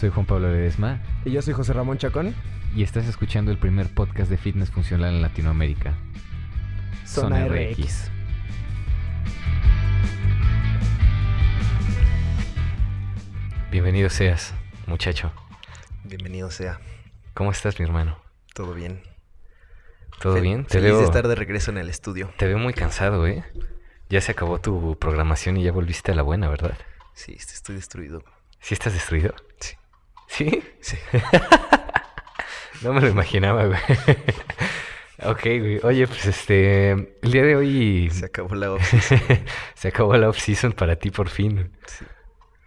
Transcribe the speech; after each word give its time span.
Soy 0.00 0.10
Juan 0.10 0.26
Pablo 0.26 0.50
Ledesma 0.50 1.00
Y 1.24 1.30
yo 1.32 1.42
soy 1.42 1.52
José 1.54 1.72
Ramón 1.72 1.98
Chacón. 1.98 2.34
y 2.74 2.82
estás 2.82 3.06
escuchando 3.06 3.50
el 3.50 3.58
primer 3.58 3.92
podcast 3.92 4.30
de 4.30 4.36
fitness 4.38 4.70
funcional 4.70 5.14
en 5.14 5.22
Latinoamérica. 5.22 5.94
Zona 7.04 7.46
RX. 7.46 8.10
Bienvenido 13.70 14.10
seas, 14.10 14.54
muchacho. 14.86 15.32
Bienvenido 16.04 16.50
sea. 16.50 16.80
¿Cómo 17.34 17.50
estás, 17.52 17.78
mi 17.78 17.84
hermano? 17.84 18.18
Todo 18.54 18.74
bien. 18.74 19.02
¿Todo 20.20 20.36
Fel- 20.36 20.42
bien? 20.42 20.64
Te 20.64 20.74
Feliz 20.74 20.90
veo, 20.90 20.98
de 20.98 21.04
estar 21.04 21.28
de 21.28 21.34
regreso 21.34 21.70
en 21.70 21.78
el 21.78 21.88
estudio. 21.88 22.32
te 22.36 22.46
veo 22.46 22.58
muy 22.58 22.74
cansado, 22.74 23.26
¿eh? 23.26 23.44
Ya 24.08 24.20
se 24.20 24.32
acabó 24.32 24.60
tu 24.60 24.98
programación 24.98 25.56
y 25.56 25.62
ya 25.64 25.72
volviste 25.72 26.12
a 26.12 26.14
la 26.14 26.22
buena, 26.22 26.48
¿verdad? 26.48 26.76
Sí, 27.14 27.32
est- 27.32 27.52
estoy 27.52 27.76
destruido. 27.76 28.24
¿Sí 28.60 28.74
estás 28.74 28.92
destruido? 28.92 29.34
Sí. 30.30 30.62
¿Sí? 30.80 30.96
No 32.82 32.94
me 32.94 33.02
lo 33.02 33.08
imaginaba, 33.08 33.66
güey. 33.66 33.78
ok, 35.22 35.42
güey. 35.42 35.80
Oye, 35.82 36.06
pues 36.06 36.24
este... 36.24 36.92
El 37.20 37.30
día 37.30 37.42
de 37.42 37.54
hoy... 37.54 38.08
Se 38.10 38.24
acabó 38.24 38.54
la 38.54 38.72
off-season. 38.72 39.20
Se 39.74 39.88
acabó 39.88 40.16
la 40.16 40.30
off-season 40.30 40.72
para 40.72 40.96
ti 40.96 41.10
por 41.10 41.28
fin. 41.28 41.72
Sí. 41.86 42.06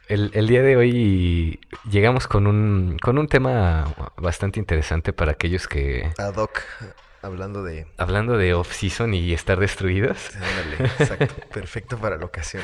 El, 0.08 0.30
el 0.36 0.48
día 0.48 0.62
de 0.62 0.77
hoy 0.77 1.59
llegamos 1.89 2.27
con 2.27 2.45
un, 2.45 2.99
con 3.02 3.17
un 3.17 3.27
tema 3.27 4.11
bastante 4.17 4.59
interesante 4.59 5.14
para 5.14 5.31
aquellos 5.31 5.67
que, 5.67 6.11
Ad 6.20 6.36
hoc, 6.36 6.61
hablando 7.23 7.64
de... 7.64 7.88
hablando 7.98 8.38
de 8.38 8.53
off-season 8.53 9.16
y 9.16 9.34
estar 9.34 9.59
destruidos, 9.59 10.36
Ándale, 10.36 10.91
exacto. 11.00 11.34
Perfecto 11.52 11.98
para 11.98 12.17
la 12.17 12.25
ocasión. 12.25 12.61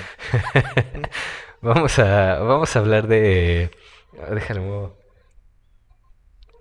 vamos 1.61 1.97
a, 1.97 2.37
vamos 2.39 2.75
a 2.75 2.79
hablar 2.79 3.07
de... 3.07 3.71
Déjalo. 4.31 4.61
muevo. 4.61 4.97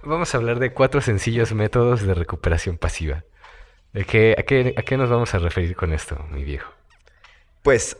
Vamos 0.03 0.35
a 0.35 0.39
hablar 0.39 0.59
de 0.61 0.73
cuatro 0.73 1.01
sencillos 1.01 1.53
métodos 1.53 2.03
de 2.03 2.15
recuperación 2.15 2.79
pasiva. 2.79 3.25
¿De 3.93 4.05
qué, 4.05 4.35
a, 4.39 4.43
qué, 4.45 4.75
¿A 4.77 4.83
qué 4.83 4.97
nos 4.97 5.11
vamos 5.11 5.35
a 5.35 5.39
referir 5.39 5.75
con 5.75 5.93
esto, 5.93 6.17
mi 6.31 6.45
viejo? 6.45 6.73
Pues 7.63 7.97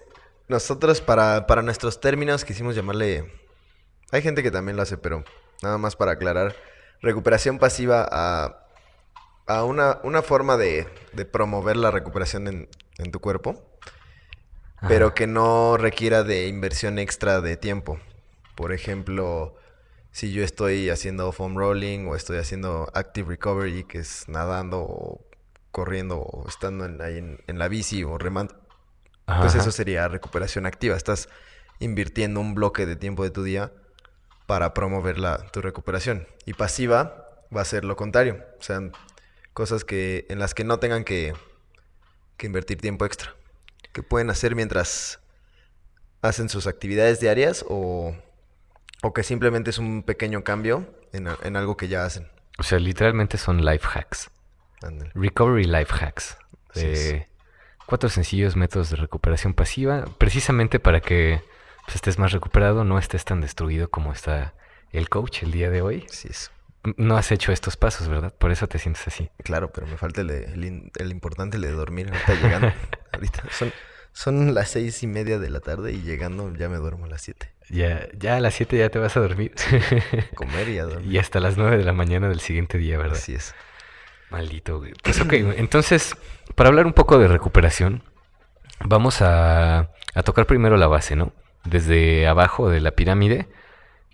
nosotros 0.49 1.01
para, 1.01 1.47
para 1.47 1.63
nuestros 1.63 2.01
términos 2.01 2.45
quisimos 2.45 2.75
llamarle... 2.77 3.33
Hay 4.13 4.23
gente 4.23 4.43
que 4.43 4.51
también 4.51 4.77
lo 4.77 4.83
hace, 4.83 4.97
pero 4.97 5.25
nada 5.63 5.77
más 5.79 5.97
para 5.97 6.13
aclarar. 6.13 6.55
Recuperación 7.03 7.59
pasiva 7.59 8.07
a, 8.11 8.67
a 9.47 9.65
una, 9.65 9.99
una 10.05 10.23
forma 10.23 10.57
de, 10.57 10.87
de 11.13 11.25
promover 11.25 11.77
la 11.77 11.91
recuperación 11.91 12.47
en, 12.49 12.69
en 12.99 13.11
tu 13.11 13.21
cuerpo. 13.21 13.63
pero 14.87 15.15
que 15.15 15.27
no 15.27 15.77
requiera 15.77 16.23
de 16.23 16.47
inversión 16.47 16.99
extra 16.99 17.41
de 17.41 17.57
tiempo. 17.57 17.99
Por 18.59 18.73
ejemplo, 18.73 19.55
si 20.11 20.33
yo 20.33 20.43
estoy 20.43 20.91
haciendo 20.91 21.31
foam 21.31 21.57
rolling 21.57 22.09
o 22.09 22.17
estoy 22.17 22.39
haciendo 22.39 22.91
active 22.93 23.29
recovery, 23.29 23.85
que 23.85 23.99
es 23.99 24.29
nadando 24.29 24.81
o 24.81 25.25
corriendo 25.71 26.19
o 26.19 26.49
estando 26.49 26.85
en, 26.85 27.01
ahí 27.01 27.19
en, 27.19 27.39
en 27.47 27.61
la 27.61 27.69
bici 27.69 28.03
o 28.03 28.19
remando, 28.19 28.57
pues 29.27 29.55
Ajá. 29.55 29.59
eso 29.59 29.71
sería 29.71 30.09
recuperación 30.09 30.67
activa. 30.67 30.97
Estás 30.97 31.29
invirtiendo 31.79 32.41
un 32.41 32.57
bloque 32.57 32.85
de 32.85 32.97
tiempo 32.97 33.23
de 33.23 33.31
tu 33.31 33.45
día 33.45 33.73
para 34.47 34.75
promover 34.75 35.21
la, 35.21 35.39
tu 35.53 35.61
recuperación. 35.63 36.27
Y 36.45 36.55
pasiva 36.55 37.45
va 37.57 37.61
a 37.61 37.65
ser 37.65 37.85
lo 37.85 37.95
contrario. 37.95 38.45
O 38.59 38.63
sea, 38.65 38.81
cosas 39.53 39.85
que, 39.85 40.27
en 40.31 40.41
las 40.41 40.55
que 40.55 40.65
no 40.65 40.81
tengan 40.81 41.05
que, 41.05 41.33
que 42.37 42.47
invertir 42.49 42.81
tiempo 42.81 43.07
extra. 43.07 43.37
Que 43.93 44.03
pueden 44.03 44.31
hacer 44.31 44.57
mientras 44.57 45.21
hacen 46.23 46.49
sus 46.49 46.67
actividades 46.67 47.21
diarias 47.21 47.65
o, 47.69 48.17
o 49.03 49.13
que 49.13 49.23
simplemente 49.23 49.71
es 49.71 49.79
un 49.79 50.03
pequeño 50.03 50.45
cambio 50.45 50.87
en, 51.13 51.29
en 51.43 51.57
algo 51.57 51.77
que 51.77 51.89
ya 51.89 52.05
hacen. 52.05 52.29
O 52.59 52.63
sea, 52.63 52.79
literalmente 52.79 53.39
son 53.39 53.65
life 53.65 53.87
hacks. 53.93 54.31
Recovery 55.15 55.65
Life 55.65 55.93
Hacks. 55.93 56.39
Es. 56.75 57.27
cuatro 57.87 58.09
sencillos 58.09 58.57
métodos 58.57 58.91
de 58.91 58.97
recuperación 58.97 59.55
pasiva, 59.55 60.05
precisamente 60.19 60.79
para 60.79 61.01
que 61.01 61.43
pues, 61.85 61.97
estés 61.97 62.19
más 62.19 62.33
recuperado, 62.33 62.85
no 62.85 62.99
estés 62.99 63.25
tan 63.25 63.41
destruido 63.41 63.91
como 63.91 64.13
está 64.13 64.55
el 64.93 65.09
coach 65.09 65.43
el 65.43 65.51
día 65.51 65.71
de 65.71 65.83
hoy. 65.83 66.07
Así 66.09 66.29
es. 66.29 66.51
No 66.97 67.17
has 67.17 67.33
hecho 67.33 67.51
estos 67.51 67.77
pasos, 67.77 68.09
¿verdad? 68.09 68.33
Por 68.33 68.53
eso 68.53 68.69
te 68.69 68.79
sientes 68.79 69.07
así. 69.09 69.31
Claro, 69.43 69.73
pero 69.73 69.87
me 69.87 69.97
falta 69.97 70.21
el, 70.21 70.31
el 70.31 71.11
importante, 71.11 71.57
el 71.57 71.63
de 71.63 71.73
dormir 71.73 72.09
ahorita 72.09 72.35
llegando. 72.35 72.73
ahorita 73.13 73.43
son, 73.51 73.73
son 74.19 74.53
las 74.53 74.71
seis 74.71 75.05
y 75.05 75.07
media 75.07 75.39
de 75.39 75.49
la 75.49 75.61
tarde 75.61 75.93
y 75.93 76.03
llegando 76.03 76.53
ya 76.57 76.69
me 76.69 76.79
duermo 76.79 77.05
a 77.05 77.09
las 77.09 77.23
siete. 77.23 77.53
Ya, 77.71 78.09
ya 78.19 78.37
a 78.37 78.41
las 78.41 78.55
7 78.55 78.77
ya 78.77 78.89
te 78.89 78.99
vas 78.99 79.17
a 79.17 79.21
dormir. 79.21 79.53
Comer 80.35 80.69
y 80.71 80.79
a 80.79 80.87
dormir. 80.87 81.13
y 81.13 81.19
hasta 81.19 81.39
las 81.39 81.57
9 81.57 81.77
de 81.77 81.85
la 81.85 81.93
mañana 81.93 82.29
del 82.29 82.41
siguiente 82.41 82.79
día, 82.79 82.99
¿verdad? 82.99 83.17
Así 83.17 83.35
es. 83.35 83.55
Maldito, 84.31 84.79
güey. 84.79 84.93
Pues 85.05 85.21
ok, 85.21 85.35
entonces, 85.35 86.17
para 86.57 86.69
hablar 86.69 86.87
un 86.87 86.95
poco 86.95 87.19
de 87.19 87.29
recuperación, 87.29 88.03
vamos 88.81 89.23
a, 89.23 89.91
a 90.15 90.23
tocar 90.25 90.47
primero 90.47 90.77
la 90.79 90.89
base, 90.89 91.15
¿no? 91.15 91.33
Desde 91.65 92.27
abajo 92.27 92.71
de 92.71 92.81
la 92.81 92.93
pirámide, 92.93 93.49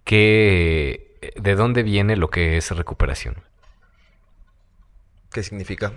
que, 0.05 1.33
¿de 1.37 1.55
dónde 1.55 1.83
viene 1.83 2.17
lo 2.17 2.29
que 2.29 2.59
es 2.59 2.71
recuperación? 2.73 3.37
¿Qué 5.33 5.43
significa? 5.43 5.95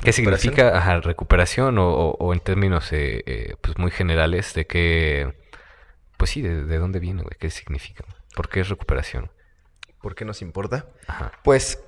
¿Qué 0.00 0.12
significa 0.12 0.76
ajá, 0.76 1.00
recuperación 1.00 1.78
o, 1.78 1.88
o- 1.88 2.16
o 2.18 2.32
en 2.32 2.40
términos 2.40 2.92
eh, 2.92 3.22
eh, 3.26 3.54
pues 3.60 3.78
muy 3.78 3.90
generales 3.90 4.54
de 4.54 4.66
qué, 4.66 5.34
pues 6.16 6.30
sí, 6.30 6.42
de, 6.42 6.64
de 6.64 6.78
dónde 6.78 6.98
viene, 6.98 7.22
güey? 7.22 7.36
¿Qué 7.38 7.50
significa? 7.50 8.04
¿Por 8.34 8.48
qué 8.48 8.60
es 8.60 8.68
recuperación? 8.68 9.30
¿Por 10.00 10.14
qué 10.14 10.24
nos 10.24 10.42
importa? 10.42 10.86
Ajá. 11.06 11.30
Pues, 11.44 11.78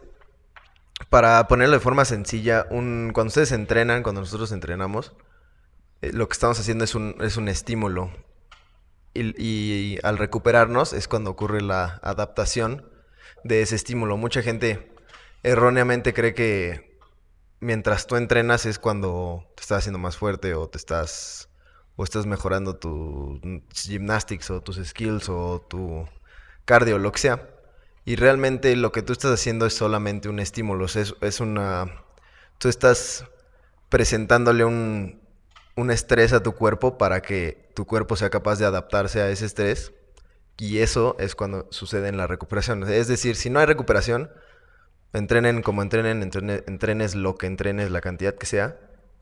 para 1.11 1.49
ponerlo 1.49 1.75
de 1.75 1.81
forma 1.81 2.05
sencilla, 2.05 2.67
un, 2.71 3.11
cuando 3.13 3.29
ustedes 3.29 3.53
entrenan, 3.53 4.03
cuando 4.03 4.21
nosotros 4.21 4.53
entrenamos, 4.53 5.15
eh, 6.03 6.11
lo 6.13 6.29
que 6.29 6.35
estamos 6.35 6.61
haciendo 6.61 6.85
es 6.85 6.95
un, 6.95 7.17
es 7.21 7.37
un 7.37 7.49
estímulo. 7.49 8.11
Y, 9.15 9.35
y 9.41 9.99
al 10.03 10.19
recuperarnos 10.19 10.93
es 10.93 11.07
cuando 11.09 11.31
ocurre 11.31 11.61
la 11.63 12.01
adaptación 12.03 12.89
de 13.45 13.63
ese 13.63 13.77
estímulo. 13.77 14.17
Mucha 14.17 14.43
gente 14.43 14.93
erróneamente 15.45 16.13
cree 16.13 16.35
que 16.35 16.94
mientras 17.65 18.07
tú 18.07 18.17
entrenas 18.17 18.67
es 18.67 18.79
cuando 18.79 19.51
te 19.57 19.63
estás 19.63 19.79
haciendo 19.79 19.99
más 19.99 20.17
fuerte 20.17 20.55
o 20.55 20.69
te 20.69 20.79
estás 20.79 21.49
o 21.97 22.05
estás 22.05 22.27
mejorando 22.27 22.77
tu 22.77 23.41
gymnastics 23.73 24.51
o 24.51 24.61
tus 24.61 24.77
skills 24.85 25.29
o 25.29 25.65
tu 25.69 26.07
cardio, 26.65 26.99
lo 26.99 27.13
que 27.13 27.21
sea. 27.21 27.49
Y 28.05 28.17
realmente 28.17 28.77
lo 28.77 28.93
que 28.93 29.03
tú 29.03 29.13
estás 29.13 29.33
haciendo 29.33 29.67
es 29.67 29.75
solamente 29.75 30.29
un 30.29 30.41
estímulo. 30.41 30.85
Es, 30.87 31.15
es 31.21 31.41
una. 31.41 32.05
Tú 32.59 32.69
estás 32.69 33.25
presentándole 33.89 34.65
un, 34.65 35.23
un 35.77 35.91
estrés 35.91 36.33
a 36.33 36.43
tu 36.43 36.53
cuerpo 36.53 36.99
para 36.99 37.23
que 37.23 37.71
tu 37.75 37.87
cuerpo 37.87 38.17
sea 38.17 38.31
capaz 38.31 38.59
de 38.59 38.67
adaptarse 38.67 39.21
a 39.21 39.31
ese 39.31 39.47
estrés. 39.47 39.93
Y 40.59 40.79
eso 40.79 41.17
es 41.19 41.35
cuando 41.35 41.67
sucede 41.71 42.09
en 42.09 42.17
la 42.17 42.27
recuperación. 42.27 42.83
Es 42.85 43.09
decir, 43.09 43.37
si 43.37 43.51
no 43.51 43.59
hay 43.59 43.67
recuperación, 43.67 44.31
entrenen 45.19 45.63
como 45.63 45.83
entrenen, 45.83 46.23
entrene- 46.23 46.63
entrenes 46.67 47.15
lo 47.15 47.37
que 47.37 47.47
entrenes, 47.47 47.91
la 47.91 48.01
cantidad 48.01 48.35
que 48.35 48.47
sea, 48.47 48.77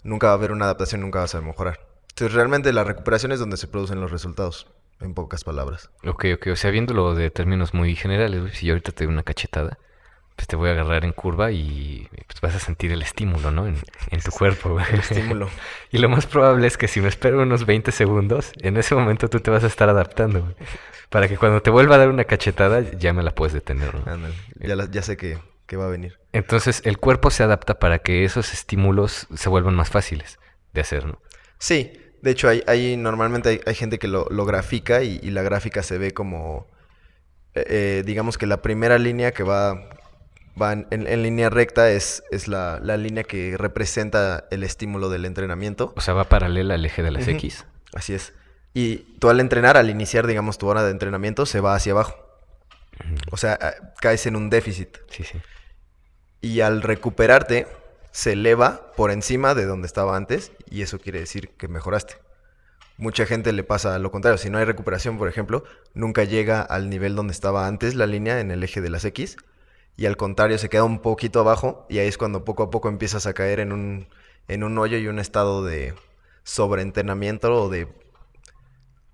nunca 0.04 0.26
va 0.28 0.32
a 0.32 0.36
haber 0.36 0.52
una 0.52 0.64
adaptación, 0.66 1.00
nunca 1.00 1.20
vas 1.20 1.34
a 1.34 1.40
mejorar. 1.40 1.80
Entonces, 2.10 2.34
realmente 2.34 2.72
la 2.72 2.84
recuperación 2.84 3.32
es 3.32 3.38
donde 3.40 3.56
se 3.56 3.68
producen 3.68 4.00
los 4.00 4.10
resultados, 4.10 4.66
en 5.00 5.14
pocas 5.14 5.44
palabras. 5.44 5.90
Ok, 6.04 6.26
ok, 6.34 6.48
o 6.52 6.56
sea, 6.56 6.70
viéndolo 6.70 7.14
de 7.14 7.30
términos 7.30 7.72
muy 7.74 7.96
generales, 7.96 8.52
si 8.54 8.66
yo 8.66 8.74
ahorita 8.74 8.92
te 8.92 9.04
doy 9.04 9.12
una 9.12 9.22
cachetada, 9.22 9.78
pues 10.36 10.46
te 10.48 10.56
voy 10.56 10.68
a 10.70 10.72
agarrar 10.72 11.04
en 11.04 11.12
curva 11.12 11.52
y 11.52 12.08
pues 12.26 12.40
vas 12.40 12.54
a 12.54 12.58
sentir 12.58 12.90
el 12.92 13.02
estímulo, 13.02 13.50
¿no? 13.50 13.66
En, 13.66 13.76
en 14.10 14.20
tu 14.20 14.30
cuerpo, 14.30 14.70
güey. 14.70 14.84
El 14.92 15.00
estímulo. 15.00 15.48
Y 15.90 15.98
lo 15.98 16.08
más 16.08 16.26
probable 16.26 16.66
es 16.66 16.78
que 16.78 16.88
si 16.88 17.00
me 17.02 17.08
espero 17.08 17.42
unos 17.42 17.66
20 17.66 17.92
segundos, 17.92 18.52
en 18.60 18.76
ese 18.78 18.94
momento 18.94 19.28
tú 19.28 19.40
te 19.40 19.50
vas 19.50 19.62
a 19.64 19.66
estar 19.66 19.88
adaptando, 19.90 20.40
güey. 20.40 20.54
Para 21.10 21.28
que 21.28 21.36
cuando 21.36 21.60
te 21.60 21.68
vuelva 21.70 21.96
a 21.96 21.98
dar 21.98 22.08
una 22.08 22.24
cachetada, 22.24 22.80
ya 22.80 23.12
me 23.12 23.22
la 23.22 23.32
puedes 23.34 23.52
detener, 23.52 23.94
¿no? 23.94 24.10
Ándale, 24.10 24.34
Ya, 24.58 24.74
la- 24.74 24.90
ya 24.90 25.02
sé 25.02 25.18
que, 25.18 25.38
que 25.72 25.76
va 25.78 25.86
a 25.86 25.88
venir. 25.88 26.18
Entonces, 26.32 26.82
el 26.84 26.98
cuerpo 26.98 27.30
se 27.30 27.42
adapta 27.42 27.78
para 27.78 28.00
que 28.00 28.24
esos 28.26 28.52
estímulos 28.52 29.26
se 29.34 29.48
vuelvan 29.48 29.74
más 29.74 29.88
fáciles 29.88 30.38
de 30.74 30.82
hacer, 30.82 31.06
¿no? 31.06 31.18
Sí, 31.58 31.92
de 32.20 32.30
hecho, 32.30 32.46
hay, 32.50 32.62
hay- 32.66 32.98
normalmente 32.98 33.48
hay, 33.48 33.60
hay 33.64 33.74
gente 33.74 33.98
que 33.98 34.06
lo, 34.06 34.26
lo 34.28 34.44
grafica 34.44 35.02
y, 35.02 35.18
y 35.22 35.30
la 35.30 35.40
gráfica 35.40 35.82
se 35.82 35.96
ve 35.96 36.12
como, 36.12 36.66
eh, 37.54 37.64
eh, 37.68 38.02
digamos 38.04 38.36
que 38.36 38.44
la 38.46 38.60
primera 38.60 38.98
línea 38.98 39.32
que 39.32 39.44
va, 39.44 39.88
va 40.60 40.74
en, 40.74 41.22
línea 41.22 41.48
recta 41.48 41.90
es, 41.90 42.22
es 42.30 42.48
la, 42.48 42.78
la 42.82 42.98
línea 42.98 43.24
que 43.24 43.56
representa 43.56 44.44
el 44.50 44.64
estímulo 44.64 45.08
del 45.08 45.24
entrenamiento. 45.24 45.94
O 45.96 46.02
sea, 46.02 46.12
va 46.12 46.24
paralela 46.24 46.74
al 46.74 46.84
eje 46.84 47.02
de 47.02 47.12
las. 47.12 47.26
X. 47.28 47.64
Así 47.94 48.12
es. 48.12 48.34
Y 48.74 48.96
tú 49.20 49.30
al 49.30 49.40
entrenar, 49.40 49.78
al 49.78 49.88
iniciar, 49.88 50.26
digamos, 50.26 50.58
tu 50.58 50.66
hora 50.66 50.82
de 50.84 50.90
entrenamiento, 50.90 51.46
se 51.46 51.60
va 51.60 51.74
hacia 51.74 51.92
abajo. 51.92 52.14
O 53.30 53.36
sea, 53.38 53.58
ah, 53.60 53.72
caes 54.00 54.26
en 54.26 54.36
un 54.36 54.50
déficit. 54.50 54.98
Sí, 55.08 55.24
sí. 55.24 55.38
Y 56.42 56.60
al 56.60 56.82
recuperarte, 56.82 57.66
se 58.12 58.32
eleva 58.32 58.92
por 58.94 59.10
encima 59.10 59.54
de 59.54 59.64
donde 59.64 59.86
estaba 59.86 60.16
antes 60.16 60.52
y 60.70 60.82
eso 60.82 60.98
quiere 60.98 61.20
decir 61.20 61.48
que 61.56 61.66
mejoraste. 61.66 62.16
mucha 62.98 63.26
gente 63.26 63.52
le 63.52 63.64
pasa 63.64 63.98
lo 63.98 64.10
contrario. 64.12 64.38
Si 64.38 64.50
no 64.50 64.58
hay 64.58 64.64
recuperación, 64.64 65.18
por 65.18 65.28
ejemplo, 65.28 65.64
nunca 65.94 66.24
llega 66.24 66.60
al 66.60 66.90
nivel 66.90 67.16
donde 67.16 67.32
estaba 67.32 67.66
antes 67.66 67.94
la 67.94 68.06
línea 68.06 68.38
en 68.40 68.50
el 68.50 68.62
eje 68.62 68.80
de 68.80 68.90
las 68.90 69.04
X. 69.04 69.36
Y 69.96 70.06
al 70.06 70.16
contrario, 70.16 70.58
se 70.58 70.68
queda 70.68 70.84
un 70.84 71.00
poquito 71.00 71.40
abajo 71.40 71.86
y 71.88 71.98
ahí 71.98 72.06
es 72.06 72.18
cuando 72.18 72.44
poco 72.44 72.64
a 72.64 72.70
poco 72.70 72.88
empiezas 72.88 73.26
a 73.26 73.34
caer 73.34 73.60
en 73.60 73.72
un, 73.72 74.08
en 74.48 74.62
un 74.62 74.78
hoyo 74.78 74.98
y 74.98 75.08
un 75.08 75.18
estado 75.18 75.64
de 75.64 75.94
sobreentrenamiento 76.44 77.52
o 77.54 77.68
de 77.70 77.88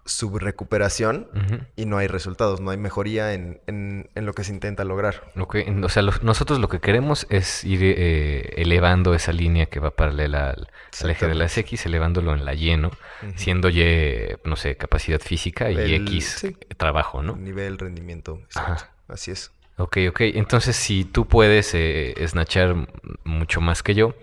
subrecuperación 0.09 1.29
Ujú. 1.35 1.61
y 1.77 1.87
no 1.87 1.99
hay 1.99 2.07
resultados, 2.09 2.61
no 2.61 2.71
hay 2.71 2.77
mejoría 2.79 3.33
en, 3.35 3.61
en- 3.67 4.09
en 4.15 4.27
lo 4.27 4.33
que 4.33 4.45
se 4.45 4.53
intenta 4.53 4.85
lograr. 4.85 5.31
Lo 5.35 5.47
que- 5.49 5.71
o 5.83 5.89
sea, 5.89 6.03
lo- 6.03 6.13
nosotros 6.23 6.59
lo 6.59 6.69
que 6.69 6.81
queremos 6.81 7.27
es 7.31 7.65
ir 7.65 7.81
eh, 7.83 8.55
elevando 8.57 9.15
esa 9.15 9.33
línea 9.33 9.67
que 9.67 9.81
va 9.81 9.91
paralela 9.93 10.51
al, 10.51 10.69
al 11.03 11.11
eje 11.11 11.27
de 11.29 11.35
las 11.35 11.57
X, 11.59 11.87
elevándolo 11.87 12.35
en 12.35 12.45
la 12.45 12.55
Y, 12.55 12.77
¿no? 12.77 12.91
Siendo 13.37 13.69
Y, 13.69 14.37
no 14.45 14.57
sé, 14.57 14.77
capacidad 14.77 15.21
física 15.21 15.71
y 15.71 15.77
El- 15.77 16.09
X 16.09 16.37
sí. 16.41 16.57
trabajo, 16.77 17.23
¿no? 17.23 17.37
Nivel, 17.37 17.79
rendimiento. 17.79 18.41
Ajá. 18.55 18.91
Así 19.09 19.31
es. 19.31 19.53
Ok, 19.77 19.99
ok. 20.09 20.21
Entonces, 20.23 20.75
si 20.77 21.05
tú 21.05 21.27
puedes 21.29 21.71
eh, 21.75 22.15
snatchar 22.27 22.75
mucho 23.25 23.61
más 23.61 23.83
que 23.83 23.95
yo, 23.95 24.15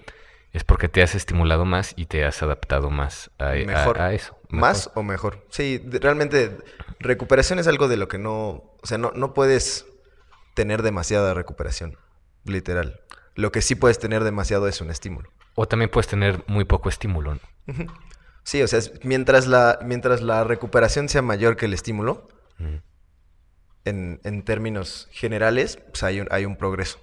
es 0.52 0.64
porque 0.64 0.88
te 0.90 1.02
has 1.02 1.16
estimulado 1.16 1.66
más 1.66 1.94
y 1.98 2.06
te 2.06 2.24
has 2.26 2.42
adaptado 2.44 2.90
más 2.90 3.30
a, 3.40 3.50
a- 3.52 3.54
Mejor. 3.56 4.00
a 4.02 4.14
eso. 4.14 4.38
¿Más 4.50 4.92
o 4.96 5.04
mejor? 5.04 5.46
Sí, 5.50 5.82
realmente 5.86 6.58
recuperación 7.00 7.60
es 7.60 7.68
algo 7.68 7.88
de 7.88 7.98
lo 7.98 8.08
que 8.08 8.18
no... 8.18 8.64
O 8.82 8.86
sea, 8.88 8.98
no, 8.98 9.12
no 9.16 9.34
puedes 9.34 9.86
tener 10.54 10.82
demasiada 10.82 11.34
recuperación, 11.34 11.98
literal. 12.44 13.02
Lo 13.36 13.52
que 13.52 13.62
sí 13.62 13.76
puedes 13.76 14.00
tener 14.00 14.24
demasiado 14.24 14.68
es 14.68 14.82
un 14.82 14.90
estímulo. 14.90 15.30
O 15.56 15.68
también 15.68 15.90
puedes 15.90 16.08
tener 16.08 16.44
muy 16.48 16.66
poco 16.66 16.90
estímulo. 16.90 17.38
Sí, 18.44 18.62
o 18.62 18.68
sea, 18.68 18.80
mientras, 19.04 19.48
la, 19.48 19.80
mientras 19.84 20.22
la 20.22 20.44
recuperación 20.44 21.10
sea 21.10 21.22
mayor 21.22 21.58
que 21.58 21.66
el 21.66 21.74
estímulo, 21.74 22.28
en, 23.84 24.20
en 24.24 24.44
términos 24.44 25.08
generales, 25.12 25.78
pues 25.92 26.04
hay 26.04 26.22
un, 26.22 26.28
hay 26.32 26.46
un 26.46 26.56
progreso. 26.56 27.00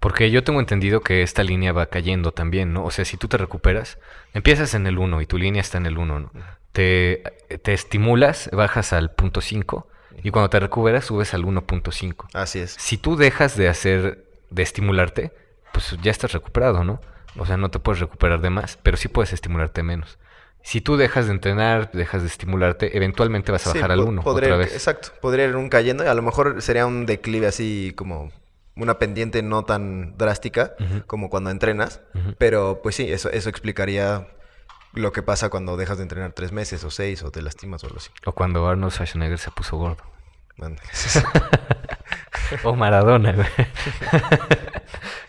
Porque 0.00 0.30
yo 0.30 0.44
tengo 0.44 0.60
entendido 0.60 1.00
que 1.00 1.22
esta 1.22 1.42
línea 1.42 1.72
va 1.72 1.86
cayendo 1.86 2.32
también, 2.32 2.72
¿no? 2.72 2.84
O 2.84 2.90
sea, 2.90 3.04
si 3.04 3.16
tú 3.16 3.28
te 3.28 3.38
recuperas, 3.38 3.98
empiezas 4.34 4.74
en 4.74 4.86
el 4.86 4.98
1 4.98 5.20
y 5.22 5.26
tu 5.26 5.38
línea 5.38 5.60
está 5.60 5.78
en 5.78 5.86
el 5.86 5.98
1, 5.98 6.20
¿no? 6.20 6.30
Te, 6.72 7.22
te 7.62 7.72
estimulas, 7.72 8.50
bajas 8.52 8.92
al 8.92 9.10
punto 9.10 9.40
5 9.40 9.88
y 10.22 10.30
cuando 10.30 10.50
te 10.50 10.60
recuperas 10.60 11.06
subes 11.06 11.32
al 11.34 11.44
1.5. 11.44 12.26
Así 12.34 12.58
es. 12.60 12.72
Si 12.78 12.98
tú 12.98 13.16
dejas 13.16 13.56
de 13.56 13.68
hacer, 13.68 14.24
de 14.50 14.62
estimularte, 14.62 15.32
pues 15.72 15.96
ya 16.02 16.10
estás 16.10 16.32
recuperado, 16.32 16.84
¿no? 16.84 17.00
O 17.38 17.46
sea, 17.46 17.56
no 17.56 17.70
te 17.70 17.78
puedes 17.78 18.00
recuperar 18.00 18.40
de 18.40 18.50
más, 18.50 18.78
pero 18.82 18.96
sí 18.96 19.08
puedes 19.08 19.32
estimularte 19.32 19.82
menos. 19.82 20.18
Si 20.62 20.80
tú 20.80 20.96
dejas 20.96 21.26
de 21.26 21.32
entrenar, 21.32 21.90
dejas 21.92 22.22
de 22.22 22.28
estimularte, 22.28 22.96
eventualmente 22.96 23.52
vas 23.52 23.66
a 23.66 23.72
Sí, 23.72 23.78
bajar 23.78 23.92
al 23.92 24.00
po- 24.00 24.06
1 24.06 24.22
podría 24.22 24.48
otra 24.54 24.56
vez. 24.64 24.72
Exacto, 24.74 25.08
podría 25.20 25.46
ir 25.46 25.56
un 25.56 25.68
cayendo 25.68 26.04
y 26.04 26.08
a 26.08 26.14
lo 26.14 26.22
mejor 26.22 26.60
sería 26.60 26.86
un 26.86 27.06
declive 27.06 27.46
así 27.46 27.92
como 27.96 28.32
una 28.76 28.98
pendiente 28.98 29.42
no 29.42 29.64
tan 29.64 30.16
drástica 30.16 30.74
como 31.06 31.30
cuando 31.30 31.50
entrenas, 31.50 32.00
pero 32.38 32.80
pues 32.82 32.94
sí, 32.96 33.10
eso, 33.10 33.30
eso 33.30 33.48
explicaría 33.48 34.28
lo 34.92 35.12
que 35.12 35.22
pasa 35.22 35.50
cuando 35.50 35.76
dejas 35.76 35.98
de 35.98 36.04
entrenar 36.04 36.32
tres 36.32 36.52
meses 36.52 36.82
o 36.84 36.90
seis 36.90 37.22
o 37.22 37.30
te 37.30 37.42
lastimas 37.42 37.82
o 37.84 37.86
algo 37.86 37.98
así. 37.98 38.10
O 38.24 38.32
cuando 38.32 38.66
Arnold 38.66 38.92
Schwarzenegger 38.92 39.38
se 39.38 39.50
puso 39.50 39.76
gordo. 39.76 40.02
Man. 40.56 40.76
O 42.62 42.76
Maradona, 42.76 43.32
güey. 43.32 43.48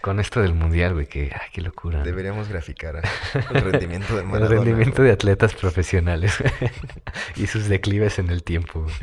Con 0.07 0.21
esto 0.21 0.41
del 0.41 0.53
mundial, 0.53 0.93
güey, 0.93 1.05
que, 1.05 1.33
ay, 1.33 1.49
qué 1.51 1.59
locura. 1.59 1.97
¿no? 1.99 2.05
Deberíamos 2.05 2.47
graficar 2.47 3.01
el 3.33 3.61
rendimiento 3.61 4.15
de 4.15 4.21
El 4.21 4.27
Maradona. 4.27 4.55
rendimiento 4.63 5.01
de 5.03 5.11
atletas 5.11 5.53
profesionales 5.53 6.33
y 7.35 7.45
sus 7.47 7.67
declives 7.67 8.17
en 8.17 8.29
el 8.29 8.41
tiempo. 8.41 8.83
güey. 8.83 8.95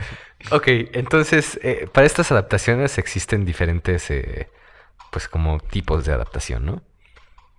Ok, 0.51 0.89
entonces, 0.95 1.61
eh, 1.63 1.89
para 1.93 2.07
estas 2.07 2.33
adaptaciones 2.33 2.97
existen 2.97 3.45
diferentes, 3.45 4.11
eh, 4.11 4.49
pues 5.13 5.29
como 5.29 5.61
tipos 5.61 6.07
de 6.07 6.15
adaptación, 6.15 6.65
¿no? 6.65 6.83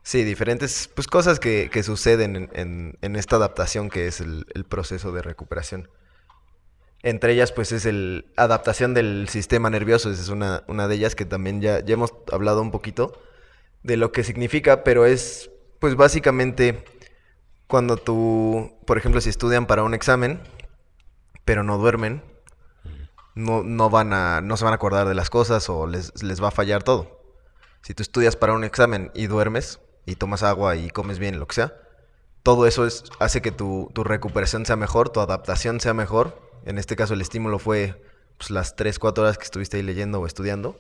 Sí, 0.01 0.23
diferentes 0.23 0.89
pues, 0.95 1.05
cosas 1.05 1.39
que, 1.39 1.69
que 1.71 1.83
suceden 1.83 2.35
en, 2.35 2.49
en- 2.53 2.97
en 3.03 3.15
esta 3.15 3.35
adaptación 3.35 3.91
que 3.91 4.07
es 4.07 4.21
el, 4.21 4.47
el 4.55 4.63
proceso 4.65 5.11
de 5.11 5.21
recuperación. 5.21 5.87
Entre 7.03 7.33
ellas, 7.33 7.51
pues, 7.51 7.71
es 7.71 7.85
el 7.85 8.25
adaptación 8.37 8.95
del 8.95 9.29
sistema 9.29 9.69
nervioso. 9.69 10.09
Esa 10.09 10.23
es 10.23 10.29
una, 10.29 10.63
una 10.67 10.87
de 10.87 10.95
ellas 10.95 11.13
que 11.13 11.25
también 11.25 11.61
ya, 11.61 11.79
ya 11.85 11.93
hemos 11.93 12.11
hablado 12.31 12.63
un 12.63 12.71
poquito 12.71 13.21
de 13.85 13.97
lo 13.97 14.11
que 14.11 14.23
significa, 14.23 14.83
pero 14.83 15.05
es, 15.05 15.51
pues, 15.79 15.95
básicamente 15.95 16.83
cuando 17.67 17.97
tú, 17.97 18.73
por 18.85 18.97
ejemplo, 18.97 19.21
si 19.21 19.29
estudian 19.29 19.67
para 19.67 19.83
un 19.83 19.93
examen, 19.93 20.41
pero 21.45 21.63
no 21.63 21.77
duermen, 21.77 22.23
no, 23.35 23.63
no 23.63 23.89
van 23.91 24.13
a, 24.13 24.41
no 24.41 24.57
se 24.57 24.63
van 24.63 24.73
a 24.73 24.77
acordar 24.77 25.07
de 25.07 25.13
las 25.13 25.29
cosas 25.29 25.69
o 25.69 25.85
les, 25.85 26.23
les 26.23 26.41
va 26.41 26.47
a 26.47 26.51
fallar 26.51 26.81
todo. 26.81 27.21
Si 27.83 27.93
tú 27.93 28.01
estudias 28.01 28.35
para 28.35 28.53
un 28.53 28.63
examen 28.63 29.11
y 29.13 29.27
duermes 29.27 29.79
y 30.07 30.15
tomas 30.15 30.41
agua 30.41 30.75
y 30.75 30.89
comes 30.89 31.19
bien, 31.19 31.37
lo 31.37 31.47
que 31.47 31.55
sea, 31.55 31.75
todo 32.41 32.65
eso 32.65 32.87
es, 32.87 33.03
hace 33.19 33.41
que 33.41 33.51
tu, 33.51 33.91
tu 33.93 34.03
recuperación 34.03 34.65
sea 34.65 34.75
mejor, 34.75 35.09
tu 35.09 35.19
adaptación 35.19 35.79
sea 35.79 35.93
mejor. 35.93 36.41
En 36.65 36.79
este 36.79 36.95
caso 36.95 37.13
el 37.13 37.21
estímulo 37.21 37.59
fue 37.59 38.01
pues, 38.39 38.49
las 38.49 38.75
3, 38.75 38.97
4 38.97 39.23
horas 39.23 39.37
que 39.37 39.43
estuviste 39.43 39.77
ahí 39.77 39.83
leyendo 39.83 40.19
o 40.19 40.25
estudiando. 40.25 40.79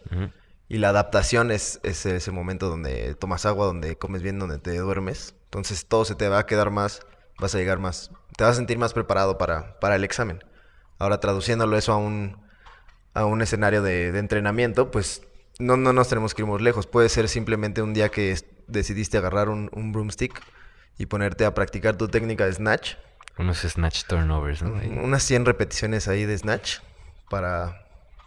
Y 0.67 0.79
la 0.79 0.89
adaptación 0.89 1.51
es, 1.51 1.79
es 1.83 2.05
ese 2.05 2.31
momento 2.31 2.69
donde 2.69 3.15
tomas 3.15 3.45
agua, 3.45 3.67
donde 3.67 3.97
comes 3.97 4.21
bien, 4.21 4.39
donde 4.39 4.57
te 4.57 4.75
duermes. 4.77 5.35
Entonces 5.45 5.85
todo 5.85 6.05
se 6.05 6.15
te 6.15 6.27
va 6.27 6.39
a 6.39 6.45
quedar 6.45 6.71
más, 6.71 7.01
vas 7.39 7.53
a 7.53 7.57
llegar 7.59 7.79
más, 7.79 8.11
te 8.35 8.43
vas 8.43 8.53
a 8.53 8.55
sentir 8.55 8.77
más 8.77 8.93
preparado 8.93 9.37
para, 9.37 9.79
para 9.79 9.95
el 9.95 10.03
examen. 10.03 10.43
Ahora 10.97 11.19
traduciéndolo 11.19 11.77
eso 11.77 11.93
a 11.93 11.97
un, 11.97 12.41
a 13.13 13.25
un 13.25 13.41
escenario 13.41 13.81
de, 13.81 14.11
de 14.11 14.19
entrenamiento, 14.19 14.89
pues 14.89 15.21
no, 15.59 15.77
no 15.77 15.93
nos 15.93 16.09
tenemos 16.09 16.33
que 16.33 16.41
ir 16.41 16.47
muy 16.47 16.61
lejos. 16.61 16.87
Puede 16.87 17.09
ser 17.09 17.29
simplemente 17.29 17.81
un 17.81 17.93
día 17.93 18.09
que 18.09 18.35
decidiste 18.67 19.17
agarrar 19.17 19.49
un, 19.49 19.69
un 19.73 19.91
broomstick 19.91 20.41
y 20.97 21.05
ponerte 21.05 21.45
a 21.45 21.53
practicar 21.53 21.95
tu 21.97 22.07
técnica 22.07 22.45
de 22.45 22.53
snatch. 22.53 22.95
Unos 23.37 23.59
snatch 23.59 24.05
turnovers, 24.05 24.63
¿no? 24.63 24.73
Unas 25.03 25.23
100 25.23 25.45
repeticiones 25.45 26.07
ahí 26.07 26.25
de 26.25 26.37
snatch 26.37 26.79
para, 27.29 27.84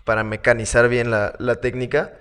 para 0.08 0.25
mecanizar 0.25 0.88
bien 0.88 1.10
la, 1.10 1.34
la 1.38 1.56
técnica. 1.56 2.14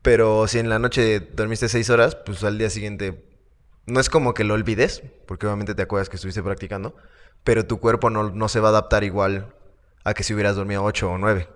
Pero 0.00 0.48
si 0.48 0.58
en 0.58 0.70
la 0.70 0.78
noche 0.78 1.20
dormiste 1.20 1.68
6 1.68 1.90
horas, 1.90 2.14
pues 2.14 2.42
al 2.44 2.56
día 2.56 2.70
siguiente 2.70 3.26
no 3.84 4.00
es 4.00 4.08
como 4.08 4.32
que 4.32 4.42
lo 4.42 4.54
olvides, 4.54 5.02
porque 5.26 5.44
obviamente 5.44 5.74
te 5.74 5.82
acuerdas 5.82 6.08
que 6.08 6.16
estuviste 6.16 6.42
practicando, 6.42 6.96
pero 7.44 7.66
tu 7.66 7.78
cuerpo 7.78 8.08
no, 8.08 8.30
no 8.30 8.48
se 8.48 8.58
va 8.60 8.68
a 8.68 8.70
adaptar 8.70 9.04
igual 9.04 9.52
a 10.02 10.14
que 10.14 10.22
si 10.22 10.32
hubieras 10.32 10.56
dormido 10.56 10.82
8 10.82 11.10
o 11.10 11.18
9. 11.18 11.46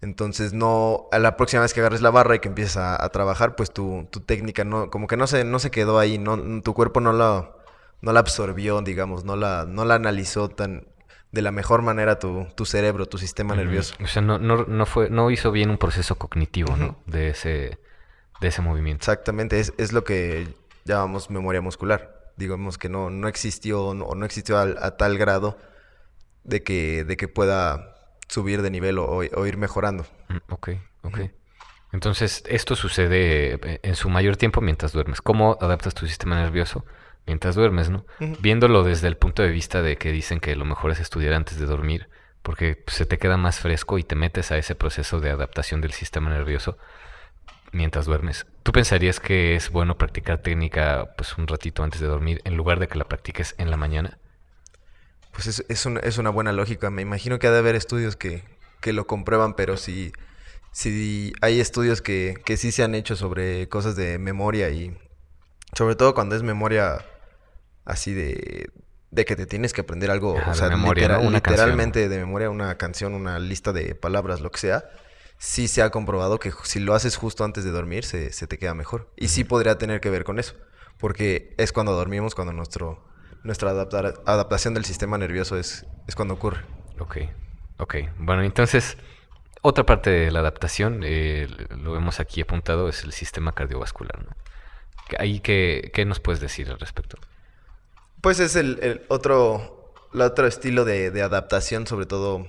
Entonces 0.00 0.52
no, 0.52 1.06
a 1.12 1.20
la 1.20 1.36
próxima 1.36 1.62
vez 1.62 1.72
que 1.72 1.78
agarres 1.78 2.02
la 2.02 2.10
barra 2.10 2.34
y 2.34 2.40
que 2.40 2.48
empieces 2.48 2.76
a, 2.76 3.00
a 3.00 3.08
trabajar, 3.10 3.54
pues 3.54 3.70
tu, 3.70 4.08
tu 4.10 4.18
técnica 4.18 4.64
no, 4.64 4.90
como 4.90 5.06
que 5.06 5.16
no 5.16 5.28
se, 5.28 5.44
no 5.44 5.60
se 5.60 5.70
quedó 5.70 6.00
ahí, 6.00 6.18
no, 6.18 6.60
tu 6.62 6.74
cuerpo 6.74 7.00
no 7.00 7.12
la, 7.12 7.52
no 8.00 8.12
la 8.12 8.18
absorbió, 8.18 8.82
digamos, 8.82 9.22
no 9.22 9.36
la, 9.36 9.64
no 9.64 9.84
la 9.84 9.94
analizó 9.94 10.48
tan 10.48 10.88
de 11.32 11.42
la 11.42 11.50
mejor 11.52 11.82
manera 11.82 12.18
tu, 12.18 12.46
tu 12.54 12.64
cerebro, 12.64 13.06
tu 13.06 13.18
sistema 13.18 13.54
nervioso. 13.54 13.94
O 14.02 14.06
sea, 14.06 14.22
no, 14.22 14.38
no, 14.38 14.64
no 14.64 14.86
fue, 14.86 15.10
no 15.10 15.30
hizo 15.30 15.52
bien 15.52 15.70
un 15.70 15.78
proceso 15.78 16.16
cognitivo, 16.16 16.76
¿no? 16.76 16.96
De 17.06 17.28
ese, 17.28 17.78
de 18.40 18.48
ese 18.48 18.62
movimiento. 18.62 19.02
Exactamente, 19.02 19.60
es, 19.60 19.72
es 19.78 19.92
lo 19.92 20.04
que 20.04 20.48
llamamos 20.84 21.30
memoria 21.30 21.60
muscular. 21.60 22.32
Digamos 22.36 22.78
que 22.78 22.88
no, 22.88 23.10
no 23.10 23.28
existió 23.28 23.82
o 23.84 23.94
no, 23.94 24.14
no 24.14 24.24
existió 24.24 24.58
al- 24.58 24.78
a, 24.80 24.96
tal 24.96 25.18
grado 25.18 25.58
de 26.44 26.62
que, 26.62 27.04
de 27.04 27.16
que 27.16 27.28
pueda 27.28 27.94
subir 28.28 28.62
de 28.62 28.70
nivel 28.70 28.98
o, 28.98 29.06
o 29.18 29.46
ir 29.46 29.56
mejorando. 29.56 30.06
Mm, 30.28 30.36
Ok, 30.52 30.68
ok. 31.02 31.18
Entonces, 31.92 32.42
esto 32.46 32.76
sucede 32.76 33.54
eh, 33.54 33.80
en 33.82 33.94
su 33.96 34.08
mayor 34.10 34.36
tiempo 34.36 34.60
mientras 34.60 34.92
duermes. 34.92 35.20
¿Cómo 35.22 35.56
adaptas 35.60 35.94
tu 35.94 36.06
sistema 36.06 36.36
nervioso 36.40 36.84
mientras 37.28 37.54
duermes, 37.54 37.90
no? 37.90 38.04
Viéndolo 38.40 38.82
desde 38.82 39.06
el 39.06 39.16
punto 39.16 39.42
de 39.42 39.50
vista 39.50 39.80
de 39.82 39.96
que 39.96 40.10
dicen 40.10 40.40
que 40.40 40.56
lo 40.56 40.64
mejor 40.64 40.90
es 40.90 40.98
estudiar 40.98 41.34
antes 41.34 41.58
de 41.60 41.66
dormir, 41.66 42.08
porque 42.42 42.74
pues, 42.74 42.96
se 42.96 43.06
te 43.06 43.18
queda 43.18 43.36
más 43.36 43.60
fresco 43.60 43.98
y 43.98 44.02
te 44.02 44.16
metes 44.16 44.50
a 44.50 44.58
ese 44.58 44.74
proceso 44.74 45.20
de 45.20 45.30
adaptación 45.30 45.80
del 45.80 45.92
sistema 45.92 46.30
nervioso 46.30 46.76
mientras 47.70 48.06
duermes. 48.06 48.46
¿Tú 48.64 48.72
pensarías 48.72 49.20
que 49.20 49.54
es 49.54 49.70
bueno 49.70 49.96
practicar 49.98 50.38
técnica 50.38 51.14
pues 51.16 51.36
un 51.38 51.46
ratito 51.46 51.82
antes 51.84 52.00
de 52.00 52.06
dormir 52.06 52.40
en 52.44 52.56
lugar 52.56 52.80
de 52.80 52.88
que 52.88 52.98
la 52.98 53.04
practiques 53.04 53.54
en 53.58 53.70
la 53.70 53.76
mañana? 53.76 54.18
Pues 55.32 55.46
es, 55.46 55.64
es, 55.68 55.86
un- 55.86 56.00
es 56.02 56.18
una 56.18 56.30
buena 56.30 56.52
lógica. 56.52 56.90
Me 56.90 57.02
imagino 57.02 57.38
que 57.38 57.46
ha 57.46 57.52
de 57.52 57.58
haber 57.58 57.76
estudios 57.76 58.16
que, 58.16 58.42
que 58.80 58.92
lo 58.92 59.06
comprueban, 59.06 59.54
pero 59.54 59.76
si, 59.76 60.12
si 60.72 61.32
hay 61.40 61.60
estudios 61.60 62.02
que, 62.02 62.36
que 62.44 62.56
sí 62.56 62.72
se 62.72 62.82
han 62.82 62.94
hecho 62.94 63.16
sobre 63.16 63.68
cosas 63.68 63.96
de 63.96 64.18
memoria 64.18 64.70
y 64.70 64.96
sobre 65.74 65.94
todo 65.96 66.14
cuando 66.14 66.34
es 66.34 66.42
memoria 66.42 67.04
así 67.88 68.14
de, 68.14 68.70
de 69.10 69.24
que 69.24 69.34
te 69.34 69.46
tienes 69.46 69.72
que 69.72 69.80
aprender 69.80 70.10
algo, 70.10 70.34
o 70.34 70.50
de 70.50 70.54
sea, 70.54 70.68
memoria, 70.68 71.02
literal- 71.08 71.22
¿no? 71.22 71.28
Una 71.28 71.40
canción. 71.40 71.70
literalmente 71.70 72.08
de 72.08 72.18
memoria, 72.18 72.50
una 72.50 72.76
canción, 72.76 73.14
una 73.14 73.38
lista 73.40 73.72
de 73.72 73.94
palabras, 73.96 74.40
lo 74.40 74.50
que 74.50 74.58
sea, 74.60 74.84
sí 75.38 75.66
se 75.68 75.82
ha 75.82 75.90
comprobado 75.90 76.38
que 76.38 76.52
si 76.64 76.78
lo 76.80 76.94
haces 76.94 77.16
justo 77.16 77.44
antes 77.44 77.64
de 77.64 77.70
dormir 77.70 78.04
se, 78.04 78.32
se 78.32 78.46
te 78.46 78.58
queda 78.58 78.74
mejor. 78.74 79.10
Y 79.16 79.28
sí 79.28 79.42
podría 79.44 79.78
tener 79.78 80.00
que 80.00 80.10
ver 80.10 80.24
con 80.24 80.38
eso, 80.38 80.54
porque 80.98 81.54
es 81.58 81.72
cuando 81.72 81.92
dormimos, 81.94 82.34
cuando 82.34 82.52
nuestro, 82.52 83.04
nuestra 83.42 83.70
adaptar- 83.72 84.20
adaptación 84.26 84.74
del 84.74 84.84
sistema 84.84 85.16
nervioso 85.18 85.56
es, 85.58 85.86
es 86.06 86.14
cuando 86.14 86.34
ocurre. 86.34 86.60
Ok, 86.98 87.18
ok. 87.78 87.94
Bueno, 88.18 88.42
entonces, 88.42 88.96
otra 89.62 89.86
parte 89.86 90.10
de 90.10 90.30
la 90.30 90.40
adaptación, 90.40 91.02
eh, 91.04 91.46
lo 91.70 91.92
vemos 91.92 92.20
aquí 92.20 92.40
apuntado, 92.42 92.88
es 92.88 93.04
el 93.04 93.12
sistema 93.12 93.52
cardiovascular, 93.52 94.24
¿no? 94.24 94.32
Ahí, 95.18 95.40
¿qué, 95.40 95.90
qué 95.94 96.04
nos 96.04 96.20
puedes 96.20 96.40
decir 96.40 96.68
al 96.70 96.78
respecto? 96.78 97.16
Pues 98.20 98.40
es 98.40 98.56
el, 98.56 99.04
otro, 99.08 99.92
otro 100.12 100.46
estilo 100.46 100.84
de, 100.84 101.10
de 101.10 101.22
adaptación, 101.22 101.86
sobre 101.86 102.06
todo 102.06 102.46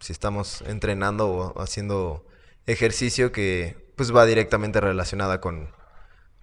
si 0.00 0.12
estamos 0.12 0.62
entrenando 0.62 1.28
o 1.30 1.60
haciendo 1.62 2.24
ejercicio 2.66 3.32
que 3.32 3.90
pues 3.96 4.14
va 4.14 4.24
directamente 4.24 4.80
relacionada 4.80 5.40
con 5.40 5.70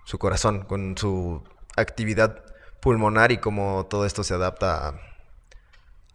su 0.05 0.19
corazón, 0.19 0.63
con 0.63 0.98
su 0.98 1.43
actividad 1.75 2.43
pulmonar 2.81 3.31
y 3.31 3.39
cómo 3.39 3.88
todo 3.89 4.05
esto 4.05 4.24
se 4.24 4.36
adapta 4.36 4.89
a- 4.89 5.00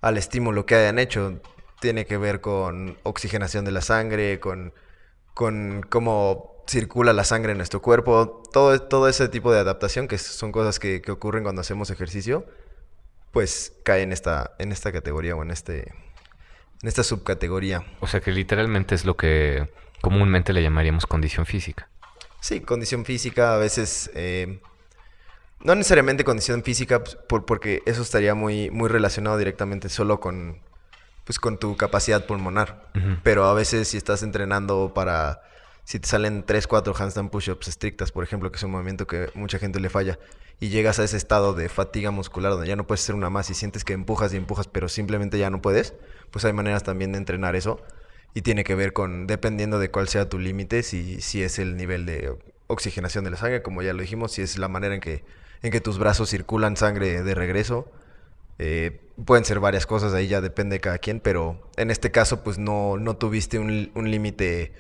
al 0.01 0.19
estímulo 0.19 0.67
que 0.67 0.75
hayan 0.77 0.99
hecho. 0.99 1.41
Tiene 1.81 2.07
que 2.07 2.17
ver 2.17 2.41
con 2.41 2.97
oxigenación 3.03 3.65
de 3.65 3.73
la 3.73 3.81
sangre, 3.81 4.39
con, 4.41 4.73
con 5.35 5.83
cómo 5.89 6.52
circula 6.67 7.13
la 7.13 7.25
sangre 7.25 7.53
en 7.53 7.59
nuestro 7.59 7.83
cuerpo, 7.83 8.43
todo, 8.53 8.81
todo 8.81 9.09
ese 9.09 9.29
tipo 9.29 9.53
de 9.53 9.59
adaptación, 9.61 10.09
que 10.09 10.19
son 10.19 10.53
cosas 10.53 10.79
que, 10.79 11.03
que 11.03 11.11
ocurren 11.13 11.43
cuando 11.43 11.61
hacemos 11.61 11.91
ejercicio, 11.91 12.47
pues 13.33 13.73
cae 13.85 14.03
en 14.03 14.13
esta, 14.13 14.53
en 14.59 14.73
esta 14.73 14.93
categoría 14.93 15.35
o 15.35 15.43
en, 15.43 15.51
este, 15.51 15.89
en 16.83 16.89
esta 16.89 17.03
subcategoría. 17.03 17.85
O 18.01 18.07
sea, 18.07 18.21
que 18.21 18.31
literalmente 18.31 18.95
es 18.95 19.05
lo 19.05 19.17
que 19.17 19.73
comúnmente 20.01 20.53
le 20.53 20.63
llamaríamos 20.63 21.07
condición 21.07 21.47
física. 21.47 21.89
Sí, 22.41 22.61
condición 22.61 23.05
física, 23.05 23.55
a 23.55 23.59
veces... 23.59 24.11
eh, 24.15 24.61
no 25.65 25.77
necesariamente 25.77 26.25
condición 26.25 26.65
física, 26.65 27.05
pues, 27.05 27.15
por- 27.15 27.47
porque 27.47 27.83
eso 27.87 28.03
estaría 28.03 28.35
muy, 28.35 28.69
muy 28.71 28.89
relacionado 28.89 29.39
directamente 29.39 29.89
solo 29.89 30.19
con, 30.19 30.61
pues, 31.25 31.39
con 31.39 31.57
tu 31.57 31.77
capacidad 31.77 32.27
pulmonar. 32.27 32.91
Pero 33.23 33.45
a 33.45 33.55
veces 33.55 33.87
si 33.89 33.97
estás 33.97 34.23
entrenando 34.25 34.93
para... 34.93 35.41
Si 35.85 35.99
te 35.99 36.09
salen 36.09 36.45
3, 36.45 36.67
4 36.67 36.95
handstand 36.97 37.31
push-ups 37.31 37.69
estrictas, 37.69 38.13
por 38.13 38.25
ejemplo, 38.25 38.51
que 38.51 38.57
es 38.57 38.63
un 38.63 38.71
movimiento 38.71 39.07
que 39.07 39.31
mucha 39.35 39.59
gente 39.59 39.81
le 39.81 39.91
falla, 39.91 40.19
y 40.61 40.69
llegas 40.69 41.01
a 41.01 41.05
ese 41.05 41.17
estado 41.17 41.55
de 41.55 41.69
fatiga 41.69 42.13
muscular 42.13 42.53
donde 42.53 42.69
ya 42.69 42.77
no 42.77 42.87
puedes 42.87 43.03
hacer 43.03 43.17
una 43.17 43.31
más 43.31 43.51
y 43.51 43.55
sientes 43.55 43.85
que 43.85 43.95
empujas 43.95 44.33
y 44.33 44.37
empujas, 44.37 44.69
pero 44.69 44.89
simplemente 44.89 45.37
ya 45.39 45.51
no 45.51 45.61
puedes, 45.61 45.95
pues 46.31 46.45
hay 46.45 46.53
maneras 46.53 46.85
también 46.85 47.11
de 47.13 47.19
entrenar 47.19 47.57
eso. 47.57 47.81
Y 48.35 48.43
tiene 48.43 48.65
que 48.65 48.75
ver 48.75 48.93
con, 48.93 49.27
dependiendo 49.27 49.79
de 49.79 49.91
cuál 49.91 50.09
sea 50.09 50.29
tu 50.29 50.39
límite, 50.39 50.85
si, 50.85 51.21
si 51.21 51.43
es 51.43 51.59
el 51.59 51.77
nivel 51.77 52.07
de 52.07 52.33
oxigenación 52.69 53.25
de 53.25 53.31
la 53.31 53.37
sangre, 53.37 53.63
como 53.63 53.83
ya 53.83 53.93
lo 53.93 54.03
dijimos, 54.03 54.33
si 54.33 54.43
es 54.43 54.57
la 54.57 54.69
manera 54.69 54.95
en 54.95 55.01
que, 55.01 55.25
en 55.63 55.73
que 55.73 55.81
tus 55.81 55.99
brazos 55.99 56.31
circulan 56.31 56.77
sangre 56.77 57.23
de 57.23 57.35
regreso. 57.35 57.91
Eh, 58.59 59.01
pueden 59.25 59.45
ser 59.45 59.61
varias 59.61 59.87
cosas, 59.87 60.15
ahí 60.15 60.29
ya 60.29 60.41
depende 60.41 60.77
de 60.77 60.81
cada 60.81 60.99
quien, 60.99 61.21
pero 61.21 61.61
en 61.77 61.91
este 61.91 62.13
caso 62.13 62.45
pues 62.45 62.59
no, 62.59 62.97
no 62.99 63.17
tuviste 63.17 63.59
un, 63.59 63.91
un 63.95 64.11
límite 64.11 64.73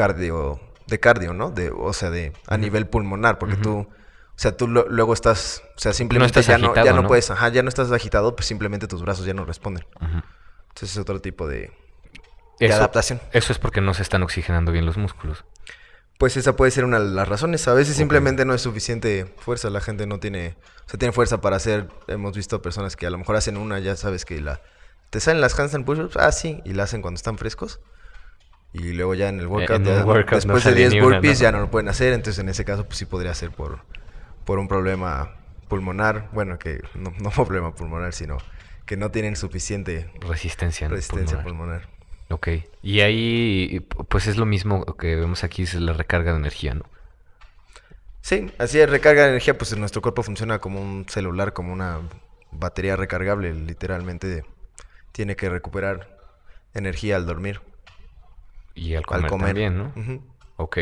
cardio, 0.00 0.60
de 0.86 0.98
cardio, 1.00 1.32
¿no? 1.34 1.50
De, 1.50 1.70
o 1.70 1.92
sea, 1.92 2.10
de 2.10 2.32
a 2.46 2.56
nivel 2.56 2.86
pulmonar, 2.86 3.38
porque 3.38 3.56
tú, 3.56 3.80
o 3.80 3.88
sea, 4.36 4.56
tú 4.56 4.66
lo- 4.66 4.86
luego 4.88 5.12
estás, 5.12 5.62
o 5.76 5.80
sea, 5.80 5.92
simplemente 5.92 6.40
estás 6.40 6.58
ya, 6.58 6.58
no, 6.66 6.74
ya 6.74 6.92
no 6.92 7.02
¿no? 7.02 7.08
puedes, 7.08 7.30
ajá, 7.30 7.48
ya 7.50 7.62
no 7.62 7.68
estás 7.68 7.92
agitado, 7.92 8.34
pues 8.34 8.46
simplemente 8.46 8.86
tus 8.88 9.02
brazos 9.02 9.26
ya 9.26 9.34
no 9.34 9.44
responden. 9.44 9.84
Entonces 10.00 10.92
es 10.92 10.96
otro 10.98 11.20
tipo 11.20 11.46
de, 11.46 11.70
de 12.58 12.66
Eso, 12.66 12.76
adaptación. 12.76 13.20
eso 13.32 13.52
es 13.52 13.58
porque 13.58 13.80
no 13.80 13.92
se 13.94 14.02
están 14.02 14.22
oxigenando 14.22 14.72
bien 14.72 14.86
los 14.86 14.96
músculos. 14.96 15.44
Pues 16.18 16.36
esa 16.36 16.54
puede 16.54 16.70
ser 16.70 16.84
una 16.84 16.98
de 17.00 17.06
las 17.10 17.28
razones. 17.28 17.66
A 17.68 17.72
veces 17.74 17.96
simplemente 17.96 18.44
no 18.44 18.52
es 18.54 18.60
suficiente 18.60 19.32
fuerza. 19.38 19.70
La 19.70 19.80
gente 19.80 20.06
no 20.06 20.20
tiene, 20.20 20.56
o 20.86 20.90
sea, 20.90 20.98
tiene 20.98 21.12
fuerza 21.12 21.40
para 21.40 21.56
hacer. 21.56 21.88
Hemos 22.08 22.36
visto 22.36 22.60
personas 22.60 22.94
que 22.96 23.06
a 23.06 23.10
lo 23.10 23.16
mejor 23.18 23.36
hacen 23.36 23.56
una, 23.56 23.78
ya 23.78 23.96
sabes 23.96 24.26
que 24.26 24.38
la, 24.40 24.60
te 25.08 25.18
salen 25.20 25.40
las 25.40 25.58
handstand 25.58 25.86
push-ups, 25.86 26.16
ah 26.18 26.30
sí, 26.30 26.60
y 26.66 26.74
la 26.74 26.82
hacen 26.82 27.00
cuando 27.00 27.16
están 27.16 27.38
frescos. 27.38 27.80
Y 28.72 28.92
luego 28.92 29.14
ya 29.14 29.28
en 29.28 29.40
el 29.40 29.46
workout, 29.48 29.80
en 29.80 29.84
ya- 29.86 30.00
el 30.00 30.04
workout 30.06 30.44
no 30.44 30.54
después 30.54 30.64
de 30.64 30.70
sale 30.70 30.76
10 30.76 30.92
ni 30.92 31.00
una, 31.00 31.16
burpees 31.16 31.38
¿no? 31.38 31.42
ya 31.42 31.52
no 31.52 31.60
lo 31.60 31.70
pueden 31.70 31.88
hacer. 31.88 32.12
Entonces 32.12 32.38
en 32.42 32.48
ese 32.48 32.64
caso, 32.64 32.84
pues 32.84 32.98
sí 32.98 33.04
podría 33.06 33.34
ser 33.34 33.50
por, 33.50 33.80
por 34.44 34.58
un 34.58 34.68
problema 34.68 35.36
pulmonar. 35.68 36.28
Bueno, 36.32 36.58
que 36.58 36.80
no, 36.94 37.12
no 37.20 37.30
problema 37.34 37.74
pulmonar, 37.74 38.12
sino 38.12 38.38
que 38.86 38.96
no 38.96 39.10
tienen 39.10 39.36
suficiente 39.36 40.10
Resistencia, 40.20 40.88
resistencia 40.88 41.42
Pulmonar. 41.42 41.82
pulmonar. 41.88 42.00
Ok. 42.30 42.48
Y 42.82 43.00
ahí, 43.00 43.86
pues 44.08 44.26
es 44.28 44.36
lo 44.36 44.46
mismo 44.46 44.84
que 44.96 45.16
vemos 45.16 45.42
aquí, 45.44 45.64
es 45.64 45.74
la 45.74 45.92
recarga 45.92 46.32
de 46.32 46.38
energía, 46.38 46.74
¿no? 46.74 46.84
Sí, 48.22 48.52
así 48.58 48.78
es, 48.78 48.88
recarga 48.88 49.22
de 49.24 49.30
energía, 49.30 49.56
pues 49.56 49.76
nuestro 49.76 50.02
cuerpo 50.02 50.22
funciona 50.22 50.58
como 50.58 50.80
un 50.80 51.06
celular, 51.08 51.52
como 51.52 51.72
una 51.72 52.00
batería 52.52 52.96
recargable, 52.96 53.54
literalmente 53.54 54.44
tiene 55.12 55.36
que 55.36 55.48
recuperar 55.48 56.18
energía 56.74 57.16
al 57.16 57.26
dormir, 57.26 57.60
Y 58.74 58.94
al 58.94 59.04
al 59.10 59.26
comer, 59.26 59.28
también, 59.28 59.76
¿no? 59.78 59.92
Ok. 60.56 60.78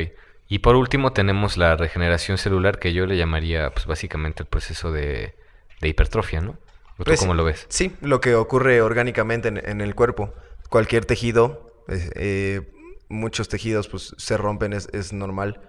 Y 0.49 0.61
por 0.61 0.77
último 0.77 1.13
tenemos 1.13 1.57
la 1.57 1.77
regeneración 1.77 2.39
celular, 2.39 2.79
que 2.79 2.93
yo 2.93 3.07
le 3.07 3.17
llamaría, 3.17 3.71
pues 3.71 3.87
básicamente 3.87 4.43
el 4.43 4.49
proceso 4.49 4.93
de, 4.93 5.35
de 5.81 5.89
hipertrofia, 5.89 6.41
¿no? 6.41 6.53
¿O 6.99 7.05
tú 7.05 7.05
Pues, 7.05 7.21
cómo 7.21 7.35
lo 7.35 7.45
ves? 7.45 7.67
Sí, 7.69 7.95
lo 8.01 8.21
que 8.21 8.35
ocurre 8.35 8.81
orgánicamente 8.81 9.49
en, 9.49 9.59
en 9.59 9.81
el 9.81 9.95
cuerpo. 9.95 10.33
Cualquier 10.71 11.05
tejido, 11.05 11.73
eh, 11.89 12.11
eh, 12.15 12.73
muchos 13.09 13.49
tejidos 13.49 13.89
pues 13.89 14.15
se 14.19 14.37
rompen, 14.37 14.73
es, 14.73 14.89
es 14.93 15.13
normal. 15.13 15.61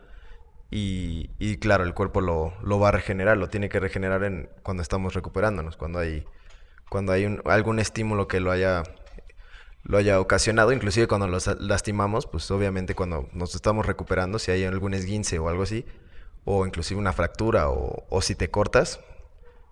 Y, 0.71 1.31
y 1.39 1.57
claro, 1.57 1.83
el 1.83 1.93
cuerpo 1.93 2.21
lo, 2.21 2.53
lo 2.61 2.79
va 2.79 2.89
a 2.89 2.91
regenerar, 2.91 3.38
lo 3.38 3.49
tiene 3.49 3.69
que 3.69 3.79
regenerar 3.79 4.23
en, 4.23 4.49
cuando 4.61 4.83
estamos 4.83 5.13
recuperándonos, 5.15 5.77
cuando 5.77 5.99
hay, 5.99 6.25
cuando 6.89 7.11
hay 7.11 7.25
un- 7.25 7.41
algún 7.45 7.79
estímulo 7.79 8.27
que 8.27 8.39
lo 8.39 8.51
haya, 8.51 8.83
lo 9.89 9.98
haya 9.98 10.19
ocasionado, 10.22 10.72
inclusive 10.72 11.08
cuando 11.08 11.27
los 11.27 11.48
lastimamos, 11.60 12.27
pues 12.27 12.50
obviamente 12.51 12.93
cuando 12.93 13.27
nos 13.34 13.55
estamos 13.55 13.86
recuperando, 13.88 14.38
si 14.38 14.51
hay 14.51 14.63
algún 14.63 14.93
esguince 14.93 15.39
o 15.39 15.50
algo 15.50 15.63
así, 15.63 15.84
o 16.46 16.65
inclusive 16.65 17.00
una 17.00 17.12
fractura, 17.12 17.69
o, 17.69 18.05
o 18.10 18.22
si 18.22 18.36
te 18.36 18.51
cortas, 18.51 19.00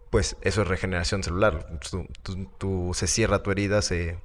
pues 0.10 0.36
eso 0.42 0.64
es 0.64 0.68
regeneración 0.68 1.22
celular. 1.22 1.68
Tu- 2.24 2.46
tu- 2.58 2.92
se 2.96 3.06
cierra 3.08 3.44
tu 3.44 3.52
herida, 3.52 3.82
se 3.84 4.20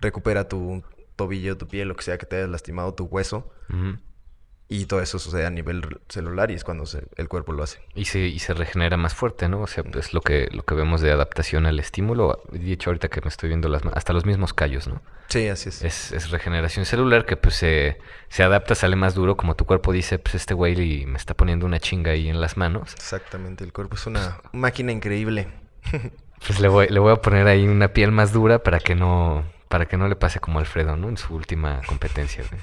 recupera 0.00 0.46
tu 0.46 0.82
tobillo, 1.16 1.56
tu 1.56 1.66
piel, 1.68 1.88
lo 1.88 1.96
que 1.96 2.02
sea 2.04 2.18
que 2.18 2.26
te 2.26 2.36
hayas 2.36 2.50
lastimado, 2.50 2.92
tu 2.92 3.04
hueso. 3.04 3.50
Y 4.68 4.86
todo 4.86 5.00
eso 5.02 5.18
sucede 5.18 5.46
a 5.46 5.50
nivel 5.50 5.98
celular 6.08 6.50
y 6.50 6.54
es 6.54 6.64
cuando 6.64 6.86
se- 6.86 7.04
el 7.16 7.28
cuerpo 7.28 7.52
lo 7.52 7.62
hace. 7.62 7.80
Y 7.94 8.06
se, 8.06 8.20
y 8.20 8.38
se 8.38 8.54
regenera 8.54 8.96
más 8.96 9.14
fuerte, 9.14 9.48
¿no? 9.48 9.60
O 9.60 9.66
sea, 9.66 9.84
es 9.98 10.14
lo 10.14 10.20
que, 10.20 10.48
lo 10.52 10.64
que 10.64 10.74
vemos 10.74 11.00
de 11.00 11.12
adaptación 11.12 11.66
al 11.66 11.78
estímulo. 11.78 12.42
De 12.50 12.72
hecho, 12.72 12.90
ahorita 12.90 13.08
que 13.08 13.20
me 13.20 13.28
estoy 13.28 13.48
viendo 13.50 13.68
las 13.68 13.82
hasta 13.94 14.12
los 14.12 14.24
mismos 14.24 14.54
callos, 14.54 14.88
¿no? 14.88 15.02
Sí, 15.28 15.48
así 15.48 15.68
es. 15.68 15.82
Es, 15.82 16.12
es 16.12 16.30
regeneración 16.30 16.84
celular 16.86 17.24
que 17.26 17.36
pues 17.36 17.54
se, 17.56 17.98
se 18.28 18.42
adapta, 18.42 18.74
sale 18.74 18.96
más 18.96 19.14
duro, 19.14 19.36
como 19.36 19.54
tu 19.56 19.64
cuerpo 19.64 19.92
dice, 19.92 20.18
pues 20.18 20.34
este 20.34 20.54
güey 20.54 21.04
me 21.06 21.16
está 21.18 21.34
poniendo 21.34 21.66
una 21.66 21.80
chinga 21.80 22.12
ahí 22.12 22.28
en 22.28 22.40
las 22.40 22.56
manos. 22.56 22.92
Exactamente, 22.94 23.64
el 23.64 23.72
cuerpo 23.72 23.96
es 23.96 24.06
una 24.06 24.38
máquina 24.52 24.92
increíble. 24.92 25.48
Pues 26.46 26.60
le 26.60 26.68
voy, 26.68 26.88
le 26.88 26.98
voy 27.00 27.10
a 27.10 27.16
poner 27.16 27.46
ahí 27.46 27.66
una 27.66 27.88
piel 27.94 28.12
más 28.12 28.32
dura 28.34 28.62
para 28.62 28.78
que 28.78 28.94
no, 28.94 29.44
para 29.74 29.86
que 29.86 29.96
no 29.96 30.06
le 30.06 30.14
pase 30.14 30.38
como 30.38 30.60
Alfredo, 30.60 30.96
¿no? 30.96 31.08
En 31.08 31.16
su 31.16 31.34
última 31.34 31.80
competencia, 31.84 32.44
güey. 32.48 32.62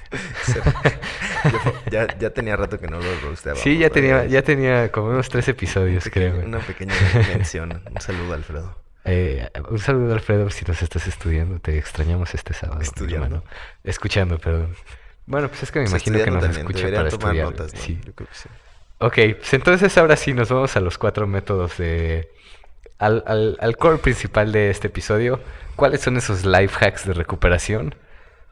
Ya, 1.90 2.06
ya 2.18 2.30
tenía 2.30 2.56
rato 2.56 2.78
que 2.80 2.86
no 2.86 2.98
lo 3.00 3.20
rosteaba. 3.20 3.58
Sí, 3.58 3.76
ya 3.76 3.90
tenía, 3.90 4.24
ya 4.24 4.40
tenía 4.40 4.90
como 4.90 5.08
unos 5.10 5.28
tres 5.28 5.46
episodios, 5.46 6.08
creo. 6.10 6.38
Una 6.42 6.60
pequeña 6.60 6.94
mención. 7.34 7.82
Un 7.94 8.00
saludo, 8.00 8.32
Alfredo. 8.32 8.78
Eh, 9.04 9.46
un 9.68 9.78
saludo, 9.78 10.14
Alfredo, 10.14 10.48
si 10.48 10.64
nos 10.64 10.80
estás 10.80 11.06
estudiando. 11.06 11.58
Te 11.60 11.76
extrañamos 11.76 12.32
este 12.34 12.54
sábado. 12.54 12.80
Estudiando. 12.80 13.26
hermano. 13.26 13.44
Escuchando, 13.84 14.38
perdón. 14.38 14.74
Bueno, 15.26 15.48
pues 15.48 15.64
es 15.64 15.70
que 15.70 15.80
me 15.80 15.90
Pues 15.90 16.06
imagino 16.06 16.24
que 16.24 16.30
nos 16.30 16.40
también, 16.44 16.60
escucha 16.66 16.84
para 16.84 17.10
tomar 17.10 17.36
estudiar. 17.36 17.44
notas, 17.44 17.74
¿no? 17.74 17.80
Sí. 17.80 18.00
Yo 18.06 18.14
creo 18.14 18.26
que 18.30 18.34
sí. 18.34 18.48
Ok, 19.00 19.36
pues 19.38 19.52
entonces 19.52 19.98
ahora 19.98 20.16
sí 20.16 20.32
nos 20.32 20.48
vamos 20.48 20.74
a 20.78 20.80
los 20.80 20.96
cuatro 20.96 21.26
métodos 21.26 21.76
de... 21.76 22.30
Al, 23.02 23.24
al, 23.26 23.56
al 23.60 23.76
core 23.76 23.98
principal 23.98 24.52
de 24.52 24.70
este 24.70 24.86
episodio. 24.86 25.40
¿Cuáles 25.76 26.00
son 26.02 26.16
esos 26.16 26.44
life 26.44 26.84
hacks 26.84 27.06
de 27.06 27.14
recuperación 27.14 27.94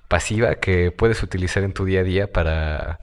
pasiva 0.09 0.57
que 0.57 0.91
puedes 0.91 1.23
utilizar 1.23 1.63
en 1.63 1.73
tu 1.73 1.85
día 1.85 2.01
a 2.01 2.05
día 2.05 2.33
para... 2.33 3.01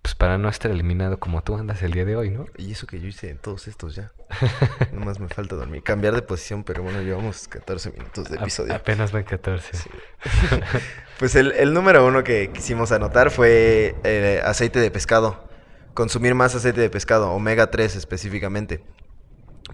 Pues 0.00 0.14
para 0.14 0.38
no 0.38 0.48
estar 0.48 0.70
eliminado 0.70 1.18
como 1.18 1.42
tú 1.42 1.56
andas 1.56 1.82
el 1.82 1.90
día 1.92 2.04
de 2.04 2.14
hoy, 2.16 2.30
¿no? 2.30 2.46
Y 2.56 2.70
eso 2.72 2.86
que 2.86 3.00
yo 3.00 3.08
hice 3.08 3.30
en 3.30 3.38
todos 3.38 3.66
estos 3.68 3.96
ya. 3.96 4.12
Nomás 4.92 5.18
me 5.18 5.28
falta 5.28 5.56
dormir. 5.56 5.82
Cambiar 5.82 6.14
de 6.14 6.22
posición, 6.22 6.62
pero 6.64 6.82
bueno, 6.84 7.02
llevamos 7.02 7.48
14 7.48 7.90
minutos 7.90 8.30
de 8.30 8.38
A- 8.38 8.40
episodio. 8.42 8.74
apenas 8.74 9.10
van 9.12 9.24
14. 9.24 9.90
Pues 11.18 11.34
el, 11.34 11.50
el 11.52 11.74
número 11.74 12.06
uno 12.06 12.22
que 12.22 12.50
quisimos 12.52 12.92
anotar 12.92 13.30
fue 13.30 13.96
eh, 14.04 14.40
aceite 14.44 14.78
de 14.78 14.90
pescado. 14.90 15.48
Consumir 15.94 16.34
más 16.36 16.54
aceite 16.54 16.80
de 16.80 16.90
pescado, 16.90 17.32
omega 17.32 17.70
3 17.70 17.96
específicamente. 17.96 18.84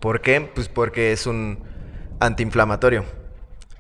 ¿Por 0.01 0.21
qué? 0.21 0.41
Pues 0.55 0.69
porque 0.69 1.13
es 1.13 1.27
un 1.27 1.65
antiinflamatorio. 2.21 3.03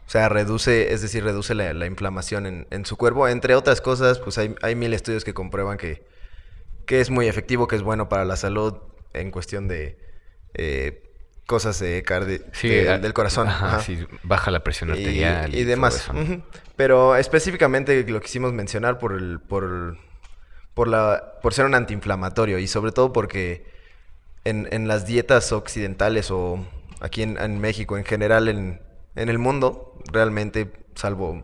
O 0.06 0.11
sea, 0.11 0.28
reduce, 0.28 0.92
es 0.92 1.00
decir, 1.02 1.25
reduce 1.25 1.54
la, 1.54 1.73
la 1.73 1.87
inflamación 1.87 2.47
en, 2.47 2.66
en 2.71 2.85
su 2.85 2.97
cuerpo. 2.97 3.26
Entre 3.28 3.54
otras 3.54 3.80
cosas, 3.80 4.18
pues 4.18 4.37
hay, 4.38 4.54
hay 4.62 4.75
mil 4.75 4.92
estudios 4.92 5.25
que 5.25 5.33
comprueban 5.35 5.78
que, 5.78 6.06
que 6.87 7.00
es 7.00 7.11
muy 7.11 7.26
efectivo, 7.26 7.66
que 7.68 7.76
es 7.76 7.83
bueno 7.83 8.09
para 8.09 8.25
la 8.25 8.37
salud 8.37 8.75
en 9.14 9.30
cuestión 9.30 9.66
de, 9.68 9.99
eh, 10.54 11.02
cosas 11.47 11.78
de 11.80 12.02
cardi 12.02 12.40
Sí, 12.52 12.68
de- 12.68 12.90
ah, 12.90 12.99
del 12.99 13.12
corazón. 13.14 13.49
Ajá, 13.49 13.66
ajá. 13.66 13.80
sí, 13.80 14.06
baja 14.23 14.50
la 14.50 14.62
presión 14.62 14.90
y, 14.90 14.92
arterial. 14.92 15.54
y 15.54 15.64
demás. 15.64 16.11
Pero 16.76 17.16
específicamente 17.16 18.04
lo 18.09 18.21
quisimos 18.21 18.52
mencionar 18.52 18.99
por 18.99 19.12
el, 19.14 19.40
por 19.40 19.64
el- 19.64 19.99
por 20.75 20.88
la, 20.88 21.35
por 21.40 21.54
ser 21.54 21.64
un 21.66 21.75
antiinflamatorio 21.76 22.59
y 22.59 22.66
sobre 22.66 22.90
todo 22.92 23.12
porque 23.12 23.64
en, 24.45 24.69
en 24.71 24.89
las 24.89 25.07
dietas 25.07 25.53
occidentales 25.53 26.31
o 26.31 26.65
aquí 27.01 27.23
en, 27.23 27.61
México 27.61 27.99
en 27.99 28.05
general 28.05 28.49
en, 28.49 28.81
en 29.17 29.29
el 29.29 29.39
mundo 29.39 29.99
realmente 30.13 30.73
salvo 30.95 31.43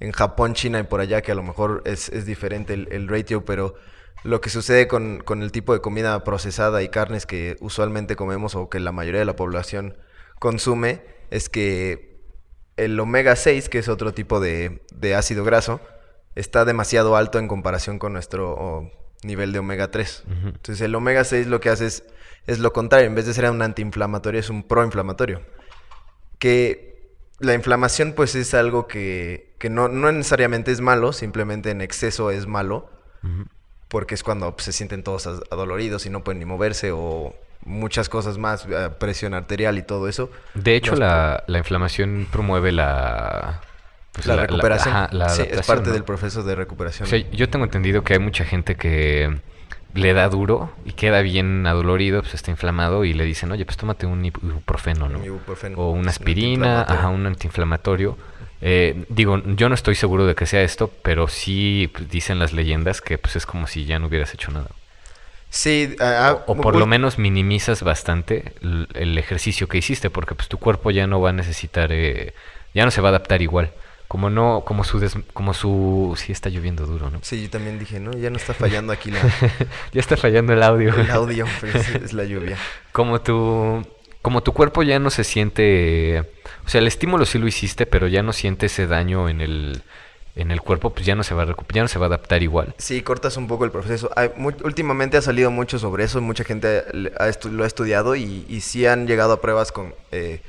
en 0.00 0.12
Japón, 0.12 0.54
China 0.54 0.80
y 0.80 0.82
por 0.84 1.00
allá 1.00 1.22
que 1.22 1.32
a 1.32 1.34
lo 1.34 1.42
mejor 1.42 1.82
es, 1.84 2.08
es 2.08 2.26
diferente 2.26 2.74
el, 2.74 3.08
ratio, 3.08 3.44
pero 3.44 3.74
lo 4.22 4.40
que 4.40 4.50
sucede 4.50 4.88
con, 4.88 5.22
con 5.24 5.42
el 5.42 5.52
tipo 5.52 5.72
de 5.72 5.80
comida 5.80 6.24
procesada 6.24 6.82
y 6.82 6.88
carnes 6.88 7.26
que 7.26 7.56
usualmente 7.60 8.16
comemos 8.16 8.54
o 8.54 8.68
que 8.68 8.80
la 8.80 8.92
mayoría 8.92 9.20
de 9.20 9.26
la 9.26 9.36
población 9.36 9.96
consume 10.38 11.02
es 11.30 11.48
que 11.48 12.20
el 12.76 12.98
omega 12.98 13.36
6, 13.36 13.68
que 13.68 13.78
es 13.78 13.88
otro 13.88 14.12
tipo 14.12 14.40
de, 14.40 14.82
de 14.94 15.14
ácido 15.14 15.44
graso, 15.44 15.80
está 16.34 16.64
demasiado 16.64 17.16
alto 17.16 17.38
en 17.38 17.48
comparación 17.48 17.98
con 17.98 18.12
nuestro 18.12 18.90
nivel 19.24 19.52
de 19.52 19.58
omega 19.58 19.90
3. 19.90 20.24
Ujú. 20.26 20.48
Entonces 20.48 20.80
el 20.80 20.94
omega 20.94 21.24
6 21.24 21.46
lo 21.46 21.60
que 21.60 21.70
hace 21.70 21.86
es, 21.86 22.04
es 22.46 22.58
lo 22.58 22.72
contrario, 22.72 23.06
en 23.06 23.14
vez 23.14 23.26
de 23.26 23.34
ser 23.34 23.50
un 23.50 23.62
antiinflamatorio 23.62 24.38
es 24.40 24.50
un 24.50 24.62
proinflamatorio. 24.62 25.40
Que 26.38 27.10
la 27.40 27.54
inflamación 27.54 28.12
pues 28.12 28.34
es 28.34 28.54
algo 28.54 28.86
que, 28.86 29.54
que 29.58 29.70
no, 29.70 29.88
no 29.88 30.10
necesariamente 30.12 30.70
es 30.72 30.80
malo, 30.80 31.12
simplemente 31.12 31.70
en 31.70 31.80
exceso 31.80 32.30
es 32.30 32.46
malo, 32.46 32.90
porque 33.88 34.14
es 34.14 34.22
cuando 34.22 34.52
pues, 34.54 34.64
se 34.64 34.72
sienten 34.72 35.02
todos 35.02 35.26
adoloridos 35.26 36.04
y 36.06 36.10
no 36.10 36.22
pueden 36.24 36.38
ni 36.40 36.44
moverse 36.44 36.90
o 36.92 37.34
muchas 37.64 38.08
cosas 38.10 38.36
más, 38.36 38.66
eh, 38.68 38.90
presión 38.98 39.32
arterial 39.32 39.78
y 39.78 39.82
todo 39.82 40.08
eso. 40.08 40.30
De 40.54 40.76
hecho, 40.76 40.92
Nos- 40.92 41.00
la, 41.00 41.44
la 41.46 41.58
inflamación 41.58 42.26
promueve 42.30 42.72
la... 42.72 43.62
pues, 44.14 44.26
la, 44.26 44.36
recuperación. 44.36 44.94
ajá, 44.94 45.08
la 45.12 45.28
sí, 45.28 45.42
es 45.50 45.66
parte 45.66 45.88
¿no? 45.88 45.92
del 45.94 46.04
proceso 46.04 46.42
de 46.42 46.54
recuperación. 46.54 47.06
O 47.06 47.10
sea, 47.10 47.18
yo 47.32 47.48
tengo 47.48 47.64
entendido 47.64 48.02
que 48.04 48.14
hay 48.14 48.18
mucha 48.18 48.44
gente 48.44 48.76
que 48.76 49.36
le 49.94 50.12
da 50.12 50.28
duro 50.28 50.72
y 50.84 50.92
queda 50.92 51.20
bien 51.22 51.66
adolorido, 51.66 52.22
pues 52.22 52.34
está 52.34 52.50
inflamado 52.50 53.04
y 53.04 53.12
le 53.14 53.24
dicen, 53.24 53.52
oye, 53.52 53.64
pues 53.64 53.76
tómate 53.76 54.06
un 54.06 54.24
ibu- 54.24 54.42
ibuprofeno, 54.42 55.08
¿no? 55.08 55.24
Ibuprofeno, 55.24 55.78
O 55.78 55.90
un 55.90 56.00
una 56.00 56.10
aspirina, 56.10 56.80
antiinflamatorio. 56.80 56.98
ajá, 57.00 57.08
un 57.08 57.26
antiinflamatorio. 57.26 58.18
Eh, 58.60 59.04
digo, 59.08 59.42
yo 59.44 59.68
no 59.68 59.74
estoy 59.74 59.94
seguro 59.94 60.26
de 60.26 60.34
que 60.34 60.46
sea 60.46 60.62
esto, 60.62 60.90
pero 61.02 61.28
sí 61.28 61.90
pues, 61.92 62.08
dicen 62.08 62.38
las 62.38 62.52
leyendas 62.52 63.00
que 63.00 63.18
pues 63.18 63.36
es 63.36 63.46
como 63.46 63.66
si 63.66 63.84
ya 63.84 63.98
no 63.98 64.06
hubieras 64.06 64.32
hecho 64.34 64.50
nada. 64.50 64.70
Sí, 65.50 65.94
O 66.46 66.56
por 66.56 66.74
lo 66.74 66.86
menos 66.86 67.18
minimizas 67.18 67.82
bastante 67.84 68.54
l- 68.60 68.88
el 68.94 69.16
ejercicio 69.18 69.68
que 69.68 69.78
hiciste, 69.78 70.10
porque 70.10 70.34
pues 70.34 70.48
tu 70.48 70.58
cuerpo 70.58 70.90
ya 70.90 71.06
no 71.06 71.20
va 71.20 71.30
a 71.30 71.32
necesitar, 71.32 71.92
eh, 71.92 72.34
ya 72.74 72.84
no 72.84 72.90
se 72.90 73.00
va 73.00 73.08
a 73.08 73.10
adaptar 73.10 73.40
igual. 73.42 73.70
Como 74.08 74.30
no, 74.30 74.62
como 74.66 74.84
su, 74.84 75.00
des- 75.00 75.16
como 75.32 75.54
su, 75.54 76.14
sí 76.16 76.30
está 76.30 76.48
lloviendo 76.50 76.86
duro, 76.86 77.10
¿no? 77.10 77.18
Sí, 77.22 77.42
yo 77.42 77.50
también 77.50 77.78
dije, 77.78 77.98
¿no? 78.00 78.12
Ya 78.12 78.30
no 78.30 78.36
está 78.36 78.54
fallando 78.54 78.92
aquí 78.92 79.10
la, 79.10 79.18
ya 79.92 80.00
está 80.00 80.16
fallando 80.16 80.52
el 80.52 80.62
audio. 80.62 80.94
el 80.94 81.10
audio, 81.10 81.46
pero 81.60 81.78
es, 81.78 81.88
es 81.88 82.12
la 82.12 82.24
lluvia. 82.24 82.56
Como 82.92 83.20
tu, 83.20 83.84
como 84.22 84.42
tu 84.42 84.52
cuerpo 84.52 84.82
ya 84.82 84.98
no 84.98 85.10
se 85.10 85.24
siente, 85.24 86.20
o 86.64 86.68
sea, 86.68 86.80
el 86.80 86.86
estímulo 86.86 87.24
sí 87.26 87.38
lo 87.38 87.46
hiciste, 87.48 87.86
pero 87.86 88.06
ya 88.06 88.22
no 88.22 88.32
siente 88.32 88.66
ese 88.66 88.86
daño 88.86 89.28
en 89.28 89.40
el, 89.40 89.82
en 90.36 90.50
el 90.50 90.60
cuerpo, 90.60 90.90
pues 90.90 91.06
ya 91.06 91.14
no 91.16 91.24
se 91.24 91.34
va 91.34 91.42
a 91.44 91.56
ya 91.72 91.82
no 91.82 91.88
se 91.88 91.98
va 91.98 92.06
a 92.06 92.08
adaptar 92.08 92.42
igual. 92.42 92.74
Sí, 92.78 93.02
cortas 93.02 93.36
un 93.36 93.46
poco 93.48 93.64
el 93.64 93.70
proceso. 93.70 94.10
Hay 94.16 94.30
mu- 94.36 94.52
últimamente 94.64 95.16
ha 95.16 95.22
salido 95.22 95.50
mucho 95.50 95.78
sobre 95.78 96.04
eso, 96.04 96.20
mucha 96.20 96.44
gente 96.44 96.82
ha 97.18 97.30
lo 97.50 97.64
ha 97.64 97.66
estudiado 97.66 98.14
y, 98.16 98.44
y 98.48 98.60
sí 98.60 98.86
han 98.86 99.06
llegado 99.06 99.32
a 99.32 99.40
pruebas 99.40 99.72
con, 99.72 99.94
eh, 100.12 100.40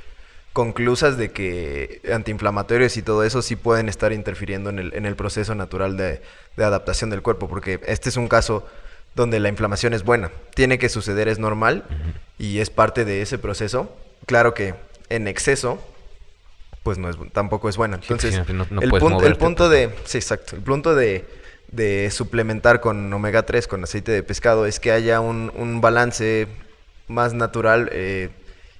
conclusas 0.56 1.18
de 1.18 1.32
que 1.32 2.00
antiinflamatorios 2.14 2.96
y 2.96 3.02
todo 3.02 3.26
eso 3.26 3.42
sí 3.42 3.58
pueden 3.58 3.90
estar 3.90 4.14
interfiriendo 4.14 4.70
en 4.70 4.80
el, 4.80 4.94
en 4.94 5.06
el 5.06 5.18
proceso 5.18 5.54
natural 5.54 5.98
de, 5.98 6.22
de 6.56 6.64
adaptación 6.64 7.10
del 7.10 7.22
cuerpo, 7.22 7.50
porque 7.50 7.82
este 7.88 8.08
es 8.08 8.16
un 8.16 8.30
caso 8.30 8.66
donde 9.16 9.42
la 9.42 9.50
inflamación 9.50 9.94
es 9.94 10.04
buena. 10.04 10.32
Tiene 10.54 10.80
que 10.80 10.88
suceder, 10.88 11.28
es 11.28 11.40
normal 11.40 11.84
y 12.40 12.60
es 12.60 12.70
parte 12.70 13.04
de 13.04 13.22
ese 13.22 13.38
proceso. 13.38 13.94
Claro 14.28 14.54
que 14.54 14.76
en 15.10 15.28
exceso, 15.28 15.78
pues 16.84 16.98
no 17.00 17.10
es, 17.10 17.18
tampoco 17.34 17.68
es 17.68 17.76
buena. 17.76 17.98
Entonces, 17.98 18.36
sí, 18.48 18.54
no- 18.54 18.66
no 18.70 18.80
el, 18.82 18.90
punto, 18.92 19.26
el 19.26 19.36
punto 19.36 19.68
de... 19.68 19.90
Sí, 20.06 20.20
exacto. 20.20 20.56
El 20.56 20.62
punto 20.62 20.96
de, 20.96 21.26
de 21.70 22.10
suplementar 22.12 22.80
con 22.80 23.12
omega 23.12 23.44
3, 23.46 23.68
con 23.68 23.84
aceite 23.84 24.14
de 24.14 24.24
pescado, 24.24 24.66
es 24.66 24.80
que 24.80 24.94
haya 24.94 25.20
un, 25.20 25.52
un 25.58 25.82
balance 25.82 26.48
más 27.10 27.34
natural 27.34 27.90
eh, 27.92 28.30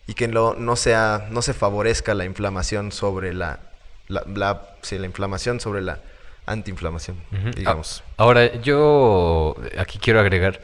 y 0.08 0.14
que 0.14 0.28
no, 0.28 0.54
no, 0.54 0.76
sea, 0.76 1.28
no 1.32 1.42
se 1.42 1.54
favorezca 1.54 2.14
la 2.14 2.26
inflamación 2.26 2.92
sobre 2.92 3.34
la... 3.34 3.60
la, 4.08 4.24
la- 4.34 4.62
sí, 4.82 4.98
la 5.00 5.06
inflamación 5.08 5.60
sobre 5.60 5.82
la 5.82 6.00
antiinflamación, 6.46 7.18
Ujú. 7.32 7.52
digamos. 7.56 8.04
Ahora, 8.18 8.54
yo 8.62 9.56
aquí 9.80 9.98
quiero 9.98 10.20
agregar, 10.20 10.62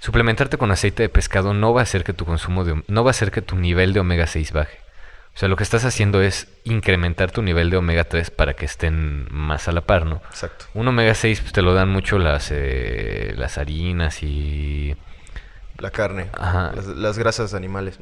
suplementarte 0.00 0.58
con 0.58 0.70
aceite 0.70 1.02
de 1.04 1.08
pescado 1.08 1.54
no 1.54 1.72
va 1.72 1.80
a 1.80 1.84
hacer 1.84 2.04
que 2.04 2.12
tu 2.12 2.26
consumo 2.26 2.64
de, 2.64 2.82
no 2.86 3.02
va 3.04 3.10
a 3.10 3.12
hacer 3.12 3.30
que 3.30 3.40
tu 3.40 3.56
nivel 3.56 3.92
de 3.94 4.00
omega 4.00 4.26
6 4.26 4.52
baje. 4.52 4.78
O 5.34 5.38
sea, 5.38 5.48
lo 5.48 5.56
que 5.56 5.62
estás 5.62 5.86
haciendo 5.86 6.20
es 6.20 6.48
incrementar 6.64 7.30
tu 7.30 7.40
nivel 7.40 7.70
de 7.70 7.78
omega 7.78 8.04
3 8.04 8.30
para 8.30 8.52
que 8.52 8.66
estén 8.66 9.26
más 9.30 9.66
a 9.66 9.72
la 9.72 9.80
par, 9.80 10.04
¿no? 10.04 10.20
Exacto. 10.28 10.66
Un 10.74 10.86
omega 10.88 11.14
6 11.14 11.40
pues, 11.40 11.52
te 11.54 11.62
lo 11.62 11.72
dan 11.72 11.88
mucho 11.88 12.18
las, 12.18 12.48
eh, 12.50 13.32
las 13.38 13.56
harinas 13.56 14.22
y... 14.22 14.94
La 15.78 15.90
carne, 15.90 16.28
Ajá. 16.34 16.72
las, 16.76 16.86
las 16.86 17.18
grasas 17.18 17.54
animales. 17.54 17.98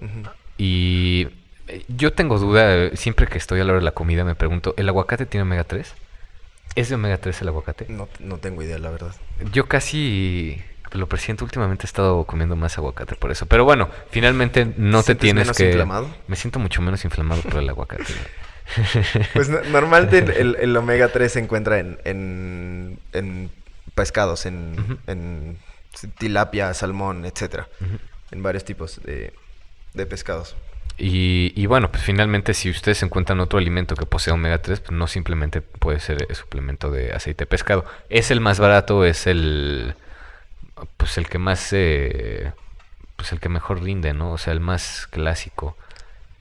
Y 0.63 1.27
eh, 1.69 1.85
yo 1.89 2.13
tengo 2.13 2.39
duda, 2.39 2.95
siempre 2.95 3.27
que 3.27 3.39
estoy 3.39 3.61
a 3.61 3.65
la 3.65 3.73
hora 3.73 3.79
de 3.81 3.85
la 3.87 3.93
comida 3.93 4.25
me 4.25 4.35
pregunto, 4.35 4.75
¿el 4.77 4.87
aguacate 4.91 5.25
tiene 5.25 5.43
omega 5.43 5.65
3? 5.65 5.95
¿Es 6.75 6.91
de 6.91 6.97
omega 6.97 7.17
3 7.17 7.41
el 7.41 7.49
aguacate? 7.49 7.87
No, 7.89 8.09
no 8.19 8.37
tengo 8.37 8.63
idea, 8.63 8.79
la 8.79 8.91
verdad. 8.91 9.15
Yo 9.53 9.67
casi 9.69 10.63
lo 10.93 11.09
presiento, 11.09 11.45
últimamente 11.47 11.85
he 11.85 11.87
estado 11.87 12.25
comiendo 12.25 12.57
más 12.57 12.77
aguacate 12.77 13.15
por 13.15 13.31
eso. 13.31 13.47
Pero 13.47 13.65
bueno, 13.65 13.89
finalmente 14.11 14.67
no 14.77 14.99
te 15.01 15.07
¿Sientes 15.07 15.21
tienes 15.23 15.45
menos 15.47 15.57
que... 15.57 15.67
inflamado? 15.69 16.15
Me 16.29 16.37
siento 16.37 16.59
mucho 16.59 16.83
menos 16.83 17.03
inflamado 17.07 17.41
por 17.41 17.57
el 17.63 17.69
aguacate. 17.69 18.05
Pues 19.35 19.49
no- 19.49 19.61
normalmente 19.73 20.19
el, 20.41 20.77
omega 20.77 21.09
3 21.09 21.33
se 21.33 21.39
encuentra 21.41 21.79
en, 21.81 21.99
en, 22.05 22.99
en 23.13 23.51
pescados, 23.97 24.47
en, 24.47 24.99
en 25.09 25.59
tilapia, 26.19 26.73
salmón, 26.75 27.25
etcétera. 27.25 27.67
En 28.31 28.43
varios 28.45 28.65
tipos 28.65 29.01
de, 29.03 29.33
de 29.95 30.07
pescados. 30.07 30.57
Y, 30.99 31.53
y 31.57 31.67
bueno, 31.67 31.91
pues 31.91 32.03
finalmente 32.03 32.53
si 32.53 32.69
ustedes 32.69 33.03
encuentran 33.03 33.41
otro 33.41 33.59
alimento 33.59 33.95
que 33.97 34.05
posea 34.05 34.35
omega 34.35 34.61
3, 34.61 34.81
pues 34.81 34.93
no 34.93 35.07
simplemente 35.07 35.63
puede 35.63 35.99
ser 36.01 36.27
el 36.29 36.37
suplemento 36.37 36.91
de 36.91 37.13
aceite 37.13 37.45
de 37.45 37.47
pescado. 37.47 37.87
Es 38.11 38.31
el 38.31 38.41
más 38.41 38.59
barato, 38.61 39.05
es 39.05 39.27
el 39.27 39.95
pues 40.97 41.19
el 41.19 41.29
que 41.29 41.39
más 41.39 41.69
eh, 41.73 42.53
pues 43.17 43.33
el 43.33 43.41
que 43.41 43.49
mejor 43.49 43.83
rinde, 43.83 44.15
¿no? 44.15 44.33
O 44.33 44.39
sea, 44.39 44.53
el 44.53 44.61
más 44.61 45.07
clásico, 45.09 45.77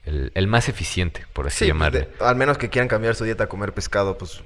el, 0.04 0.32
el 0.34 0.46
más 0.48 0.68
eficiente, 0.68 1.26
por 1.32 1.46
así 1.48 1.64
Sí, 1.66 1.72
pues, 1.74 1.90
llamarle. 1.92 2.08
de- 2.18 2.24
al 2.24 2.36
menos 2.36 2.58
que 2.58 2.70
quieran 2.70 2.88
cambiar 2.88 3.14
su 3.14 3.24
dieta 3.24 3.44
a 3.44 3.48
comer 3.48 3.72
pescado, 3.74 4.16
pues 4.18 4.42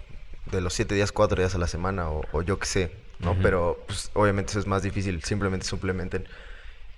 de 0.50 0.60
los 0.60 0.74
siete 0.74 0.94
días, 0.94 1.12
cuatro 1.12 1.38
días 1.40 1.54
a 1.54 1.58
la 1.58 1.66
semana 1.68 2.10
o, 2.10 2.22
o 2.32 2.42
yo 2.42 2.58
qué 2.58 2.66
sé, 2.66 2.92
¿no? 3.20 3.38
Pero 3.40 3.82
pues, 3.86 4.10
obviamente 4.14 4.50
eso 4.50 4.58
es 4.60 4.66
más 4.66 4.82
difícil, 4.82 5.22
simplemente 5.24 5.66
suplementen. 5.66 6.26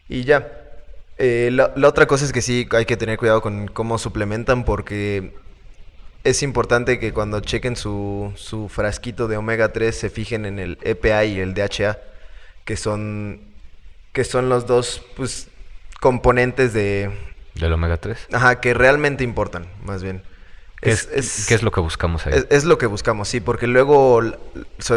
Y 0.08 0.24
ya. 0.24 0.62
Eh, 1.18 1.50
la, 1.52 1.72
la 1.76 1.88
otra 1.88 2.06
cosa 2.06 2.24
es 2.24 2.32
que 2.32 2.42
sí 2.42 2.68
hay 2.72 2.84
que 2.84 2.96
tener 2.96 3.18
cuidado 3.18 3.40
con 3.40 3.68
cómo 3.68 3.98
suplementan 3.98 4.64
porque 4.64 5.32
es 6.24 6.42
importante 6.42 6.98
que 6.98 7.12
cuando 7.12 7.40
chequen 7.40 7.76
su, 7.76 8.32
su 8.36 8.68
frasquito 8.68 9.28
de 9.28 9.36
omega 9.36 9.72
3 9.72 9.96
se 9.96 10.10
fijen 10.10 10.44
en 10.44 10.58
el 10.58 10.78
EPA 10.82 11.24
y 11.24 11.38
el 11.40 11.54
DHA, 11.54 11.98
que 12.64 12.76
son, 12.76 13.40
que 14.12 14.24
son 14.24 14.48
los 14.48 14.66
dos 14.66 15.02
pues, 15.16 15.48
componentes 16.00 16.72
de, 16.74 17.10
Del 17.54 17.72
omega 17.72 17.96
3. 17.96 18.28
Ajá, 18.32 18.60
que 18.60 18.74
realmente 18.74 19.24
importan, 19.24 19.66
más 19.84 20.02
bien. 20.02 20.22
¿Qué 20.82 20.90
es, 20.90 21.06
qué 21.48 21.54
es 21.54 21.62
lo 21.62 21.70
que 21.70 21.80
buscamos 21.80 22.26
ahí? 22.26 22.34
es- 22.34 22.46
es 22.50 22.64
lo 22.64 22.76
que 22.76 22.86
buscamos, 22.86 23.28
sí, 23.28 23.40
porque 23.40 23.66
luego... 23.66 24.20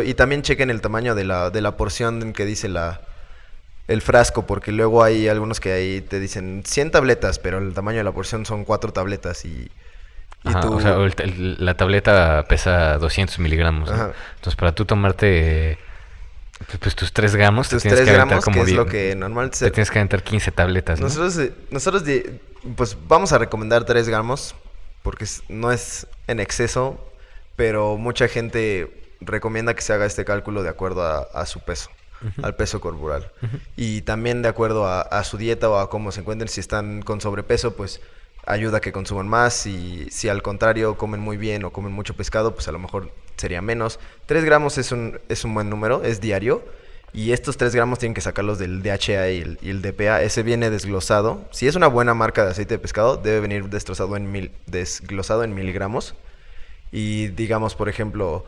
y 0.03 0.13
también 0.15 0.41
chequen 0.41 0.69
el 0.69 0.81
tamaño 0.81 1.15
de 1.15 1.23
la, 1.23 1.49
de 1.51 1.61
la 1.61 1.77
porción 1.77 2.33
que 2.33 2.45
dice 2.45 2.67
la, 2.67 3.01
el 3.89 4.01
frasco, 4.01 4.45
porque 4.47 4.71
luego 4.71 5.03
hay 5.03 5.27
algunos 5.27 5.59
que 5.59 5.71
ahí 5.73 5.99
te 6.01 6.19
dicen 6.19 6.63
100 6.65 6.91
tabletas, 6.91 7.39
pero 7.39 7.57
el 7.57 7.73
tamaño 7.73 7.97
de 7.97 8.03
la 8.05 8.11
porción 8.11 8.45
son 8.45 8.63
4 8.63 8.93
tabletas 8.93 9.43
y... 9.45 9.69
y 10.43 10.49
Ajá, 10.49 10.61
tú- 10.61 10.73
o 10.75 10.79
sea, 10.79 10.95
el- 10.95 11.13
el- 11.17 11.57
la 11.65 11.75
tableta 11.75 12.45
pesa 12.47 12.97
200 12.99 13.39
miligramos. 13.39 13.89
¿no? 13.89 14.13
Entonces, 14.35 14.55
para 14.55 14.73
tú 14.73 14.85
tomarte 14.85 15.77
pues, 16.79 16.95
tus 16.95 17.11
3 17.13 17.35
gramos, 17.35 17.67
tus 17.69 17.81
te 17.83 17.89
tienes 17.89 17.99
3 18.05 18.09
que 18.09 18.13
gramos, 18.13 18.45
que 18.45 18.51
como 18.51 18.63
es 18.63 18.71
lo 18.73 18.85
que 18.85 19.15
normalmente 19.15 19.57
te 19.57 19.65
se... 19.65 19.71
tienes 19.71 19.89
que 19.91 19.99
aventar 19.99 20.23
15 20.23 20.51
tabletas. 20.51 20.99
¿no? 20.99 21.07
Nosotros, 21.07 21.37
eh, 21.39 21.53
nosotros 21.71 22.03
pues 22.75 22.95
vamos 23.07 23.33
a 23.33 23.37
recomendar 23.37 23.85
3 23.85 24.07
gramos, 24.07 24.55
porque 25.01 25.25
no 25.47 25.71
es 25.71 26.05
en 26.27 26.39
exceso, 26.39 27.11
pero 27.55 27.97
mucha 27.97 28.27
gente 28.27 29.15
recomienda 29.21 29.73
que 29.73 29.81
se 29.81 29.93
haga 29.93 30.05
este 30.05 30.25
cálculo 30.25 30.61
de 30.63 30.69
acuerdo 30.69 31.03
a, 31.03 31.21
a 31.33 31.45
su 31.45 31.59
peso. 31.61 31.89
Al 32.41 32.55
peso 32.55 32.81
corporal. 32.81 33.31
Y 33.75 34.01
también 34.01 34.41
de 34.41 34.49
acuerdo 34.49 34.85
a, 34.85 35.01
a, 35.01 35.23
su 35.23 35.37
dieta 35.37 35.69
o 35.69 35.77
a 35.77 35.89
cómo 35.89 36.11
se 36.11 36.21
encuentren, 36.21 36.49
si 36.49 36.59
están 36.59 37.01
con 37.01 37.21
sobrepeso, 37.21 37.75
pues 37.75 38.01
ayuda 38.45 38.77
a 38.77 38.81
que 38.81 38.91
consuman 38.91 39.27
más. 39.27 39.65
Y 39.65 40.09
si 40.11 40.29
al 40.29 40.41
contrario 40.41 40.97
comen 40.97 41.21
muy 41.21 41.37
bien 41.37 41.63
o 41.63 41.71
comen 41.71 41.93
mucho 41.93 42.15
pescado, 42.15 42.53
pues 42.53 42.67
a 42.67 42.71
lo 42.71 42.79
mejor 42.79 43.11
sería 43.37 43.61
menos. 43.61 43.99
3 44.25 44.43
gramos 44.43 44.77
es 44.77 44.91
un, 44.91 45.19
es 45.29 45.45
un 45.45 45.53
buen 45.53 45.69
número, 45.69 46.03
es 46.03 46.21
diario. 46.21 46.63
Y 47.11 47.31
estos 47.31 47.57
3 47.57 47.73
gramos 47.73 47.97
tienen 47.97 48.13
que 48.13 48.21
sacarlos 48.21 48.59
del 48.59 48.83
DHA 48.83 49.29
y 49.29 49.41
el, 49.41 49.59
y 49.61 49.69
el, 49.69 49.81
DPA. 49.81 50.21
Ese 50.21 50.43
viene 50.43 50.69
desglosado. 50.69 51.45
Si 51.51 51.67
es 51.67 51.75
una 51.75 51.87
buena 51.87 52.13
marca 52.13 52.45
de 52.45 52.51
aceite 52.51 52.75
de 52.75 52.79
pescado, 52.79 53.17
debe 53.17 53.39
venir 53.39 53.69
destrozado 53.69 54.15
en 54.15 54.31
mil, 54.31 54.51
desglosado 54.67 55.43
en 55.43 55.55
miligramos. 55.55 56.15
Y 56.91 57.27
digamos, 57.29 57.75
por 57.75 57.89
ejemplo, 57.89 58.45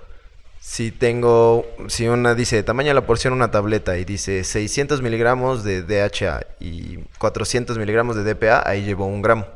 si 0.63 0.91
tengo, 0.91 1.65
si 1.87 2.07
una 2.07 2.35
dice 2.35 2.61
tamaño 2.61 2.89
de 2.89 2.93
la 2.93 3.07
porción 3.07 3.33
una 3.33 3.49
tableta 3.49 3.97
y 3.97 4.05
dice 4.05 4.43
600 4.43 5.01
miligramos 5.01 5.63
de 5.63 5.81
DHA 5.81 6.45
y 6.59 6.97
400 7.17 7.79
miligramos 7.79 8.15
de 8.15 8.23
DPA, 8.23 8.61
ahí 8.69 8.83
llevo 8.85 9.07
un 9.07 9.23
gramo. 9.23 9.47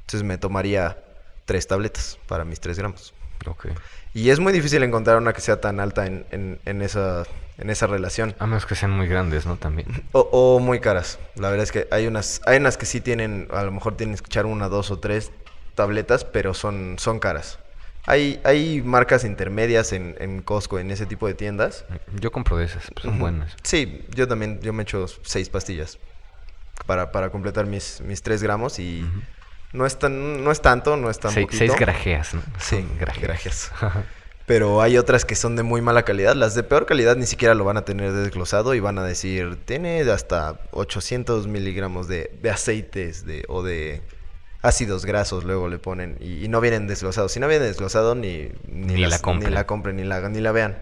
Entonces 0.00 0.22
me 0.22 0.38
tomaría 0.38 0.96
tres 1.44 1.66
tabletas 1.66 2.18
para 2.26 2.46
mis 2.46 2.58
3 2.58 2.78
gramos. 2.78 3.12
Okay. 3.46 3.72
Y 4.14 4.30
es 4.30 4.40
muy 4.40 4.54
difícil 4.54 4.82
encontrar 4.82 5.18
una 5.18 5.34
que 5.34 5.42
sea 5.42 5.60
tan 5.60 5.78
alta 5.78 6.06
en, 6.06 6.24
en, 6.30 6.58
en, 6.64 6.80
esa, 6.80 7.24
en 7.58 7.68
esa 7.68 7.86
relación. 7.86 8.34
A 8.38 8.46
menos 8.46 8.64
que 8.64 8.74
sean 8.74 8.92
muy 8.92 9.08
grandes, 9.08 9.44
¿no? 9.44 9.56
También. 9.56 9.88
O, 10.12 10.20
o, 10.32 10.58
muy 10.58 10.80
caras. 10.80 11.18
La 11.34 11.50
verdad 11.50 11.64
es 11.64 11.70
que 11.70 11.86
hay 11.90 12.06
unas, 12.06 12.40
hay 12.46 12.56
unas 12.56 12.78
que 12.78 12.86
sí 12.86 13.02
tienen, 13.02 13.46
a 13.52 13.62
lo 13.62 13.72
mejor 13.72 13.98
tienen 13.98 14.16
que 14.16 14.24
echar 14.24 14.46
una, 14.46 14.70
dos 14.70 14.90
o 14.90 14.98
tres 14.98 15.32
tabletas, 15.74 16.24
pero 16.24 16.54
son, 16.54 16.96
son 16.98 17.18
caras. 17.18 17.58
Hay, 18.06 18.40
hay 18.44 18.82
marcas 18.82 19.24
intermedias 19.24 19.92
en, 19.92 20.16
en 20.18 20.42
Costco, 20.42 20.78
en 20.78 20.90
ese 20.90 21.06
tipo 21.06 21.26
de 21.26 21.34
tiendas. 21.34 21.84
Yo 22.18 22.32
compro 22.32 22.56
de 22.56 22.64
esas, 22.64 22.90
pues 22.94 23.04
son 23.04 23.14
uh 23.14 23.16
-huh. 23.16 23.20
buenas. 23.20 23.56
Sí, 23.62 24.04
yo 24.14 24.26
también, 24.26 24.60
yo 24.62 24.72
me 24.72 24.82
echo 24.82 25.06
seis 25.22 25.48
pastillas 25.48 25.98
para, 26.86 27.12
para 27.12 27.30
completar 27.30 27.66
mis, 27.66 28.00
mis 28.00 28.22
tres 28.22 28.42
gramos 28.42 28.78
y... 28.78 29.02
Uh 29.02 29.06
-huh. 29.06 29.22
No 29.72 29.86
es, 29.86 30.00
tan, 30.00 30.42
no 30.42 30.50
es 30.50 30.60
tanto, 30.60 30.96
no 30.96 31.10
es 31.10 31.20
tan 31.20 31.32
poquito. 31.32 31.58
Seis 31.58 31.76
grajeas, 31.78 32.34
¿no? 32.34 32.42
Sí, 32.58 32.84
grajeas. 32.98 33.22
grajeas. 33.22 33.72
Pero 34.46 34.82
hay 34.82 34.98
otras 34.98 35.24
que 35.24 35.36
son 35.36 35.54
de 35.54 35.62
muy 35.62 35.80
mala 35.80 36.02
calidad. 36.02 36.34
Las 36.34 36.56
de 36.56 36.64
peor 36.64 36.86
calidad 36.86 37.14
ni 37.14 37.24
siquiera 37.24 37.54
lo 37.54 37.62
van 37.64 37.76
a 37.76 37.84
tener 37.84 38.10
desglosado 38.10 38.74
y 38.74 38.80
van 38.80 38.98
a 38.98 39.04
decir, 39.04 39.56
tiene 39.64 40.00
hasta 40.10 40.58
800 40.72 41.46
miligramos 41.46 42.08
de, 42.08 42.36
de 42.42 42.50
aceites 42.50 43.24
de, 43.24 43.44
o 43.46 43.62
de 43.62 44.02
ácidos 44.62 45.06
grasos, 45.06 45.44
luego 45.44 45.68
le 45.68 45.78
ponen. 45.78 46.16
Y, 46.20 46.44
y 46.44 46.48
no 46.48 46.60
vienen 46.60 46.86
desglosados. 46.86 47.32
Si 47.32 47.40
no 47.40 47.48
vienen 47.48 47.68
desglosados, 47.68 48.16
ni, 48.16 48.50
ni, 48.68 48.94
ni, 48.94 48.96
las, 48.98 49.10
la 49.10 49.18
compren. 49.20 49.50
ni 49.50 49.54
la 49.54 49.66
compren, 49.66 49.96
ni 49.96 50.04
la, 50.04 50.28
ni 50.28 50.40
la 50.40 50.52
vean. 50.52 50.78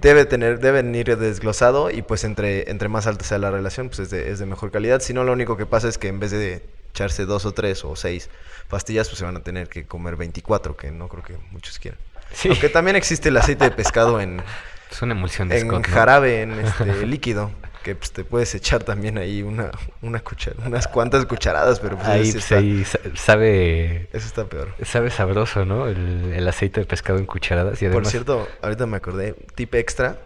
Debe 0.00 0.24
tener, 0.24 0.60
deben 0.60 0.94
ir 0.94 1.16
desglosado 1.18 1.90
y 1.90 2.02
pues 2.02 2.24
entre, 2.24 2.70
entre 2.70 2.88
más 2.88 3.06
alta 3.06 3.24
sea 3.24 3.38
la 3.38 3.50
relación, 3.50 3.88
pues 3.88 3.98
es 3.98 4.10
de, 4.10 4.30
es 4.30 4.38
de 4.38 4.46
mejor 4.46 4.70
calidad. 4.70 5.00
Si 5.00 5.12
no, 5.12 5.24
lo 5.24 5.32
único 5.32 5.56
que 5.56 5.66
pasa 5.66 5.88
es 5.88 5.98
que 5.98 6.08
en 6.08 6.20
vez 6.20 6.30
de 6.30 6.62
echarse 6.90 7.26
dos 7.26 7.44
o 7.46 7.52
tres 7.52 7.84
o 7.84 7.96
seis 7.96 8.30
pastillas, 8.68 9.08
pues 9.08 9.18
se 9.18 9.24
van 9.24 9.36
a 9.36 9.40
tener 9.40 9.68
que 9.68 9.84
comer 9.84 10.16
24, 10.16 10.76
que 10.76 10.90
no 10.90 11.08
creo 11.08 11.22
que 11.22 11.36
muchos 11.50 11.78
quieran. 11.78 11.98
Sí. 12.32 12.48
Aunque 12.48 12.68
también 12.68 12.96
existe 12.96 13.28
el 13.28 13.36
aceite 13.36 13.64
de 13.64 13.70
pescado 13.70 14.20
en... 14.20 14.42
Es 14.90 15.02
una 15.02 15.12
emulsión 15.12 15.48
de 15.48 15.58
En 15.58 15.66
Scott, 15.66 15.86
¿no? 15.86 15.94
jarabe, 15.94 16.42
en 16.42 16.52
este 16.52 17.06
líquido. 17.06 17.50
Que 17.82 17.96
pues, 17.96 18.12
te 18.12 18.24
puedes 18.24 18.54
echar 18.54 18.84
también 18.84 19.18
ahí 19.18 19.42
una, 19.42 19.70
una 20.02 20.20
cuchara, 20.20 20.56
unas 20.64 20.86
cuantas 20.86 21.26
cucharadas, 21.26 21.80
pero 21.80 21.96
pues 21.96 22.08
ahí, 22.08 22.32
pues, 22.32 22.52
ahí 22.52 22.84
sabe... 23.14 24.08
Eso 24.12 24.26
está 24.26 24.44
peor. 24.44 24.72
Sabe 24.84 25.10
sabroso, 25.10 25.64
¿no? 25.64 25.88
El, 25.88 26.32
el, 26.32 26.46
aceite 26.46 26.80
de 26.80 26.86
pescado 26.86 27.18
en 27.18 27.26
cucharadas. 27.26 27.82
Y 27.82 27.86
además... 27.86 28.04
Por 28.04 28.10
cierto, 28.10 28.48
ahorita 28.62 28.86
me 28.86 28.96
acordé, 28.98 29.34
tip 29.56 29.74
extra, 29.74 30.18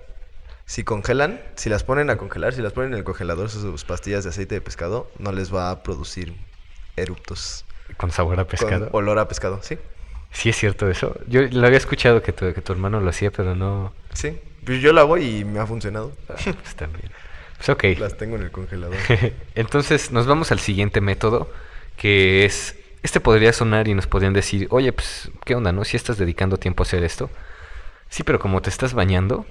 si 0.67 0.83
congelan, 0.83 1.41
si 1.55 1.71
las 1.71 1.85
ponen 1.85 2.11
a 2.11 2.17
congelar, 2.17 2.53
si 2.53 2.61
las 2.61 2.73
ponen 2.73 2.93
en 2.93 2.99
el 2.99 3.05
congelador 3.05 3.49
sus 3.49 3.85
pastillas 3.85 4.25
de 4.25 4.31
aceite 4.31 4.57
de 4.57 4.61
pescado, 4.61 5.09
no 5.19 5.33
les 5.33 5.55
va 5.55 5.71
a 5.71 5.83
producir 5.83 6.35
eruptos. 6.97 7.65
¿Con 7.97 8.11
sabor 8.11 8.41
a 8.41 8.47
pescado? 8.47 8.91
Con 8.91 9.05
olor 9.05 9.19
a 9.21 9.29
pescado, 9.29 9.61
sí. 9.63 9.79
Sí 10.33 10.49
es 10.51 10.57
cierto 10.57 10.91
eso. 10.91 11.17
Yo 11.29 11.43
lo 11.43 11.67
había 11.67 11.79
escuchado 11.79 12.21
que 12.21 12.33
tu, 12.33 12.53
que 12.53 12.61
tu 12.61 12.73
hermano 12.73 13.01
lo 13.01 13.09
hacía, 13.09 13.31
pero 13.31 13.55
no... 13.55 13.93
Sí, 14.13 14.39
pues 14.65 14.83
yo 14.83 14.93
lo 14.93 15.01
hago 15.01 15.19
y 15.19 15.45
me 15.45 15.61
ha 15.61 15.67
funcionado. 15.67 16.13
Ah, 16.29 16.35
pues 16.43 16.75
también. 16.75 17.11
Pues 17.67 17.95
ok. 17.95 17.99
Las 18.01 18.17
tengo 18.17 18.37
en 18.37 18.43
el 18.43 18.51
congelador. 18.51 18.97
Entonces 19.55 20.11
nos 20.13 20.27
vamos 20.27 20.53
al 20.53 20.59
siguiente 20.61 21.01
método, 21.01 21.51
que 21.97 22.45
es... 22.45 22.77
Este 23.03 23.21
podría 23.21 23.53
sonar 23.53 23.87
y 23.87 23.95
nos 23.95 24.07
podrían 24.09 24.33
decir, 24.33 24.67
oye, 24.71 24.93
pues, 24.93 25.31
¿qué 25.45 25.55
onda, 25.55 25.71
no? 25.71 25.85
Si 25.85 25.97
estás 25.97 26.19
dedicando 26.19 26.57
tiempo 26.57 26.83
a 26.83 26.87
hacer 26.87 27.05
esto. 27.05 27.31
Sí, 28.09 28.25
pero 28.25 28.41
como 28.41 28.61
te 28.63 28.71
estás 28.71 28.95
bañando 28.95 29.47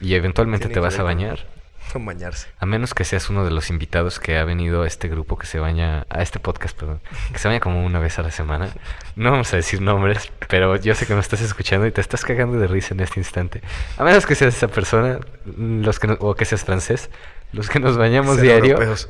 y 0.00 0.14
eventualmente 0.14 0.66
Tiene 0.66 0.74
te 0.74 0.80
vas 0.80 0.98
a 0.98 1.02
bañar, 1.04 1.46
Con 1.92 2.04
bañarse. 2.04 2.48
a 2.58 2.66
menos 2.66 2.92
que 2.92 3.04
seas 3.04 3.30
uno 3.30 3.44
de 3.46 3.50
los 3.50 3.70
invitados 3.70 4.20
que 4.20 4.36
ha 4.36 4.44
venido 4.44 4.82
a 4.82 4.86
este 4.86 5.08
grupo 5.08 5.38
que 5.38 5.46
se 5.46 5.58
baña, 5.58 6.06
a 6.10 6.22
este 6.22 6.38
podcast, 6.38 6.76
perdón, 6.78 7.00
que 7.32 7.38
se 7.38 7.48
baña 7.48 7.60
como 7.60 7.82
una 7.84 7.98
vez 7.98 8.18
a 8.18 8.22
la 8.22 8.30
semana. 8.30 8.68
No 9.16 9.30
vamos 9.30 9.52
a 9.54 9.56
decir 9.56 9.80
nombres, 9.80 10.30
pero 10.48 10.76
yo 10.76 10.94
sé 10.94 11.06
que 11.06 11.14
me 11.14 11.20
estás 11.20 11.40
escuchando 11.40 11.86
y 11.86 11.92
te 11.92 12.00
estás 12.02 12.24
cagando 12.26 12.58
de 12.58 12.66
risa 12.66 12.92
en 12.94 13.00
este 13.00 13.20
instante. 13.20 13.62
A 13.96 14.04
menos 14.04 14.26
que 14.26 14.34
seas 14.34 14.54
esa 14.54 14.68
persona, 14.68 15.18
los 15.56 15.98
que 15.98 16.08
no- 16.08 16.16
o 16.20 16.34
que 16.34 16.44
seas 16.44 16.62
francés, 16.64 17.08
los 17.52 17.68
que 17.68 17.80
nos 17.80 17.96
bañamos 17.96 18.40
diario. 18.40 18.74
europeos. 18.74 19.08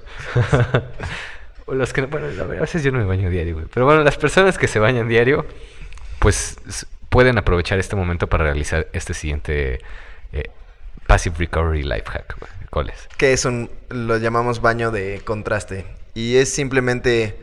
o 1.67 1.75
los 1.75 1.93
que 1.93 2.03
no, 2.03 2.09
bueno, 2.09 2.27
a 2.27 2.61
veces 2.61 2.83
yo 2.83 2.93
no 2.93 2.99
me 2.99 3.05
baño 3.05 3.31
diario, 3.31 3.55
güey. 3.55 3.67
Pero 3.73 3.87
bueno, 3.87 4.03
las 4.03 4.17
personas 4.17 4.59
que 4.59 4.69
se 4.69 4.79
bañan 4.79 5.09
diario, 5.09 5.47
pues 6.19 6.57
pueden 7.09 7.39
aprovechar 7.39 7.79
este 7.79 7.97
momento 7.97 8.27
para 8.27 8.45
realizar 8.45 8.89
este 8.93 9.15
siguiente 9.15 9.81
eh, 10.33 10.51
Passive 11.07 11.37
Recovery 11.39 11.83
Life 11.83 12.05
Hack. 12.07 12.37
¿Cuál 12.71 12.91
es? 12.91 13.09
Que 13.17 13.33
es 13.33 13.45
un, 13.45 13.71
lo 13.89 14.19
llamamos 14.19 14.61
baño 14.61 14.91
de 14.91 15.21
contraste. 15.25 15.87
Y 16.15 16.37
es 16.37 16.53
simplemente 16.53 17.37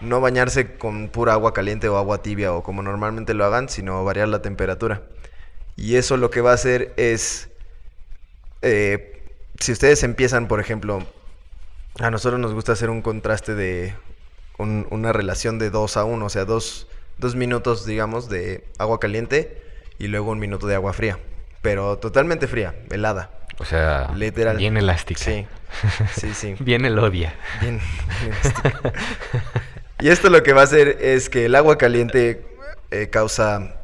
no 0.00 0.20
bañarse 0.20 0.76
con 0.76 1.08
pura 1.08 1.32
agua 1.32 1.52
caliente 1.52 1.88
o 1.88 1.96
agua 1.96 2.22
tibia 2.22 2.52
o 2.52 2.62
como 2.62 2.82
normalmente 2.82 3.34
lo 3.34 3.44
hagan, 3.44 3.68
sino 3.68 4.04
variar 4.04 4.28
la 4.28 4.42
temperatura. 4.42 5.02
Y 5.76 5.96
eso 5.96 6.16
lo 6.16 6.30
que 6.30 6.40
va 6.40 6.52
a 6.52 6.54
hacer 6.54 6.92
es, 6.96 7.48
eh, 8.62 9.17
si 9.60 9.72
ustedes 9.72 10.02
empiezan, 10.02 10.48
por 10.48 10.60
ejemplo, 10.60 11.06
a 11.98 12.10
nosotros 12.10 12.40
nos 12.40 12.54
gusta 12.54 12.72
hacer 12.72 12.90
un 12.90 13.02
contraste 13.02 13.54
de 13.54 13.94
un- 14.58 14.86
una 14.90 15.12
relación 15.12 15.58
de 15.58 15.70
2 15.70 15.96
a 15.96 16.04
1, 16.04 16.24
o 16.24 16.28
sea, 16.28 16.44
dos, 16.44 16.86
dos 17.18 17.34
minutos, 17.34 17.84
digamos, 17.86 18.28
de 18.28 18.64
agua 18.78 19.00
caliente 19.00 19.62
y 19.98 20.08
luego 20.08 20.30
un 20.30 20.38
minuto 20.38 20.66
de 20.66 20.74
agua 20.74 20.92
fría. 20.92 21.18
Pero 21.62 21.98
totalmente 21.98 22.46
fría, 22.46 22.74
helada. 22.90 23.30
O 23.58 23.64
sea, 23.64 24.12
Literal. 24.14 24.56
bien 24.56 24.76
elástica. 24.76 25.20
Sí, 25.20 25.46
sí, 26.16 26.34
sí. 26.34 26.54
bien 26.60 26.84
elodia. 26.84 27.34
Bien, 27.60 27.80
bien 28.22 28.32
estica. 28.44 28.92
y 30.00 30.08
esto 30.10 30.30
lo 30.30 30.42
que 30.44 30.52
va 30.52 30.60
a 30.60 30.64
hacer 30.64 30.98
es 31.00 31.28
que 31.28 31.46
el 31.46 31.54
agua 31.56 31.76
caliente 31.78 32.46
eh, 32.92 33.08
causa 33.10 33.74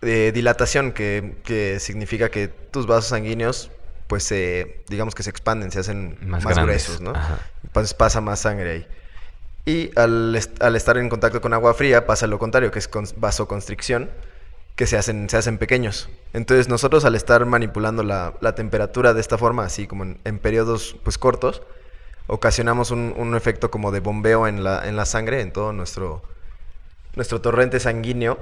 eh, 0.00 0.30
dilatación, 0.34 0.92
que, 0.92 1.34
que 1.44 1.78
significa 1.80 2.30
que 2.30 2.48
tus 2.48 2.86
vasos 2.86 3.08
sanguíneos, 3.10 3.70
pues, 4.10 4.24
se, 4.24 4.84
digamos 4.88 5.14
que 5.14 5.22
se 5.22 5.30
expanden, 5.30 5.70
se 5.72 5.80
hacen 5.80 6.18
Más 6.28 6.44
gruesos, 6.66 7.00
¿no? 7.00 7.12
ajá. 7.12 7.38
Pues 7.72 7.94
pasa 7.94 8.20
más 8.20 8.40
sangre 8.40 8.70
ahí. 8.72 8.86
Y 9.66 9.90
al, 9.98 10.34
est- 10.36 10.62
al 10.62 10.76
estar 10.76 10.96
en 10.98 11.08
contacto 11.08 11.40
con 11.40 11.54
agua 11.54 11.74
fría 11.74 12.06
pasa 12.06 12.26
lo 12.26 12.38
contrario, 12.38 12.70
que 12.70 12.78
es 12.80 12.88
con 12.88 13.06
vasoconstricción, 13.16 14.10
que 14.76 14.86
se 14.86 14.96
hacen, 14.98 15.28
se 15.30 15.36
hacen 15.38 15.58
pequeños. 15.58 16.08
Entonces 16.32 16.68
nosotros 16.68 17.04
al 17.04 17.14
estar 17.14 17.44
manipulando 17.46 18.02
la, 18.02 18.34
la 18.40 18.54
temperatura 18.54 19.14
de 19.14 19.20
esta 19.20 19.38
forma, 19.38 19.64
así 19.64 19.86
como 19.86 20.04
en, 20.04 20.18
en 20.24 20.38
periodos 20.38 20.96
pues 21.04 21.18
cortos, 21.18 21.62
ocasionamos 22.28 22.90
un, 22.92 23.14
un 23.16 23.36
efecto 23.36 23.70
como 23.70 23.92
de 23.92 24.00
bombeo 24.00 24.48
en 24.48 24.64
la, 24.64 24.88
en 24.88 24.96
la 24.96 25.06
sangre, 25.06 25.42
en 25.42 25.52
todo 25.52 25.72
nuestro, 25.72 26.22
nuestro 27.16 27.40
torrente 27.40 27.80
sanguíneo. 27.80 28.38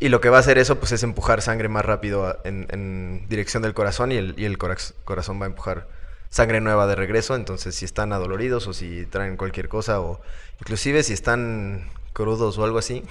Y 0.00 0.08
lo 0.08 0.20
que 0.20 0.30
va 0.30 0.38
a 0.38 0.40
hacer 0.40 0.56
eso 0.58 0.78
pues 0.80 0.92
es 0.92 1.02
empujar 1.02 1.42
sangre 1.42 1.68
más 1.68 1.84
rápido 1.84 2.26
a- 2.26 2.38
en, 2.44 2.66
en 2.70 3.26
dirección 3.28 3.62
del 3.62 3.74
corazón 3.74 4.10
y 4.12 4.16
el, 4.16 4.34
y 4.38 4.46
el 4.46 4.58
corax- 4.58 4.94
corazón 5.04 5.38
va 5.40 5.44
a 5.44 5.48
empujar 5.48 5.86
sangre 6.30 6.60
nueva 6.60 6.86
de 6.86 6.94
regreso. 6.94 7.36
Entonces 7.36 7.74
si 7.74 7.84
están 7.84 8.12
adoloridos 8.12 8.66
o 8.66 8.72
si 8.72 9.04
traen 9.06 9.36
cualquier 9.36 9.68
cosa 9.68 10.00
o 10.00 10.20
inclusive 10.60 11.02
si 11.02 11.12
están 11.12 11.90
crudos 12.14 12.56
o 12.58 12.64
algo 12.64 12.78
así. 12.78 13.04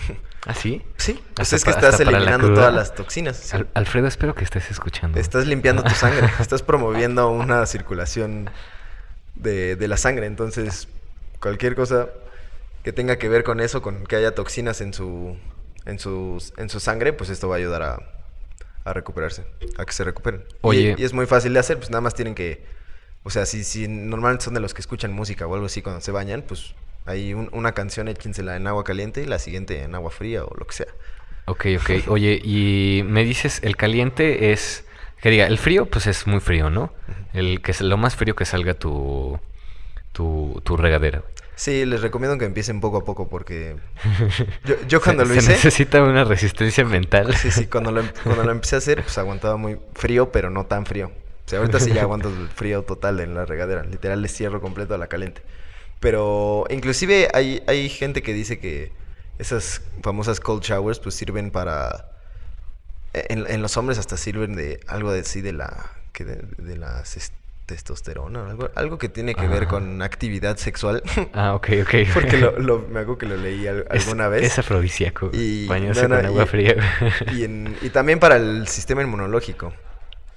¿Ah, 0.45 0.53
sí? 0.53 0.81
Sí, 0.97 1.21
pues 1.35 1.53
es 1.53 1.63
que 1.63 1.69
estás 1.69 1.99
la 1.99 2.09
eliminando 2.11 2.53
todas 2.53 2.73
las 2.73 2.95
toxinas. 2.95 3.37
sí. 3.37 3.55
Al- 3.55 3.67
Alfredo, 3.75 4.07
espero 4.07 4.33
que 4.35 4.43
estés 4.43 4.71
escuchando. 4.71 5.19
Estás 5.19 5.45
limpiando 5.47 5.83
tu 5.83 5.91
sangre, 5.91 6.27
estás 6.39 6.63
promoviendo 6.63 7.29
una 7.29 7.65
circulación 7.65 8.49
de, 9.35 9.75
de 9.75 9.87
la 9.87 9.97
sangre. 9.97 10.25
Entonces, 10.25 10.87
cualquier 11.39 11.75
cosa 11.75 12.07
que 12.83 12.91
tenga 12.93 13.17
que 13.17 13.29
ver 13.29 13.43
con 13.43 13.59
eso, 13.59 13.81
con 13.81 14.05
que 14.05 14.15
haya 14.15 14.33
toxinas 14.35 14.81
en 14.81 14.93
su, 14.93 15.37
en 15.89 15.99
sus, 15.99 16.53
en 16.57 16.69
su 16.69 16.79
sangre, 16.79 17.13
pues 17.13 17.29
esto 17.29 17.47
va 17.49 17.55
a 17.55 17.57
ayudar 17.57 17.81
a, 17.83 17.97
a 18.85 18.93
recuperarse, 18.93 19.45
a 19.77 19.85
que 19.85 19.93
se 19.93 20.03
recuperen. 20.03 20.41
Y- 20.47 20.53
Oye. 20.61 20.95
Y, 20.97 21.03
es 21.03 21.13
muy 21.13 21.25
fácil 21.25 21.53
de 21.53 21.59
hacer, 21.59 21.77
pues 21.77 21.89
nada 21.89 22.01
más 22.01 22.13
tienen 22.15 22.35
que, 22.35 22.63
o 23.23 23.29
sea, 23.29 23.45
si, 23.45 23.63
si 23.63 23.87
normalmente 23.87 24.45
son 24.45 24.53
de 24.53 24.59
los 24.59 24.73
que 24.73 24.81
escuchan 24.81 25.11
música 25.11 25.45
o 25.47 25.53
algo 25.53 25.65
así 25.65 25.81
cuando 25.81 26.01
se 26.01 26.11
bañan, 26.11 26.43
pues 26.47 26.73
hay 27.05 27.33
un- 27.33 27.49
una 27.53 27.73
canción, 27.73 28.07
échensela 28.07 28.55
en 28.55 28.67
agua 28.67 28.83
caliente 28.83 29.21
y 29.21 29.25
la 29.25 29.39
siguiente 29.39 29.83
en 29.83 29.95
agua 29.95 30.11
fría 30.11 30.43
o 30.45 30.55
lo 30.57 30.65
que 30.65 30.73
sea. 30.75 30.87
Ok, 31.45 31.65
ok. 31.79 31.89
Oye, 32.09 32.39
y 32.43 33.01
me 33.05 33.23
dices, 33.23 33.59
el 33.63 33.75
caliente 33.75 34.51
es 34.51 34.85
Que 35.21 35.29
diga, 35.31 35.47
el 35.47 35.57
frío, 35.57 35.85
pues 35.87 36.07
es 36.07 36.27
muy 36.27 36.39
frío, 36.39 36.69
¿no? 36.69 36.93
El 37.33 37.61
que 37.61 37.71
es 37.71 37.81
lo 37.81 37.97
más 37.97 38.15
frío 38.15 38.35
que 38.35 38.45
salga 38.45 38.73
tu, 38.75 39.37
tu, 40.13 40.61
tu 40.63 40.77
regadera. 40.77 41.23
Sí, 41.59 41.85
les 41.85 42.01
recomiendo 42.01 42.37
que 42.37 42.45
empiecen 42.45 42.79
poco 42.79 42.97
a 42.99 43.03
poco 43.05 43.27
porque 43.27 43.75
yo, 44.63 44.75
yo 44.87 45.01
cuando 45.01 45.25
se, 45.25 45.25
lo 45.25 45.35
se 45.35 45.41
hice... 45.41 45.51
necesita 45.51 46.01
una 46.01 46.23
resistencia 46.23 46.85
mental. 46.85 47.35
Sí, 47.35 47.51
sí, 47.51 47.67
cuando 47.71 47.91
lo, 47.91 47.99
em- 47.99 48.11
cuando 48.23 48.43
lo 48.45 48.51
empecé 48.51 48.75
a 48.75 48.77
hacer, 48.77 49.03
pues 49.03 49.17
aguantaba 49.17 49.57
muy 49.57 49.77
frío, 49.93 50.31
pero 50.31 50.49
no 50.49 50.65
tan 50.67 50.85
frío. 50.85 51.07
O 51.45 51.49
sea, 51.49 51.59
ahorita 51.59 51.79
sí 51.81 51.91
ya 51.91 52.03
aguanto 52.03 52.29
el 52.29 52.47
frío 52.47 52.83
total 52.83 53.19
en 53.19 53.33
la 53.35 53.45
regadera. 53.45 53.83
Literal, 53.83 54.21
le 54.21 54.29
cierro 54.29 54.61
completo 54.61 54.93
a 54.93 54.97
la 54.97 55.07
caliente. 55.07 55.41
Pero 55.99 56.65
inclusive 56.69 57.27
hay, 57.33 57.61
hay 57.67 57.89
gente 57.89 58.21
que 58.21 58.33
dice 58.33 58.59
que 58.59 58.93
esas 59.39 59.81
famosas 60.03 60.39
cold 60.39 60.63
showers 60.63 60.99
pues 60.99 61.15
sirven 61.15 61.51
para... 61.51 62.11
En, 63.13 63.45
en 63.49 63.61
los 63.61 63.75
hombres 63.77 63.97
hasta 63.97 64.15
sirven 64.17 64.55
de 64.55 64.79
algo 64.87 65.11
de 65.11 65.23
sí 65.25 65.41
de 65.41 65.53
la... 65.53 65.91
Que 66.13 66.23
de, 66.23 66.35
de 66.57 66.77
la 66.77 67.03
ces- 67.05 67.33
testosterona, 67.69 68.49
algo, 68.49 68.69
algo 68.75 68.97
que 68.97 69.09
tiene 69.09 69.35
que 69.35 69.47
ver 69.47 69.67
con 69.67 70.01
actividad 70.01 70.57
sexual. 70.57 71.03
Ah, 71.33 71.53
ok, 71.53 71.69
ok. 71.83 71.93
Porque 72.13 72.37
lo, 72.37 72.57
lo- 72.59 72.79
me 72.89 72.99
hago 73.01 73.17
que 73.17 73.25
lo 73.27 73.37
leí 73.37 73.67
al- 73.67 73.85
Es- 73.91 74.03
alguna 74.05 74.27
vez. 74.27 74.43
Es 74.43 74.57
afrodisíaco. 74.59 75.29
Y- 75.33 75.67
Bañarse 75.67 76.03
no, 76.03 76.09
no, 76.09 76.15
con 76.17 76.25
agua 76.25 76.43
y- 76.43 76.47
fría. 76.47 76.75
Y, 77.33 77.43
en- 77.43 77.77
y 77.81 77.89
también 77.89 78.19
para 78.19 78.37
el 78.37 78.67
sistema 78.67 79.01
inmunológico. 79.03 79.73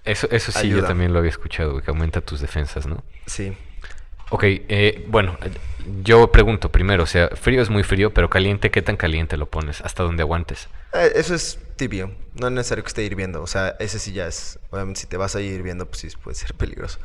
Eso, 0.05 0.29
eso 0.31 0.53
sí, 0.53 0.69
yo 0.69 0.83
también 0.85 1.13
lo 1.13 1.21
había 1.21 1.31
escuchado, 1.31 1.81
que 1.81 1.91
aumenta 1.91 2.21
tus 2.21 2.41
defensas, 2.41 2.87
¿no? 2.87 3.03
Sí. 3.27 3.57
Ok, 4.31 4.45
eh, 4.45 5.05
bueno, 5.09 5.37
yo 6.03 6.33
pregunto 6.33 6.71
primero, 6.71 7.03
o 7.03 7.07
sea, 7.07 7.29
frío 7.35 7.61
es 7.61 7.69
muy 7.71 7.83
frío, 7.83 8.13
pero 8.15 8.31
caliente, 8.31 8.71
¿qué 8.71 8.83
tan 8.83 8.97
caliente 8.97 9.37
lo 9.37 9.47
pones? 9.47 9.81
Hasta 9.83 10.03
donde 10.03 10.23
aguantes. 10.23 10.69
Eh, 10.95 11.13
Eso 11.17 11.35
es 11.35 11.59
tibio. 11.77 12.13
No 12.35 12.47
es 12.47 12.53
necesario 12.53 12.83
que 12.85 12.89
esté 12.89 13.03
hirviendo. 13.03 13.43
O 13.43 13.47
sea, 13.47 13.77
ese 13.79 13.99
sí 13.99 14.13
ya 14.13 14.27
es. 14.27 14.59
Obviamente, 14.71 15.01
si 15.01 15.07
te 15.07 15.17
vas 15.19 15.37
a 15.37 15.41
ir 15.43 15.53
hirviendo, 15.53 15.87
pues 15.87 16.01
sí 16.01 16.09
puede 16.23 16.35
ser 16.35 16.55
peligroso. 16.57 16.99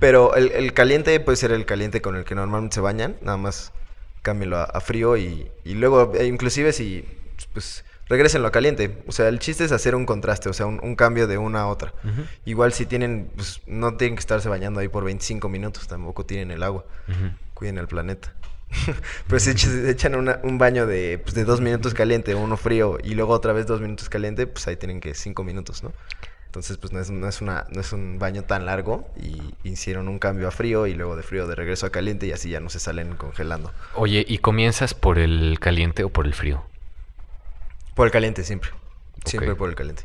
Pero 0.00 0.34
el, 0.34 0.50
el 0.52 0.72
caliente 0.72 1.18
puede 1.20 1.36
ser 1.36 1.52
el 1.52 1.64
caliente 1.66 2.00
con 2.02 2.16
el 2.16 2.24
que 2.24 2.34
normalmente 2.34 2.74
se 2.74 2.80
bañan. 2.80 3.16
Nada 3.22 3.36
más 3.36 3.72
cámbialo 4.22 4.58
a, 4.58 4.64
a 4.64 4.80
frío 4.80 5.16
y, 5.16 5.50
y 5.64 5.74
luego, 5.74 6.12
eh, 6.16 6.26
inclusive 6.26 6.72
si. 6.72 7.04
Pues 7.52 7.84
regrésenlo 8.12 8.46
a 8.46 8.52
caliente. 8.52 9.02
O 9.08 9.12
sea, 9.12 9.26
el 9.28 9.40
chiste 9.40 9.64
es 9.64 9.72
hacer 9.72 9.96
un 9.96 10.06
contraste, 10.06 10.48
o 10.48 10.52
sea, 10.52 10.66
un, 10.66 10.78
un 10.82 10.94
cambio 10.94 11.26
de 11.26 11.36
una 11.38 11.62
a 11.62 11.66
otra. 11.66 11.92
Igual 12.44 12.72
si 12.72 12.86
tienen. 12.86 13.28
Pues 13.34 13.60
no 13.66 13.96
tienen 13.96 14.14
que 14.14 14.20
estarse 14.20 14.48
bañando 14.48 14.78
ahí 14.78 14.86
por 14.88 15.02
25 15.04 15.48
minutos. 15.48 15.88
Tampoco 15.88 16.24
tienen 16.24 16.50
el 16.52 16.62
agua. 16.62 16.84
Cuiden 17.54 17.78
el 17.78 17.88
planeta. 17.88 18.32
Pero 19.26 19.38
si 19.40 19.50
echa- 19.50 19.88
echan 19.90 20.14
una- 20.14 20.38
un 20.44 20.56
baño 20.58 20.86
de, 20.86 21.18
pues, 21.18 21.34
de 21.34 21.44
dos 21.44 21.60
minutos 21.60 21.92
caliente, 21.94 22.34
uno 22.34 22.56
frío 22.56 22.98
y 23.02 23.14
luego 23.14 23.32
otra 23.34 23.52
vez 23.52 23.66
dos 23.66 23.80
minutos 23.80 24.08
caliente, 24.08 24.46
pues 24.46 24.66
ahí 24.68 24.76
tienen 24.76 25.00
que 25.00 25.14
cinco 25.14 25.44
minutos, 25.44 25.82
¿no? 25.82 25.92
Entonces, 26.46 26.76
pues 26.76 26.92
no 26.92 27.00
es, 27.00 27.10
no 27.10 27.26
es, 27.28 27.40
una, 27.40 27.66
no 27.70 27.80
es 27.80 27.92
un 27.94 28.18
baño 28.18 28.44
tan 28.44 28.66
largo 28.66 29.08
y 29.20 29.54
hicieron 29.66 30.06
un 30.08 30.18
cambio 30.18 30.48
a 30.48 30.50
frío 30.50 30.86
y 30.86 30.92
luego 30.94 31.16
de 31.16 31.22
frío 31.22 31.46
de 31.46 31.54
regreso 31.54 31.86
a 31.86 31.90
caliente 31.90 32.26
y 32.26 32.32
así 32.32 32.50
ya 32.50 32.60
no 32.60 32.68
se 32.68 32.78
salen 32.78 33.14
congelando. 33.16 33.72
Oye, 33.94 34.22
¿y 34.28 34.36
comienzas 34.38 34.92
por 34.92 35.18
el 35.18 35.58
caliente 35.60 36.04
o 36.04 36.10
por 36.10 36.26
el 36.26 36.34
frío? 36.34 36.64
Por 37.94 38.06
el 38.06 38.12
caliente 38.12 38.44
siempre. 38.44 38.70
Siempre 39.24 39.50
Ok. 39.52 39.58
por 39.58 39.68
el 39.68 39.74
caliente. 39.74 40.02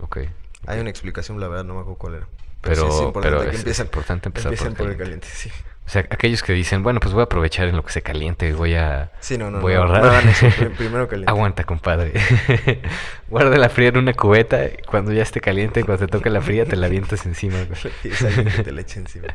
Ok. 0.00 0.18
Hay 0.66 0.80
una 0.80 0.90
explicación, 0.90 1.40
la 1.40 1.48
verdad, 1.48 1.64
no 1.64 1.74
me 1.74 1.80
acuerdo 1.80 1.98
cuál 1.98 2.14
era. 2.16 2.26
Pero- 2.60 3.12
pero 3.20 3.40
que 3.40 3.48
es- 3.48 3.54
es 3.54 3.60
empiecen- 3.60 3.84
importante 3.86 4.28
empezar 4.28 4.50
por 4.50 4.52
empiecen 4.58 4.74
por 4.74 4.90
el 4.90 4.96
caliente. 4.98 5.26
Sí. 5.32 5.50
O 5.86 5.92
sea, 5.92 6.02
aquellos 6.10 6.42
que 6.42 6.52
dicen, 6.52 6.82
bueno, 6.82 7.00
pues 7.00 7.12
voy 7.14 7.22
a 7.22 7.24
aprovechar 7.24 7.66
en 7.66 7.74
lo 7.76 7.82
que 7.82 7.90
se 7.90 8.02
caliente 8.02 8.48
y 8.48 8.52
voy 8.52 8.74
a, 8.74 9.10
Sí, 9.20 9.38
no, 9.38 9.50
no, 9.50 9.60
voy 9.60 9.72
no, 9.74 9.80
a 9.80 9.82
ahorrar. 9.84 10.02
no 10.04 10.10
hagan 10.10 10.28
eso, 10.28 10.46
prim- 10.56 10.72
primero 10.76 11.08
caliente. 11.08 11.30
Aguanta, 11.30 11.64
compadre. 11.64 12.12
Guarda 13.28 13.56
la 13.56 13.68
fría 13.70 13.88
en 13.88 13.96
una 13.96 14.12
cubeta. 14.12 14.64
y 14.66 14.76
Cuando 14.86 15.12
ya 15.12 15.22
esté 15.22 15.40
caliente, 15.40 15.82
cuando 15.84 16.06
te 16.06 16.10
toque 16.12 16.30
la 16.30 16.40
fría, 16.42 16.64
te 16.66 16.76
la 16.76 16.86
avientas 16.86 17.24
encima. 17.26 17.56
güey. 17.64 17.92
Le 18.20 18.28
alguien 18.28 18.46
que 18.54 18.62
te 18.62 18.80
eche 18.80 19.00
encima. 19.00 19.28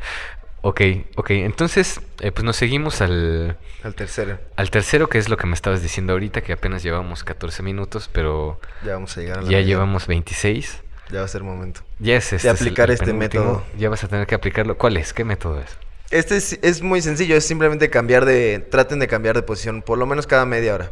Ok, 0.68 0.82
ok. 1.16 1.30
Entonces, 1.30 2.02
eh, 2.22 2.32
pues 2.32 2.44
nos 2.44 2.56
seguimos 2.56 3.00
al, 3.02 3.56
Al 3.84 3.94
tercero. 3.94 4.40
al 4.56 4.72
tercero, 4.72 5.08
que 5.10 5.20
es 5.20 5.30
lo 5.30 5.38
que 5.38 5.46
me 5.46 5.54
estabas 5.54 5.84
diciendo 5.84 6.14
ahorita, 6.14 6.42
que 6.42 6.54
apenas 6.54 6.82
llevamos 6.82 7.24
14 7.24 7.62
minutos, 7.62 8.10
pero 8.12 8.60
Ya 8.84 8.94
vamos 8.94 9.16
a 9.16 9.22
llegar 9.22 9.38
a 9.38 9.42
la 9.44 9.48
ya 9.52 9.58
media. 9.58 9.68
llevamos 9.68 10.08
26. 10.08 10.82
Ya 11.12 11.20
va 11.20 11.26
a 11.26 11.28
ser 11.28 11.44
momento. 11.44 11.82
Ya 12.00 12.16
es 12.16 12.34
este 12.34 12.38
es 12.38 12.46
el- 12.46 12.50
aplicar 12.68 12.90
el 12.90 12.96
este 12.96 13.14
método. 13.14 13.64
Ya 13.78 13.90
vas 13.90 14.04
a 14.04 14.08
tener 14.08 14.26
que 14.26 14.34
aplicarlo. 14.34 14.76
¿Cuál 14.76 14.98
es? 14.98 15.14
¿Qué 15.14 15.24
método 15.24 15.60
es? 15.62 15.78
Este 16.10 16.36
es, 16.36 16.58
es 16.64 16.82
muy 16.82 17.00
sencillo, 17.04 17.36
es 17.36 17.46
simplemente 17.46 17.92
cambiar 17.92 18.26
de... 18.26 18.58
Traten 18.58 18.98
de 18.98 19.08
cambiar 19.08 19.36
de 19.36 19.44
posición 19.44 19.84
por 19.84 20.00
lo 20.00 20.08
menos 20.08 20.26
cada 20.26 20.48
media 20.48 20.74
hora. 20.74 20.92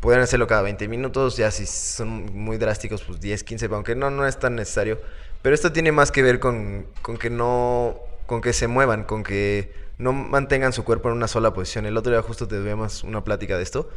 Pueden 0.00 0.22
hacerlo 0.22 0.46
cada 0.46 0.62
20 0.62 0.88
minutos, 0.88 1.36
ya 1.36 1.50
si 1.50 1.66
son 1.66 2.24
muy 2.34 2.56
drásticos, 2.56 3.02
pues 3.02 3.20
10, 3.20 3.44
15, 3.44 3.66
aunque 3.70 3.94
no, 3.94 4.08
no 4.10 4.26
es 4.26 4.38
tan 4.38 4.54
necesario. 4.56 4.98
Pero 5.42 5.54
esto 5.54 5.72
tiene 5.72 5.92
más 5.92 6.10
que 6.10 6.22
ver 6.22 6.40
con, 6.40 6.86
con 7.02 7.18
que 7.18 7.28
no... 7.28 7.98
con 8.26 8.40
que 8.40 8.52
se 8.52 8.66
muevan, 8.68 9.04
con 9.04 9.22
que 9.22 9.72
no 9.98 10.12
mantengan 10.12 10.72
su 10.72 10.84
cuerpo 10.84 11.08
en 11.08 11.16
una 11.16 11.28
sola 11.28 11.52
posición. 11.54 11.86
El 11.86 11.96
otro 11.96 12.12
día 12.12 12.22
justo 12.22 12.48
te 12.48 12.56
tuvimos 12.56 13.04
una 13.04 13.22
plática 13.24 13.56
de 13.56 13.62
esto, 13.62 13.88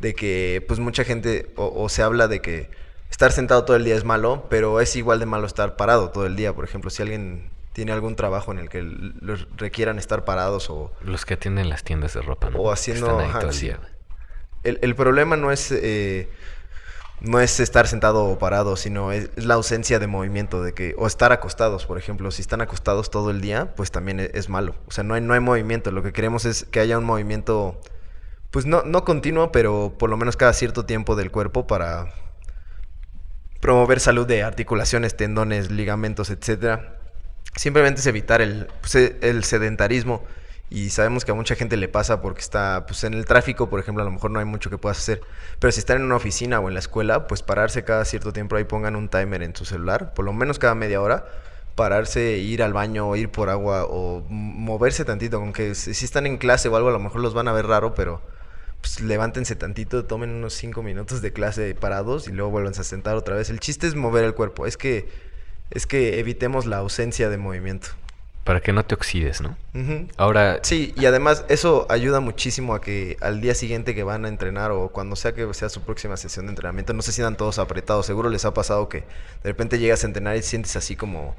de 0.00 0.14
que 0.14 0.64
pues 0.68 0.80
mucha 0.80 1.04
gente, 1.04 1.52
o, 1.56 1.72
o 1.82 1.88
se 1.88 2.02
habla 2.02 2.28
de 2.28 2.40
que 2.40 2.70
estar 3.10 3.32
sentado 3.32 3.64
todo 3.64 3.76
el 3.76 3.84
día 3.84 3.94
es 3.94 4.04
malo, 4.04 4.46
pero 4.50 4.80
es 4.80 4.94
igual 4.96 5.18
de 5.20 5.26
malo 5.26 5.46
estar 5.46 5.76
parado 5.76 6.10
todo 6.10 6.26
el 6.26 6.36
día. 6.36 6.52
Por 6.54 6.64
ejemplo, 6.64 6.90
si 6.90 7.02
alguien 7.02 7.50
tiene 7.72 7.92
algún 7.92 8.16
trabajo 8.16 8.52
en 8.52 8.58
el 8.58 8.68
que 8.68 8.82
los 8.82 9.46
requieran 9.56 9.98
estar 9.98 10.24
parados 10.24 10.70
o... 10.70 10.92
Los 11.02 11.24
que 11.26 11.34
atienden 11.34 11.68
las 11.68 11.84
tiendas 11.84 12.14
de 12.14 12.22
ropa, 12.22 12.50
¿no? 12.50 12.58
O 12.58 12.72
haciendo- 12.72 13.06
Están 13.20 13.20
ahí 13.20 13.30
ajá. 13.70 13.80
El, 14.62 14.78
el 14.82 14.94
problema 14.94 15.36
no 15.36 15.52
es... 15.52 15.70
eh, 15.72 16.28
no 17.20 17.40
es 17.40 17.60
estar 17.60 17.86
sentado 17.88 18.24
o 18.26 18.38
parado, 18.38 18.76
sino 18.76 19.12
es, 19.12 19.30
la 19.36 19.54
ausencia 19.54 19.98
de 19.98 20.06
movimiento, 20.06 20.62
de 20.62 20.74
que, 20.74 20.94
o 20.98 21.06
estar 21.06 21.32
acostados, 21.32 21.86
por 21.86 21.98
ejemplo, 21.98 22.30
si 22.30 22.42
están 22.42 22.60
acostados 22.60 23.10
todo 23.10 23.30
el 23.30 23.40
día, 23.40 23.74
pues 23.74 23.90
también 23.90 24.20
e- 24.20 24.30
es, 24.34 24.48
malo. 24.48 24.74
O 24.86 24.90
sea, 24.90 25.04
no 25.04 25.14
hay, 25.14 25.20
no 25.22 25.34
hay 25.34 25.40
movimiento, 25.40 25.90
lo 25.90 26.02
que 26.02 26.12
queremos 26.12 26.44
es 26.44 26.64
que 26.64 26.80
haya 26.80 26.98
un 26.98 27.04
movimiento, 27.04 27.80
pues 28.50 28.66
no, 28.66 28.82
no 28.82 29.04
continuo, 29.04 29.52
pero 29.52 29.94
por 29.98 30.10
lo 30.10 30.16
menos 30.16 30.36
cada 30.36 30.52
cierto 30.52 30.84
tiempo 30.86 31.16
del 31.16 31.30
cuerpo 31.30 31.66
para 31.66 32.12
promover 33.60 34.00
salud 34.00 34.26
de 34.26 34.42
articulaciones, 34.42 35.16
tendones, 35.16 35.70
ligamentos, 35.70 36.30
etcétera. 36.30 36.98
Simplemente 37.56 38.00
es 38.00 38.06
evitar 38.06 38.40
el, 38.42 38.68
pues, 38.80 38.94
e- 38.94 39.18
el 39.22 39.44
sedentarismo. 39.44 40.22
Y 40.68 40.90
sabemos 40.90 41.24
que 41.24 41.30
a 41.30 41.34
mucha 41.34 41.54
gente 41.54 41.76
le 41.76 41.88
pasa 41.88 42.20
porque 42.20 42.40
está 42.40 42.86
pues, 42.86 43.04
en 43.04 43.14
el 43.14 43.24
tráfico, 43.24 43.70
por 43.70 43.78
ejemplo, 43.78 44.02
a 44.02 44.04
lo 44.04 44.10
mejor 44.10 44.32
no 44.32 44.40
hay 44.40 44.44
mucho 44.44 44.68
que 44.68 44.78
puedas 44.78 44.98
hacer. 44.98 45.20
Pero 45.60 45.70
si 45.70 45.78
están 45.78 45.98
en 45.98 46.04
una 46.04 46.16
oficina 46.16 46.58
o 46.58 46.68
en 46.68 46.74
la 46.74 46.80
escuela, 46.80 47.28
pues 47.28 47.42
pararse 47.42 47.84
cada 47.84 48.04
cierto 48.04 48.32
tiempo 48.32 48.56
ahí 48.56 48.64
pongan 48.64 48.96
un 48.96 49.08
timer 49.08 49.42
en 49.42 49.54
su 49.54 49.64
celular, 49.64 50.12
por 50.14 50.24
lo 50.24 50.32
menos 50.32 50.58
cada 50.58 50.74
media 50.74 51.00
hora, 51.00 51.24
pararse, 51.76 52.38
ir 52.38 52.62
al 52.62 52.72
baño, 52.72 53.08
o 53.08 53.16
ir 53.16 53.30
por 53.30 53.48
agua 53.48 53.84
o 53.88 54.24
moverse 54.28 55.04
tantito. 55.04 55.36
Aunque 55.36 55.74
si 55.76 55.94
si 55.94 56.04
están 56.04 56.26
en 56.26 56.36
clase 56.36 56.68
o 56.68 56.76
algo, 56.76 56.88
a 56.88 56.92
lo 56.92 56.98
mejor 56.98 57.20
los 57.20 57.34
van 57.34 57.46
a 57.46 57.52
ver 57.52 57.66
raro, 57.66 57.94
pero 57.94 58.20
pues 58.80 59.00
levántense 59.00 59.56
tantito, 59.56 60.04
tomen 60.04 60.30
unos 60.30 60.54
5 60.54 60.82
minutos 60.82 61.22
de 61.22 61.32
clase 61.32 61.74
parados 61.74 62.28
y 62.28 62.32
luego 62.32 62.50
vuelvan 62.50 62.72
a 62.78 62.84
sentar 62.84 63.16
otra 63.16 63.36
vez. 63.36 63.50
El 63.50 63.60
chiste 63.60 63.86
es 63.86 63.94
mover 63.94 64.24
el 64.24 64.34
cuerpo, 64.34 64.66
es 64.66 64.76
que, 64.76 65.08
es 65.70 65.86
que 65.86 66.18
evitemos 66.20 66.66
la 66.66 66.78
ausencia 66.78 67.28
de 67.28 67.36
movimiento. 67.36 67.88
Para 68.46 68.60
que 68.60 68.72
no 68.72 68.84
te 68.84 68.94
oxides, 68.94 69.42
¿no? 69.42 69.56
Ahora, 70.16 70.60
Sí, 70.62 70.94
y 70.96 71.04
además 71.06 71.44
eso 71.48 71.84
ayuda 71.90 72.20
muchísimo 72.20 72.74
a 72.74 72.80
que 72.80 73.16
al 73.20 73.40
día 73.42 73.54
siguiente 73.54 73.94
que 73.94 74.04
van 74.04 74.24
a 74.24 74.28
entrenar 74.28 74.70
o 74.70 74.88
cuando 74.88 75.16
sea 75.16 75.34
que 75.34 75.52
sea 75.52 75.68
su 75.68 75.82
próxima 75.82 76.16
sesión 76.16 76.46
de 76.46 76.50
entrenamiento 76.52 76.92
no 76.94 77.02
se 77.02 77.10
sientan 77.12 77.36
todos 77.36 77.58
apretados. 77.58 78.06
Seguro 78.06 78.30
les 78.30 78.44
ha 78.44 78.54
pasado 78.54 78.88
que 78.88 79.00
de 79.00 79.04
repente 79.50 79.78
llegas 79.80 80.04
a 80.04 80.06
entrenar 80.06 80.36
y 80.36 80.42
sientes 80.42 80.76
así 80.76 80.94
como, 80.94 81.34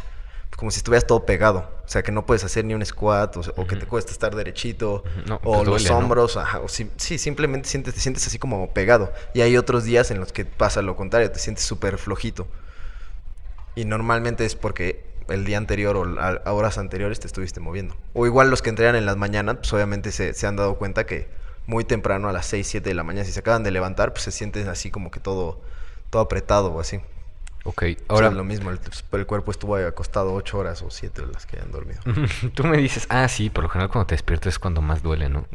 como 0.58 0.70
si 0.70 0.80
estuvieras 0.80 1.08
todo 1.08 1.26
pegado. 1.26 1.60
O 1.86 1.88
sea, 1.88 2.04
que 2.04 2.12
no 2.12 2.26
puedes 2.26 2.44
hacer 2.44 2.66
ni 2.66 2.74
un 2.74 2.86
squat 2.86 3.38
o, 3.38 3.40
o 3.56 3.66
que 3.66 3.78
te 3.78 3.86
cuesta 3.86 4.12
estar 4.12 4.36
derechito. 4.36 5.06
No, 5.26 5.36
o 5.46 5.64
pues 5.64 5.66
los 5.68 5.90
hombros. 5.90 6.36
ajá, 6.36 6.60
o 6.60 6.68
si- 6.68 6.92
sí, 6.98 7.18
simplemente 7.18 7.70
sientes, 7.70 7.94
te 7.94 8.02
sientes 8.02 8.28
así 8.28 8.38
como 8.38 8.70
pegado. 8.74 9.14
Y 9.34 9.40
hay 9.42 9.56
otros 9.56 9.86
días 9.86 10.12
en 10.12 10.20
los 10.20 10.34
que 10.34 10.44
pasa 10.44 10.82
lo 10.82 10.98
contrario, 10.98 11.32
te 11.32 11.40
sientes 11.40 11.64
súper 11.64 11.98
flojito. 11.98 12.50
Y 13.76 13.86
normalmente 13.86 14.44
es 14.46 14.56
porque 14.56 15.07
el 15.30 15.46
día 15.46 15.58
anterior 15.58 15.96
o 15.98 16.20
a, 16.20 16.54
horas 16.54 16.78
anteriores 16.78 17.20
te 17.20 17.28
estuviste 17.28 17.60
moviendo. 17.60 17.96
O 18.14 18.26
igual 18.26 18.50
los 18.50 18.62
que 18.62 18.70
entrenan 18.70 18.96
en 18.96 19.06
las 19.06 19.18
mañanas, 19.18 19.58
pues 19.58 19.74
obviamente 19.74 20.12
se, 20.12 20.34
se 20.34 20.48
han 20.48 20.56
dado 20.56 20.76
cuenta 20.76 21.06
que 21.06 21.28
muy 21.68 21.84
temprano 21.84 22.30
a 22.30 22.32
las 22.32 22.46
6, 22.48 22.66
7 22.66 22.90
de 22.90 22.96
la 22.96 23.04
mañana, 23.04 23.26
si 23.26 23.32
se 23.32 23.42
acaban 23.42 23.64
de 23.64 23.72
levantar, 23.72 24.14
pues 24.14 24.24
se 24.24 24.32
sienten 24.32 24.70
así 24.70 24.90
como 24.90 25.12
que 25.12 25.20
todo, 25.20 25.62
todo 26.10 26.22
apretado 26.22 26.72
o 26.72 26.80
así. 26.80 27.02
ok, 27.66 27.84
Ahora 28.08 28.30
es 28.30 28.34
lo 28.34 28.46
mismo, 28.46 28.72
el, 28.72 28.80
pues, 28.80 29.04
el 29.12 29.26
cuerpo 29.26 29.52
estuvo 29.52 29.76
acostado 29.76 30.34
8 30.34 30.58
horas 30.58 30.82
o 30.82 30.90
7 30.90 31.24
las 31.32 31.46
que 31.46 31.58
hayan 31.58 31.72
dormido. 31.72 32.00
tú 32.56 32.64
me 32.64 32.78
dices, 32.78 33.06
ah, 33.10 33.28
sí, 33.28 33.50
por 33.50 33.66
lo 33.66 33.70
general 33.70 33.92
cuando 33.92 34.08
te 34.08 34.16
despiertas 34.16 34.54
es 34.54 34.60
cuando 34.60 34.82
más 34.82 35.04
duele, 35.04 35.30
¿no? 35.30 35.46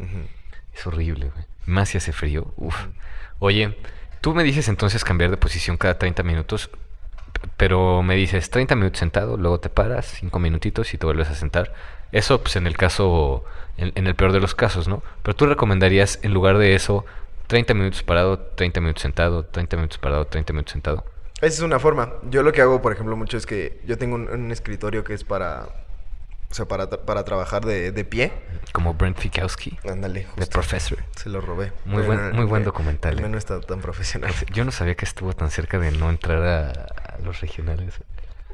Es 0.74 0.86
horrible, 0.86 1.30
güey. 1.30 1.44
Más 1.64 1.90
si 1.90 1.98
hace 1.98 2.12
frío. 2.12 2.52
Uf. 2.56 2.76
Oye, 3.38 3.76
tú 4.20 4.34
me 4.34 4.42
dices 4.44 4.68
entonces 4.68 5.04
cambiar 5.04 5.30
de 5.30 5.36
posición 5.36 5.76
cada 5.76 5.98
30 5.98 6.22
minutos, 6.22 6.70
pero 7.56 8.02
me 8.02 8.16
dices 8.16 8.50
30 8.50 8.74
minutos 8.76 8.98
sentado, 8.98 9.36
luego 9.36 9.60
te 9.60 9.68
paras, 9.68 10.06
5 10.20 10.38
minutitos 10.38 10.92
y 10.94 10.98
te 10.98 11.06
vuelves 11.06 11.28
a 11.28 11.34
sentar. 11.34 11.72
Eso, 12.12 12.40
pues 12.42 12.56
en 12.56 12.66
el 12.66 12.76
caso, 12.76 13.44
en, 13.76 14.06
el 14.06 14.14
peor 14.14 14.32
de 14.32 14.40
los 14.40 14.54
casos, 14.54 14.88
¿no? 14.88 15.02
Pero 15.22 15.34
tú 15.34 15.46
recomendarías, 15.46 16.18
en 16.22 16.34
lugar 16.34 16.58
de 16.58 16.74
eso, 16.74 17.04
30 17.46 17.74
minutos 17.74 18.02
parado, 18.02 18.38
30 18.38 18.80
minutos 18.80 19.02
sentado, 19.02 19.44
30 19.44 19.76
minutos 19.76 19.98
parado, 19.98 20.26
30 20.26 20.52
minutos 20.52 20.72
sentado. 20.72 21.04
Esa 21.40 21.56
es 21.56 21.60
una 21.60 21.78
forma. 21.78 22.12
Yo 22.30 22.42
lo 22.42 22.52
que 22.52 22.60
hago, 22.60 22.82
por 22.82 22.92
ejemplo, 22.92 23.16
mucho 23.16 23.36
es 23.36 23.46
que 23.46 23.80
yo 23.86 23.98
tengo 23.98 24.14
un, 24.14 24.28
un 24.28 24.52
escritorio 24.52 25.02
que 25.02 25.14
es 25.14 25.24
para, 25.24 25.68
o 26.52 26.54
sea, 26.54 26.66
para, 26.66 26.88
para 26.90 27.24
trabajar 27.24 27.64
de, 27.64 27.92
de 27.92 28.04
pie. 28.04 28.30
Como 28.72 28.92
Brent 28.94 29.18
Fikowski, 29.18 29.78
Ándale, 29.90 30.26
The. 30.36 30.46
Professor. 30.46 30.98
Se 31.16 31.30
lo 31.30 31.40
robé. 31.40 31.72
Muy 31.86 32.02
buen- 32.02 32.32
muy 32.36 32.44
buen 32.44 32.62
documental, 32.62 33.18
El 33.18 33.24
eh. 33.24 33.28
no 33.30 33.38
está 33.38 33.58
tan 33.62 33.80
profesional. 33.80 34.32
Yo 34.52 34.64
no 34.66 34.70
sabía 34.70 34.94
que 34.94 35.06
estuvo 35.06 35.32
tan 35.32 35.50
cerca 35.50 35.78
de 35.78 35.90
no 35.92 36.10
entrar 36.10 36.42
a, 36.42 36.70
a 36.70 37.18
los 37.24 37.40
regionales. 37.40 37.94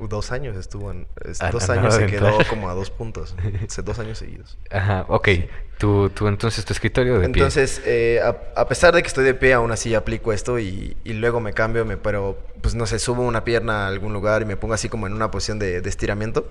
Dos 0.00 0.30
años 0.30 0.56
estuvo 0.56 0.92
en... 0.92 1.08
es- 1.24 1.42
Ah, 1.42 1.50
dos 1.50 1.68
a 1.68 1.72
años 1.72 1.92
se 1.94 2.06
quedó 2.06 2.28
entrar. 2.28 2.46
como 2.46 2.70
a 2.70 2.74
dos 2.80 2.90
puntos. 2.90 3.34
Hace 3.66 3.82
dos 3.82 3.98
años 3.98 4.18
seguidos. 4.18 4.56
Ajá, 4.70 5.04
ok. 5.08 5.28
Tú, 5.76 6.08
tú 6.10 6.28
entonces 6.28 6.64
tu 6.64 6.72
escritorio 6.72 7.14
de 7.14 7.28
pie. 7.28 7.42
Entonces, 7.42 7.82
eh, 7.84 8.20
a, 8.22 8.60
a 8.60 8.68
pesar 8.68 8.94
de 8.94 9.02
que 9.02 9.08
estoy 9.08 9.24
de 9.24 9.34
pie, 9.34 9.54
aún 9.54 9.72
así 9.72 9.96
aplico 9.96 10.32
esto 10.32 10.60
y, 10.60 10.96
y 11.02 11.14
luego 11.14 11.40
me 11.40 11.52
cambio, 11.52 11.84
me, 11.84 11.96
pero 11.96 12.38
pues 12.62 12.76
no 12.76 12.86
sé, 12.86 13.00
subo 13.00 13.22
una 13.22 13.42
pierna 13.42 13.86
a 13.86 13.88
algún 13.88 14.12
lugar 14.12 14.42
y 14.42 14.44
me 14.44 14.56
pongo 14.56 14.74
así 14.74 14.88
como 14.88 15.08
en 15.08 15.14
una 15.14 15.30
posición 15.32 15.58
de, 15.58 15.80
de 15.80 15.88
estiramiento. 15.88 16.48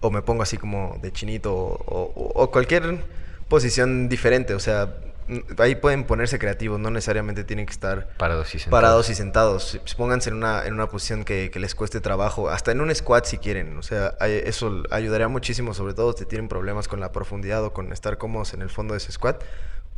O 0.00 0.10
me 0.10 0.22
pongo 0.22 0.42
así 0.42 0.56
como 0.56 0.98
de 1.02 1.10
chinito 1.12 1.54
o, 1.54 2.12
o- 2.14 2.32
o 2.42 2.50
cualquier 2.50 3.02
posición 3.48 4.08
diferente. 4.08 4.54
O 4.54 4.60
sea, 4.60 4.94
mm, 5.26 5.38
ahí 5.60 5.74
pueden 5.74 6.04
ponerse 6.04 6.38
creativos, 6.38 6.78
no 6.78 6.90
necesariamente 6.90 7.42
tienen 7.44 7.66
que 7.66 7.72
estar 7.72 8.08
Parados 8.16 8.54
y 8.54 8.58
sentados. 8.58 8.70
parados 8.82 9.10
y 9.10 9.14
sentados. 9.14 9.74
S- 9.84 9.96
Pónganse 9.96 10.30
en 10.30 10.36
una, 10.36 10.66
en 10.66 10.74
una 10.74 10.88
posición 10.88 11.24
que, 11.24 11.50
que 11.50 11.58
les 11.58 11.74
cueste 11.74 12.00
trabajo, 12.00 12.48
hasta 12.48 12.70
en 12.72 12.80
un 12.80 12.94
squat 12.94 13.24
si 13.24 13.38
quieren. 13.38 13.76
O 13.76 13.82
sea, 13.82 14.14
eso 14.20 14.82
ayudaría 14.90 15.28
muchísimo, 15.28 15.74
sobre 15.74 15.94
todo 15.94 16.12
si 16.12 16.24
tienen 16.26 16.48
problemas 16.48 16.86
con 16.88 17.00
la 17.00 17.10
profundidad 17.10 17.64
o 17.64 17.72
con 17.72 17.92
estar 17.92 18.18
cómodos 18.18 18.54
en 18.54 18.62
el 18.62 18.70
fondo 18.70 18.94
de 18.94 18.98
ese 18.98 19.10
squat. 19.12 19.42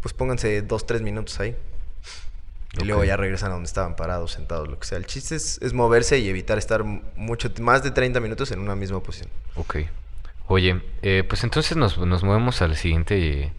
Pues 0.00 0.14
pónganse 0.14 0.62
dos, 0.62 0.86
tres 0.86 1.02
minutos 1.02 1.38
ahí. 1.40 1.54
Y 2.78 2.84
luego 2.84 3.04
ya 3.04 3.16
regresan 3.16 3.50
a 3.50 3.54
donde 3.54 3.66
estaban 3.66 3.96
parados, 3.96 4.32
sentados, 4.32 4.68
lo 4.68 4.78
que 4.78 4.86
sea. 4.86 4.98
El 4.98 5.06
chiste 5.06 5.34
es, 5.34 5.58
es 5.60 5.72
moverse 5.72 6.18
y 6.18 6.28
evitar 6.28 6.56
estar 6.56 6.84
mucho, 6.84 7.50
más 7.60 7.82
de 7.82 7.90
30 7.90 8.20
minutos 8.20 8.52
en 8.52 8.60
una 8.60 8.76
misma 8.76 9.02
posición. 9.02 9.28
Ok. 9.56 9.78
Oye, 10.46 10.80
eh, 11.02 11.24
pues 11.28 11.42
entonces 11.44 11.76
nos, 11.76 11.98
nos 11.98 12.22
movemos 12.22 12.62
al 12.62 12.76
siguiente, 12.76 13.52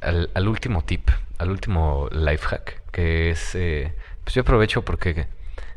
al, 0.00 0.30
al 0.34 0.48
último 0.48 0.84
tip, 0.84 1.10
al 1.38 1.50
último 1.50 2.08
life 2.10 2.46
hack, 2.46 2.82
que 2.90 3.30
es, 3.30 3.54
eh, 3.54 3.92
pues 4.24 4.34
yo 4.34 4.42
aprovecho 4.42 4.82
porque 4.82 5.26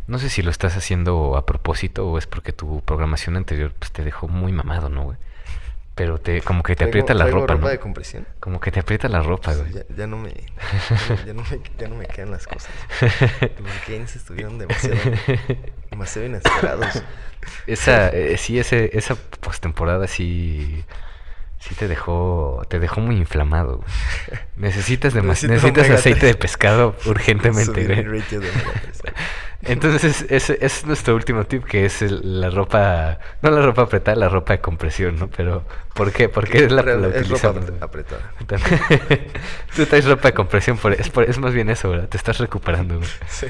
no 0.08 0.19
sé 0.19 0.30
si 0.30 0.41
lo 0.41 0.51
estás 0.51 0.78
haciendo 0.78 1.36
a 1.36 1.45
propósito 1.45 2.08
o 2.08 2.17
es 2.17 2.28
porque 2.28 2.54
tu 2.54 2.82
programación 2.82 3.38
anterior 3.38 3.73
pues, 3.78 3.91
te 3.91 4.04
dejó 4.04 4.28
muy 4.28 4.51
mamado, 4.51 4.89
¿no, 4.89 5.04
güey? 5.04 5.17
Pero 5.96 6.20
te, 6.20 6.42
como 6.42 6.62
que 6.62 6.76
te 6.76 6.84
Traigo- 6.84 6.90
aprieta 6.90 7.14
la 7.14 7.28
ropa, 7.28 7.56
¿no? 7.56 7.68
de 7.70 7.80
compresión. 7.80 8.28
Como 8.42 8.60
que 8.60 8.70
te 8.70 8.82
aprieta 8.82 9.08
la 9.08 9.22
ropa, 9.22 9.54
güey. 9.54 9.72
Ya, 9.72 9.84
ya 9.96 10.08
no 10.08 10.18
me, 10.18 10.34
ya, 11.26 11.34
no 11.34 11.42
me, 11.42 11.62
ya 11.80 11.88
no 11.88 11.96
me 11.96 12.06
quedan 12.06 12.32
las 12.32 12.46
cosas. 12.48 12.70
Los 13.00 13.88
gains 13.88 14.14
estuvieron 14.16 14.58
demasiado, 14.58 14.98
demasiado 15.90 16.28
inesperados. 16.28 17.02
Esa, 17.66 18.10
eh, 18.10 18.38
sí, 18.38 18.60
ese, 18.60 18.90
esa 18.98 19.16
postemporada 19.16 20.08
sí, 20.08 20.84
sí 21.67 21.75
te 21.75 21.88
dejó, 21.88 22.62
te 22.69 22.80
dejó 22.80 23.01
muy 23.01 23.17
inflamado. 23.17 23.78
güey. 23.78 23.89
Necesitas, 24.58 25.13
Necesito 25.15 25.54
necesitas 25.54 25.89
aceite 25.89 26.25
de 26.28 26.36
pescado 26.36 26.95
urgentemente, 27.06 27.86
güey. 27.86 28.04
de. 28.04 28.51
Entonces, 29.67 30.25
ese, 30.30 30.34
ese 30.36 30.58
es 30.63 30.86
nuestro 30.86 31.15
último 31.15 31.43
tip, 31.45 31.63
que 31.63 31.86
es 31.86 32.04
el- 32.04 32.39
la 32.39 32.51
ropa, 32.51 33.17
no 33.41 33.49
la 33.49 33.62
ropa 33.65 33.82
apretada, 33.84 34.15
la 34.15 34.30
ropa 34.30 34.54
de 34.54 34.60
compresión, 34.62 35.17
¿no? 35.17 35.28
Pero, 35.36 35.65
¿por 35.95 36.12
qué? 36.12 36.30
¿Por 36.30 36.47
qué 36.47 36.69
la, 36.69 36.84
la 36.84 37.08
es 37.08 37.28
ropa 37.28 37.49
utilizamos? 37.49 37.65
apre- 37.65 37.78
apretada. 37.82 38.32
Tú 39.75 39.86
traes 39.88 40.06
ropa 40.06 40.28
de 40.28 40.34
compresión, 40.36 40.78
por, 40.78 40.93
es, 40.93 41.10
por- 41.10 41.23
es 41.28 41.39
más 41.39 41.54
bien 41.54 41.71
eso, 41.71 41.89
¿verdad? 41.89 42.08
Te 42.10 42.17
estás 42.17 42.38
recuperando, 42.38 42.97
güey. 42.97 43.10
Sí. 43.28 43.47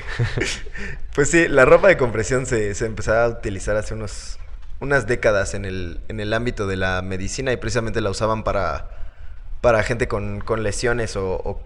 Pues 1.14 1.30
sí, 1.32 1.50
la 1.50 1.66
ropa 1.66 1.90
de 1.90 1.98
compresión 1.98 2.46
se, 2.46 2.74
se 2.76 2.86
empezó 2.86 3.14
a 3.14 3.28
utilizar 3.28 3.76
hace 3.76 3.94
unos, 3.94 4.40
unas 4.80 5.08
décadas 5.08 5.54
en 5.54 5.66
el, 5.66 6.00
en 6.08 6.20
el 6.20 6.34
ámbito 6.34 6.68
de 6.68 6.76
la 6.76 7.02
medicina 7.02 7.52
y 7.52 7.58
precisamente 7.58 8.02
la 8.02 8.10
usaban 8.10 8.44
para, 8.44 8.90
para 9.62 9.84
gente 9.84 10.08
con, 10.08 10.42
con 10.42 10.64
lesiones 10.64 11.16
o, 11.16 11.62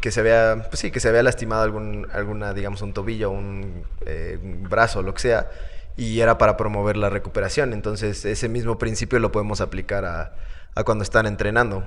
que 0.00 0.10
se 0.10 0.20
había, 0.20 0.66
pues 0.68 0.80
sí, 0.80 0.90
que 0.90 1.00
se 1.00 1.08
había 1.08 1.22
lastimado 1.22 1.62
algún, 1.62 2.06
alguna, 2.12 2.52
digamos, 2.54 2.82
un 2.82 2.92
tobillo, 2.92 3.30
un, 3.30 3.84
eh, 4.06 4.38
un 4.42 4.64
brazo, 4.64 5.02
lo 5.02 5.14
que 5.14 5.20
sea, 5.20 5.50
y 5.96 6.20
era 6.20 6.38
para 6.38 6.56
promover 6.56 6.96
la 6.96 7.10
recuperación. 7.10 7.72
Entonces, 7.72 8.24
ese 8.24 8.48
mismo 8.48 8.78
principio 8.78 9.18
lo 9.18 9.32
podemos 9.32 9.60
aplicar 9.60 10.04
a, 10.04 10.34
a 10.74 10.84
cuando 10.84 11.02
están 11.02 11.26
entrenando. 11.26 11.86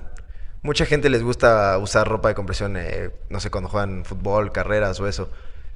Mucha 0.63 0.85
gente 0.85 1.09
les 1.09 1.23
gusta 1.23 1.77
usar 1.77 2.07
ropa 2.07 2.29
de 2.29 2.35
compresión, 2.35 2.75
eh, 2.77 3.11
no 3.29 3.39
sé, 3.39 3.49
cuando 3.49 3.69
juegan 3.69 4.05
fútbol, 4.05 4.51
carreras 4.51 4.99
o 4.99 5.07
eso. 5.07 5.29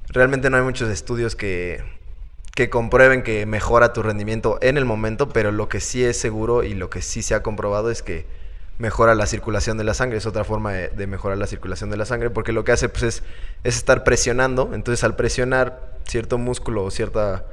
Realmente 0.08 0.50
no 0.50 0.56
hay 0.56 0.62
muchos 0.62 0.88
estudios 0.90 1.34
que, 1.34 1.82
que 2.56 2.70
comprueben 2.70 3.22
que 3.22 3.44
mejora 3.44 3.92
tu 3.92 4.02
rendimiento 4.02 4.58
en 4.62 4.78
el 4.78 4.86
momento, 4.86 5.28
pero 5.28 5.52
lo 5.52 5.68
que 5.68 5.78
sí 5.78 6.02
es 6.02 6.16
seguro 6.16 6.64
y 6.64 6.72
lo 6.72 6.88
que 6.88 7.02
sí 7.02 7.20
se 7.20 7.34
ha 7.34 7.42
comprobado 7.42 7.90
es 7.90 8.02
que 8.02 8.24
mejora 8.78 9.14
la 9.14 9.26
circulación 9.26 9.76
de 9.76 9.84
la 9.84 9.92
sangre. 9.92 10.16
Es 10.16 10.24
otra 10.24 10.42
forma 10.42 10.72
de, 10.72 11.06
mejorar 11.06 11.36
la 11.36 11.46
circulación 11.46 11.90
de 11.90 11.98
la 11.98 12.06
sangre, 12.06 12.30
porque 12.30 12.52
lo 12.52 12.64
que 12.64 12.72
hace 12.72 12.88
pues, 12.88 13.02
es, 13.02 13.22
es 13.62 13.76
estar 13.76 14.04
presionando. 14.04 14.70
Entonces, 14.72 15.04
al 15.04 15.16
presionar 15.16 15.98
cierto 16.08 16.38
músculo 16.38 16.82
o 16.84 16.90
cierta, 16.90 17.44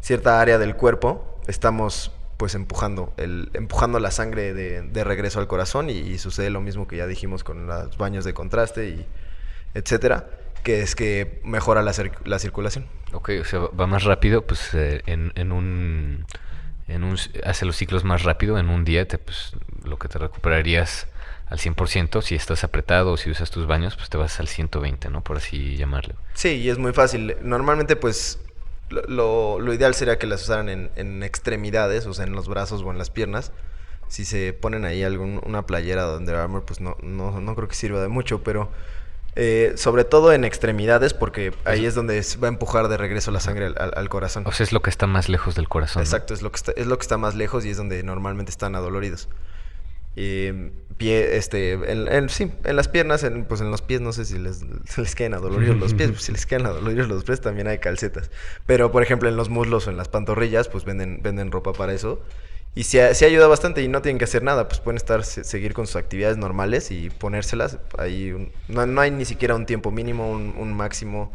cierta 0.00 0.40
área 0.40 0.58
del 0.58 0.76
cuerpo, 0.76 1.40
estamos 1.48 2.12
pues 2.36 2.54
empujando, 2.54 3.12
el, 3.16 3.50
empujando 3.54 3.98
la 3.98 4.12
sangre 4.12 4.54
de, 4.54 4.82
de 4.82 5.04
regreso 5.04 5.40
al 5.40 5.48
corazón 5.48 5.90
y, 5.90 5.94
y 5.94 6.18
sucede 6.18 6.50
lo 6.50 6.60
mismo 6.60 6.86
que 6.86 6.98
ya 6.98 7.08
dijimos 7.08 7.42
con 7.42 7.66
los 7.66 7.98
baños 7.98 8.24
de 8.24 8.32
contraste 8.32 8.90
y 8.90 9.06
etcétera, 9.74 10.28
que 10.62 10.82
es 10.82 10.94
que 10.94 11.40
mejora 11.44 11.82
la, 11.82 11.92
cir- 11.92 12.12
la 12.24 12.38
circulación. 12.38 12.86
Ok, 13.12 13.30
o 13.40 13.44
sea, 13.44 13.60
va 13.60 13.86
más 13.86 14.04
rápido, 14.04 14.42
pues 14.46 14.72
eh, 14.74 15.02
en, 15.06 15.32
en 15.34 15.52
un... 15.52 16.26
En 16.88 17.04
un, 17.04 17.16
hace 17.44 17.64
los 17.64 17.76
ciclos 17.76 18.04
más 18.04 18.24
rápido, 18.24 18.58
en 18.58 18.68
un 18.68 18.84
día 18.84 19.06
te, 19.06 19.16
pues, 19.16 19.52
lo 19.84 19.98
que 19.98 20.08
te 20.08 20.18
recuperarías 20.18 21.06
al 21.46 21.58
100%, 21.58 22.20
si 22.22 22.34
estás 22.34 22.64
apretado 22.64 23.12
o 23.12 23.16
si 23.16 23.30
usas 23.30 23.50
tus 23.50 23.66
baños, 23.66 23.94
pues 23.96 24.10
te 24.10 24.18
vas 24.18 24.40
al 24.40 24.48
120, 24.48 25.08
¿no? 25.08 25.22
Por 25.22 25.36
así 25.36 25.76
llamarlo. 25.76 26.14
Sí, 26.34 26.48
y 26.56 26.68
es 26.68 26.78
muy 26.78 26.92
fácil. 26.92 27.36
Normalmente, 27.42 27.94
pues, 27.96 28.40
lo, 28.90 29.58
lo- 29.60 29.72
ideal 29.72 29.94
sería 29.94 30.18
que 30.18 30.26
las 30.26 30.42
usaran 30.42 30.68
en, 30.68 30.90
en 30.96 31.22
extremidades, 31.22 32.04
o 32.06 32.14
sea, 32.14 32.24
en 32.26 32.32
los 32.32 32.48
brazos 32.48 32.82
o 32.82 32.90
en 32.90 32.98
las 32.98 33.10
piernas. 33.10 33.52
Si 34.08 34.24
se 34.24 34.52
ponen 34.52 34.84
ahí 34.84 35.02
algún, 35.04 35.40
una 35.46 35.64
playera 35.64 36.06
de 36.10 36.16
Under 36.18 36.34
Armour, 36.34 36.64
pues 36.64 36.80
no, 36.80 36.96
no, 37.02 37.40
no 37.40 37.54
creo 37.54 37.68
que 37.68 37.74
sirva 37.76 38.02
de 38.02 38.08
mucho, 38.08 38.42
pero 38.42 38.70
eh, 39.34 39.72
sobre 39.76 40.04
todo 40.04 40.32
en 40.32 40.44
extremidades, 40.44 41.14
porque 41.14 41.52
ahí 41.64 41.86
es 41.86 41.94
donde 41.94 42.22
se 42.22 42.38
va 42.38 42.48
a 42.48 42.50
empujar 42.50 42.88
de 42.88 42.96
regreso 42.96 43.30
la 43.30 43.40
sangre 43.40 43.66
al, 43.66 43.74
al- 43.78 43.92
al 43.96 44.08
corazón. 44.08 44.44
O 44.46 44.52
sea, 44.52 44.64
es 44.64 44.72
lo 44.72 44.82
que 44.82 44.90
está 44.90 45.06
más 45.06 45.28
lejos 45.28 45.54
del 45.54 45.68
corazón. 45.68 46.00
¿no? 46.02 46.04
Exacto, 46.04 46.34
es 46.34 46.42
lo, 46.42 46.50
que 46.52 46.56
está, 46.56 46.72
es 46.76 46.86
lo 46.86 46.98
que 46.98 47.02
está 47.02 47.16
más 47.18 47.34
lejos 47.34 47.64
y 47.64 47.70
es 47.70 47.76
donde 47.76 48.02
normalmente 48.02 48.50
están 48.50 48.74
adoloridos. 48.74 49.28
Y 50.14 50.52
pie, 50.98 51.36
este, 51.38 51.72
en, 51.72 52.06
en- 52.12 52.28
sí, 52.28 52.52
en 52.64 52.76
las 52.76 52.88
piernas, 52.88 53.24
en, 53.24 53.46
pues 53.46 53.62
en 53.62 53.70
los 53.70 53.80
pies, 53.80 54.02
no 54.02 54.12
sé 54.12 54.26
si 54.26 54.38
les, 54.38 54.60
se 54.84 55.00
les 55.00 55.14
quedan 55.14 55.32
adoloridos 55.32 55.78
los 55.78 55.94
pies, 55.94 56.10
pues 56.12 56.22
si 56.24 56.32
les 56.32 56.44
quedan 56.44 56.66
adoloridos 56.66 57.08
los 57.08 57.24
pies 57.24 57.40
también 57.40 57.66
hay 57.68 57.78
calcetas. 57.78 58.30
Pero, 58.66 58.92
por 58.92 59.02
ejemplo, 59.02 59.30
en 59.30 59.36
los 59.36 59.48
muslos 59.48 59.86
o 59.86 59.90
en 59.90 59.96
las 59.96 60.08
pantorrillas, 60.10 60.68
pues 60.68 60.84
venden, 60.84 61.20
venden 61.22 61.50
ropa 61.50 61.72
para 61.72 61.94
eso. 61.94 62.20
Y 62.74 62.84
sí, 62.84 62.98
sí 63.12 63.24
ayuda 63.26 63.48
bastante 63.48 63.82
y 63.82 63.88
no 63.88 64.00
tienen 64.00 64.18
que 64.18 64.24
hacer 64.24 64.42
nada, 64.42 64.66
pues 64.66 64.80
pueden 64.80 64.96
estar, 64.96 65.24
se- 65.24 65.44
seguir 65.44 65.74
con 65.74 65.86
sus 65.86 65.96
actividades 65.96 66.38
normales 66.38 66.90
y 66.90 67.10
ponérselas. 67.10 67.78
Ahí 67.98 68.32
un- 68.32 68.50
no, 68.68 68.86
no 68.86 69.00
hay 69.00 69.10
ni 69.10 69.26
siquiera 69.26 69.54
un 69.54 69.66
tiempo 69.66 69.90
mínimo, 69.90 70.30
un, 70.30 70.54
un 70.56 70.72
máximo. 70.74 71.32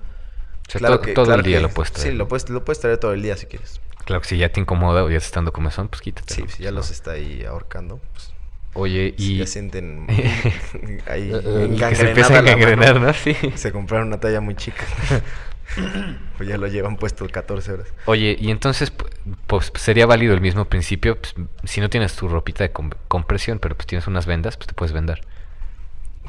O 0.67 0.79
sea, 0.79 0.99
to- 0.99 1.13
todo 1.13 1.33
el 1.35 1.43
día 1.43 1.59
lo 1.59 1.69
puedes 1.69 1.91
traer, 1.93 2.11
Sí, 2.11 2.17
lo 2.17 2.27
puedes, 2.27 2.49
lo 2.49 2.65
puedes 2.65 2.79
traer 2.79 2.97
todo 2.97 3.13
el 3.13 3.21
día 3.21 3.37
si 3.37 3.45
quieres. 3.45 3.79
Claro 4.05 4.21
que 4.21 4.27
si 4.29 4.37
ya 4.37 4.49
te 4.49 4.59
incomoda 4.59 5.03
o 5.03 5.09
ya 5.09 5.17
estás 5.17 5.33
dando 5.33 5.51
comezón, 5.53 5.89
pues 5.89 6.01
quítate. 6.01 6.33
Sí, 6.33 6.45
si 6.47 6.63
ya 6.63 6.71
los 6.71 6.89
está 6.91 7.11
ahí 7.11 7.43
ahorcando, 7.45 7.99
pues 8.13 8.33
Oye, 8.73 9.13
si 9.17 9.33
y... 9.33 9.37
ya 9.37 9.47
sienten 9.47 10.07
ahí 11.07 11.29
que 11.89 11.95
se 11.95 12.09
empieza 12.09 12.39
a 12.39 12.41
mano. 12.41 12.99
¿no? 12.99 13.13
Sí. 13.13 13.35
Se 13.55 13.71
compraron 13.71 14.07
una 14.07 14.19
talla 14.19 14.41
muy 14.41 14.55
chica. 14.55 14.83
pues 16.37 16.47
ya 16.49 16.57
lo 16.57 16.67
llevan 16.67 16.97
puesto 16.97 17.27
14 17.27 17.73
horas. 17.73 17.87
Oye, 18.05 18.35
y 18.39 18.51
entonces, 18.51 18.91
pu- 18.95 19.09
pues 19.47 19.71
sería 19.75 20.05
válido 20.05 20.33
el 20.33 20.41
mismo 20.41 20.65
principio, 20.65 21.19
pues, 21.19 21.35
si 21.65 21.81
no 21.81 21.89
tienes 21.89 22.15
tu 22.15 22.27
ropita 22.27 22.63
de 22.63 22.71
com- 22.71 22.91
compresión, 23.07 23.59
pero 23.59 23.75
pues 23.75 23.87
tienes 23.87 24.07
unas 24.07 24.25
vendas, 24.25 24.57
pues 24.57 24.67
te 24.67 24.73
puedes 24.73 24.93
vendar. 24.93 25.21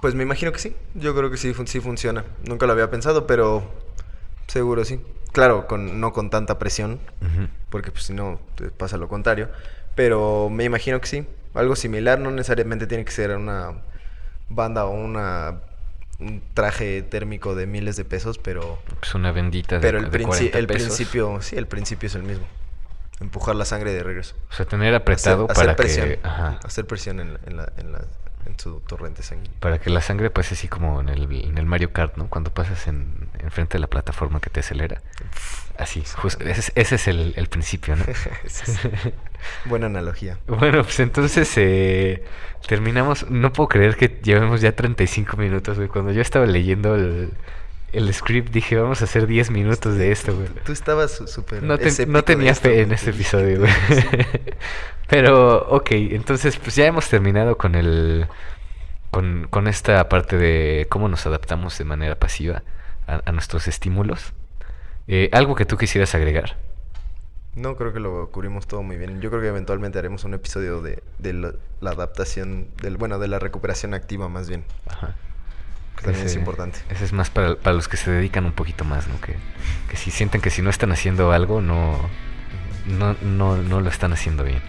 Pues 0.00 0.14
me 0.14 0.22
imagino 0.22 0.52
que 0.52 0.58
sí. 0.58 0.76
Yo 0.94 1.14
creo 1.16 1.30
que 1.30 1.36
sí, 1.36 1.52
fun- 1.54 1.66
sí 1.66 1.80
funciona. 1.80 2.24
Nunca 2.46 2.66
lo 2.66 2.72
había 2.72 2.90
pensado, 2.90 3.26
pero 3.26 3.68
seguro 4.46 4.84
sí. 4.84 5.00
Claro, 5.32 5.66
con, 5.66 6.00
no 6.00 6.12
con 6.12 6.30
tanta 6.30 6.58
presión, 6.58 7.00
porque 7.68 7.90
pues 7.90 8.04
si 8.04 8.14
no 8.14 8.40
te 8.54 8.70
pasa 8.70 8.96
lo 8.96 9.08
contrario. 9.08 9.50
Pero 9.94 10.48
me 10.50 10.64
imagino 10.64 11.00
que 11.00 11.06
sí. 11.06 11.26
Algo 11.54 11.76
similar, 11.76 12.18
no 12.18 12.30
necesariamente 12.30 12.86
tiene 12.86 13.04
que 13.04 13.12
ser 13.12 13.36
una 13.36 13.72
banda 14.48 14.86
o 14.86 14.90
una 14.90 15.60
un 16.20 16.42
traje 16.54 17.02
térmico 17.02 17.54
de 17.54 17.66
miles 17.66 17.96
de 17.96 18.04
pesos, 18.04 18.38
pero 18.38 18.80
Pues 19.00 19.14
una 19.14 19.30
vendita 19.32 19.76
de, 19.76 19.80
pero 19.80 19.98
el, 19.98 20.10
de 20.10 20.18
princi- 20.18 20.26
40 20.50 20.58
el 20.58 20.66
pesos. 20.66 20.82
principio, 20.96 21.40
sí, 21.42 21.56
el 21.56 21.66
principio 21.66 22.06
es 22.08 22.14
el 22.14 22.22
mismo. 22.24 22.44
Empujar 23.20 23.54
la 23.56 23.64
sangre 23.64 23.92
de 23.92 24.02
regreso. 24.02 24.34
O 24.50 24.52
sea, 24.54 24.66
tener 24.66 24.94
apretado 24.94 25.44
hacer, 25.44 25.54
para 25.56 25.72
hacer 25.72 25.76
presión. 25.76 26.08
que... 26.08 26.20
Ajá. 26.22 26.58
Hacer 26.64 26.86
presión 26.86 27.20
en, 27.20 27.34
la- 27.34 27.40
en 27.46 27.56
la- 27.56 27.72
en 27.78 27.92
la- 27.92 28.04
en 28.46 28.58
su 28.58 28.80
torrente 28.80 29.22
sanguíneo. 29.22 29.52
Para 29.60 29.78
que 29.78 29.90
la 29.90 30.00
sangre 30.00 30.30
pase 30.30 30.54
así 30.54 30.68
como 30.68 31.00
en 31.00 31.08
el, 31.08 31.30
en 31.44 31.58
el 31.58 31.66
Mario 31.66 31.92
Kart, 31.92 32.16
¿no? 32.16 32.28
Cuando 32.28 32.52
pasas 32.52 32.86
en, 32.86 33.28
enfrente 33.40 33.74
de 33.74 33.80
la 33.80 33.86
plataforma 33.88 34.40
que 34.40 34.50
te 34.50 34.60
acelera. 34.60 35.02
Así, 35.78 36.02
justo, 36.16 36.42
ese, 36.44 36.60
es- 36.60 36.72
ese 36.74 36.94
es 36.96 37.08
el, 37.08 37.34
el 37.36 37.46
principio, 37.48 37.94
¿no? 37.96 38.04
Buena 39.66 39.86
analogía. 39.86 40.38
Bueno, 40.46 40.82
pues 40.82 40.98
entonces 41.00 41.52
eh, 41.56 42.24
terminamos. 42.66 43.30
No 43.30 43.52
puedo 43.52 43.68
creer 43.68 43.96
que 43.96 44.08
llevemos 44.22 44.60
ya 44.60 44.72
35 44.72 45.36
minutos, 45.36 45.76
güey. 45.76 45.88
Cuando 45.88 46.10
yo 46.12 46.20
estaba 46.20 46.46
leyendo 46.46 46.94
el, 46.96 47.30
el 47.92 48.12
script 48.12 48.50
dije, 48.52 48.76
vamos 48.76 49.00
a 49.00 49.04
hacer 49.04 49.26
10 49.26 49.50
minutos 49.50 49.96
de 49.96 50.12
esto, 50.12 50.34
güey. 50.34 50.48
Tú 50.64 50.72
estabas 50.72 51.12
súper 51.26 51.62
No, 51.62 51.78
te- 51.78 51.88
escéptico 51.88 52.12
no 52.12 52.18
de 52.18 52.22
tenía 52.22 52.50
esto, 52.52 52.68
fe 52.68 52.82
en 52.82 52.92
este 52.92 53.10
episodio, 53.10 53.60
güey. 53.60 53.72
Pero, 55.08 55.66
ok, 55.70 55.88
entonces 55.92 56.56
pues 56.58 56.76
ya 56.76 56.86
hemos 56.86 57.08
terminado 57.08 57.56
con 57.56 57.74
el... 57.74 58.26
Con, 59.10 59.46
con 59.48 59.68
esta 59.68 60.06
parte 60.10 60.36
de 60.36 60.86
cómo 60.90 61.08
nos 61.08 61.24
adaptamos 61.26 61.78
de 61.78 61.84
manera 61.86 62.14
pasiva 62.16 62.62
a, 63.06 63.22
a 63.24 63.32
nuestros 63.32 63.66
estímulos. 63.66 64.34
Eh, 65.06 65.30
¿Algo 65.32 65.54
que 65.54 65.64
tú 65.64 65.78
quisieras 65.78 66.14
agregar? 66.14 66.56
No, 67.54 67.74
creo 67.76 67.94
que 67.94 68.00
lo 68.00 68.30
cubrimos 68.30 68.66
todo 68.66 68.82
muy 68.82 68.98
bien. 68.98 69.22
Yo 69.22 69.30
creo 69.30 69.40
que 69.40 69.48
eventualmente 69.48 69.98
haremos 69.98 70.24
un 70.24 70.34
episodio 70.34 70.82
de, 70.82 71.02
de 71.18 71.32
la, 71.32 71.52
la 71.80 71.90
adaptación, 71.92 72.68
del, 72.82 72.98
bueno, 72.98 73.18
de 73.18 73.28
la 73.28 73.38
recuperación 73.38 73.94
activa 73.94 74.28
más 74.28 74.46
bien. 74.50 74.64
Ajá. 74.86 75.14
Que 75.98 76.04
también 76.04 76.24
es 76.26 76.30
Ese- 76.32 76.38
importante. 76.40 76.78
Ese 76.90 77.04
es 77.04 77.12
más 77.12 77.30
para, 77.30 77.56
para 77.56 77.74
los 77.74 77.88
que 77.88 77.96
se 77.96 78.10
dedican 78.10 78.44
un 78.46 78.52
poquito 78.52 78.84
más, 78.84 79.06
¿no? 79.08 79.20
Que, 79.20 79.36
que 79.90 79.96
si 79.96 80.10
sienten 80.10 80.40
que 80.40 80.50
si 80.50 80.62
no 80.62 80.70
están 80.70 80.92
haciendo 80.92 81.32
algo, 81.32 81.60
no, 81.60 81.98
no, 82.86 83.16
no, 83.22 83.56
no 83.56 83.80
lo 83.80 83.88
están 83.90 84.12
haciendo 84.12 84.44
bien. 84.44 84.60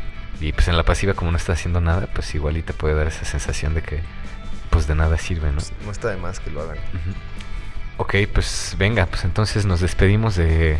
Y 0.42 0.52
pues 0.54 0.68
en 0.68 0.78
la 0.78 0.84
pasiva, 0.84 1.14
como 1.14 1.32
no 1.32 1.38
estás 1.38 1.60
haciendo 1.60 1.82
nada, 1.82 2.08
pues 2.14 2.34
igual 2.36 2.58
y 2.58 2.62
te 2.64 2.74
puede 2.74 2.96
dar 2.96 3.08
esa 3.08 3.26
sensación 3.26 3.74
de 3.76 3.82
que 3.82 4.00
pues 4.70 4.88
de 4.88 4.96
nada 4.96 5.18
sirve, 5.18 5.48
¿no? 5.50 5.56
Pues, 5.56 5.72
no 5.86 5.92
está 5.92 6.10
de 6.10 6.18
más 6.18 6.40
que 6.40 6.50
lo 6.52 6.62
hagan. 6.62 6.78
Ujú. 6.78 7.14
Ok, 7.98 8.16
pues 8.34 8.76
venga, 8.78 9.06
pues 9.08 9.26
entonces 9.26 9.66
nos 9.66 9.82
despedimos 9.82 10.36
de, 10.36 10.78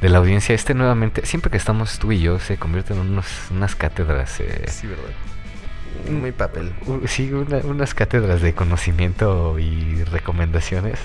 de 0.00 0.08
la 0.08 0.18
audiencia. 0.18 0.54
Este 0.54 0.74
nuevamente, 0.74 1.26
siempre 1.26 1.50
que 1.50 1.56
estamos 1.56 1.98
tú 1.98 2.12
y 2.12 2.20
yo, 2.20 2.38
se 2.38 2.56
convierten 2.58 2.98
en 2.98 3.08
unos, 3.10 3.26
unas 3.50 3.74
cátedras. 3.74 4.38
eh, 4.40 4.64
Sí, 4.68 4.86
¿verdad? 4.86 5.04
Muy 6.10 6.32
papel. 6.32 6.72
sí, 7.06 7.32
una- 7.32 7.58
unas 7.58 7.94
cátedras 7.94 8.40
de 8.42 8.54
conocimiento 8.54 9.58
y 9.58 10.04
recomendaciones. 10.04 10.98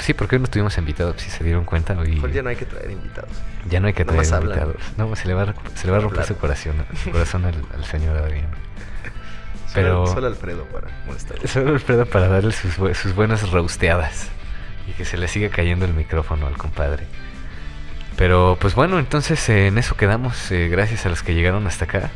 Sí, 0.00 0.12
porque 0.12 0.36
hoy 0.36 0.42
no 0.42 0.48
tuvimos 0.48 0.76
invitados, 0.76 1.16
si 1.22 1.30
se 1.30 1.42
dieron 1.42 1.64
cuenta. 1.64 1.98
Hoy 1.98 2.12
Mejor 2.12 2.30
ya 2.32 2.42
no 2.42 2.50
hay 2.50 2.56
que 2.56 2.66
traer 2.66 2.90
invitados. 2.90 3.30
ya 3.70 3.80
no 3.80 3.86
hay 3.86 3.94
que 3.94 4.04
traer 4.04 4.20
Nomás 4.22 4.32
hablan. 4.32 4.58
invitados. 4.58 4.98
No, 4.98 5.16
se 5.16 5.26
le 5.28 5.34
va 5.34 5.42
a, 5.44 5.54
se 5.74 5.86
le 5.86 5.92
va 5.92 5.98
a 5.98 6.00
romper 6.00 6.24
su 6.26 6.36
corazón, 6.36 6.74
su 7.04 7.10
corazón 7.10 7.44
al, 7.46 7.54
al 7.74 7.84
señor 7.86 8.16
Adrián. 8.18 8.48
Solo- 9.68 9.72
Pero- 9.72 10.06
Solo 10.08 10.26
Alfredo 10.26 10.64
para 10.66 10.88
molestar. 11.06 11.36
Solo 11.48 11.70
Alfredo 11.72 12.04
para 12.06 12.28
darle 12.28 12.52
sus, 12.52 12.74
sus 12.98 13.14
buenas 13.14 13.50
roasteadas. 13.50 14.28
Y 14.88 14.92
que 14.92 15.04
se 15.04 15.16
le 15.16 15.26
siga 15.26 15.48
cayendo 15.48 15.84
el 15.86 15.94
micrófono 15.94 16.46
al 16.46 16.56
compadre. 16.58 17.04
Pero 18.16 18.56
pues 18.60 18.74
bueno, 18.74 18.98
entonces 18.98 19.46
eh, 19.48 19.66
en 19.68 19.78
eso 19.78 19.96
quedamos. 19.96 20.50
eh, 20.52 20.68
gracias 20.68 21.06
a 21.06 21.08
los 21.08 21.22
que 21.22 21.34
llegaron 21.34 21.66
hasta 21.66 21.86
acá. 21.86 22.10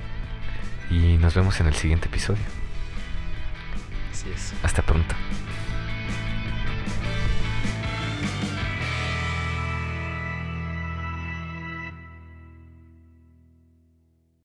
Y 0.91 1.17
nos 1.19 1.35
vemos 1.35 1.61
en 1.61 1.69
el 1.69 1.75
siguiente 1.75 2.09
episodio. 2.09 2.43
Así 4.13 4.29
es. 4.35 4.53
Hasta 4.63 4.83
pronto. 4.83 5.15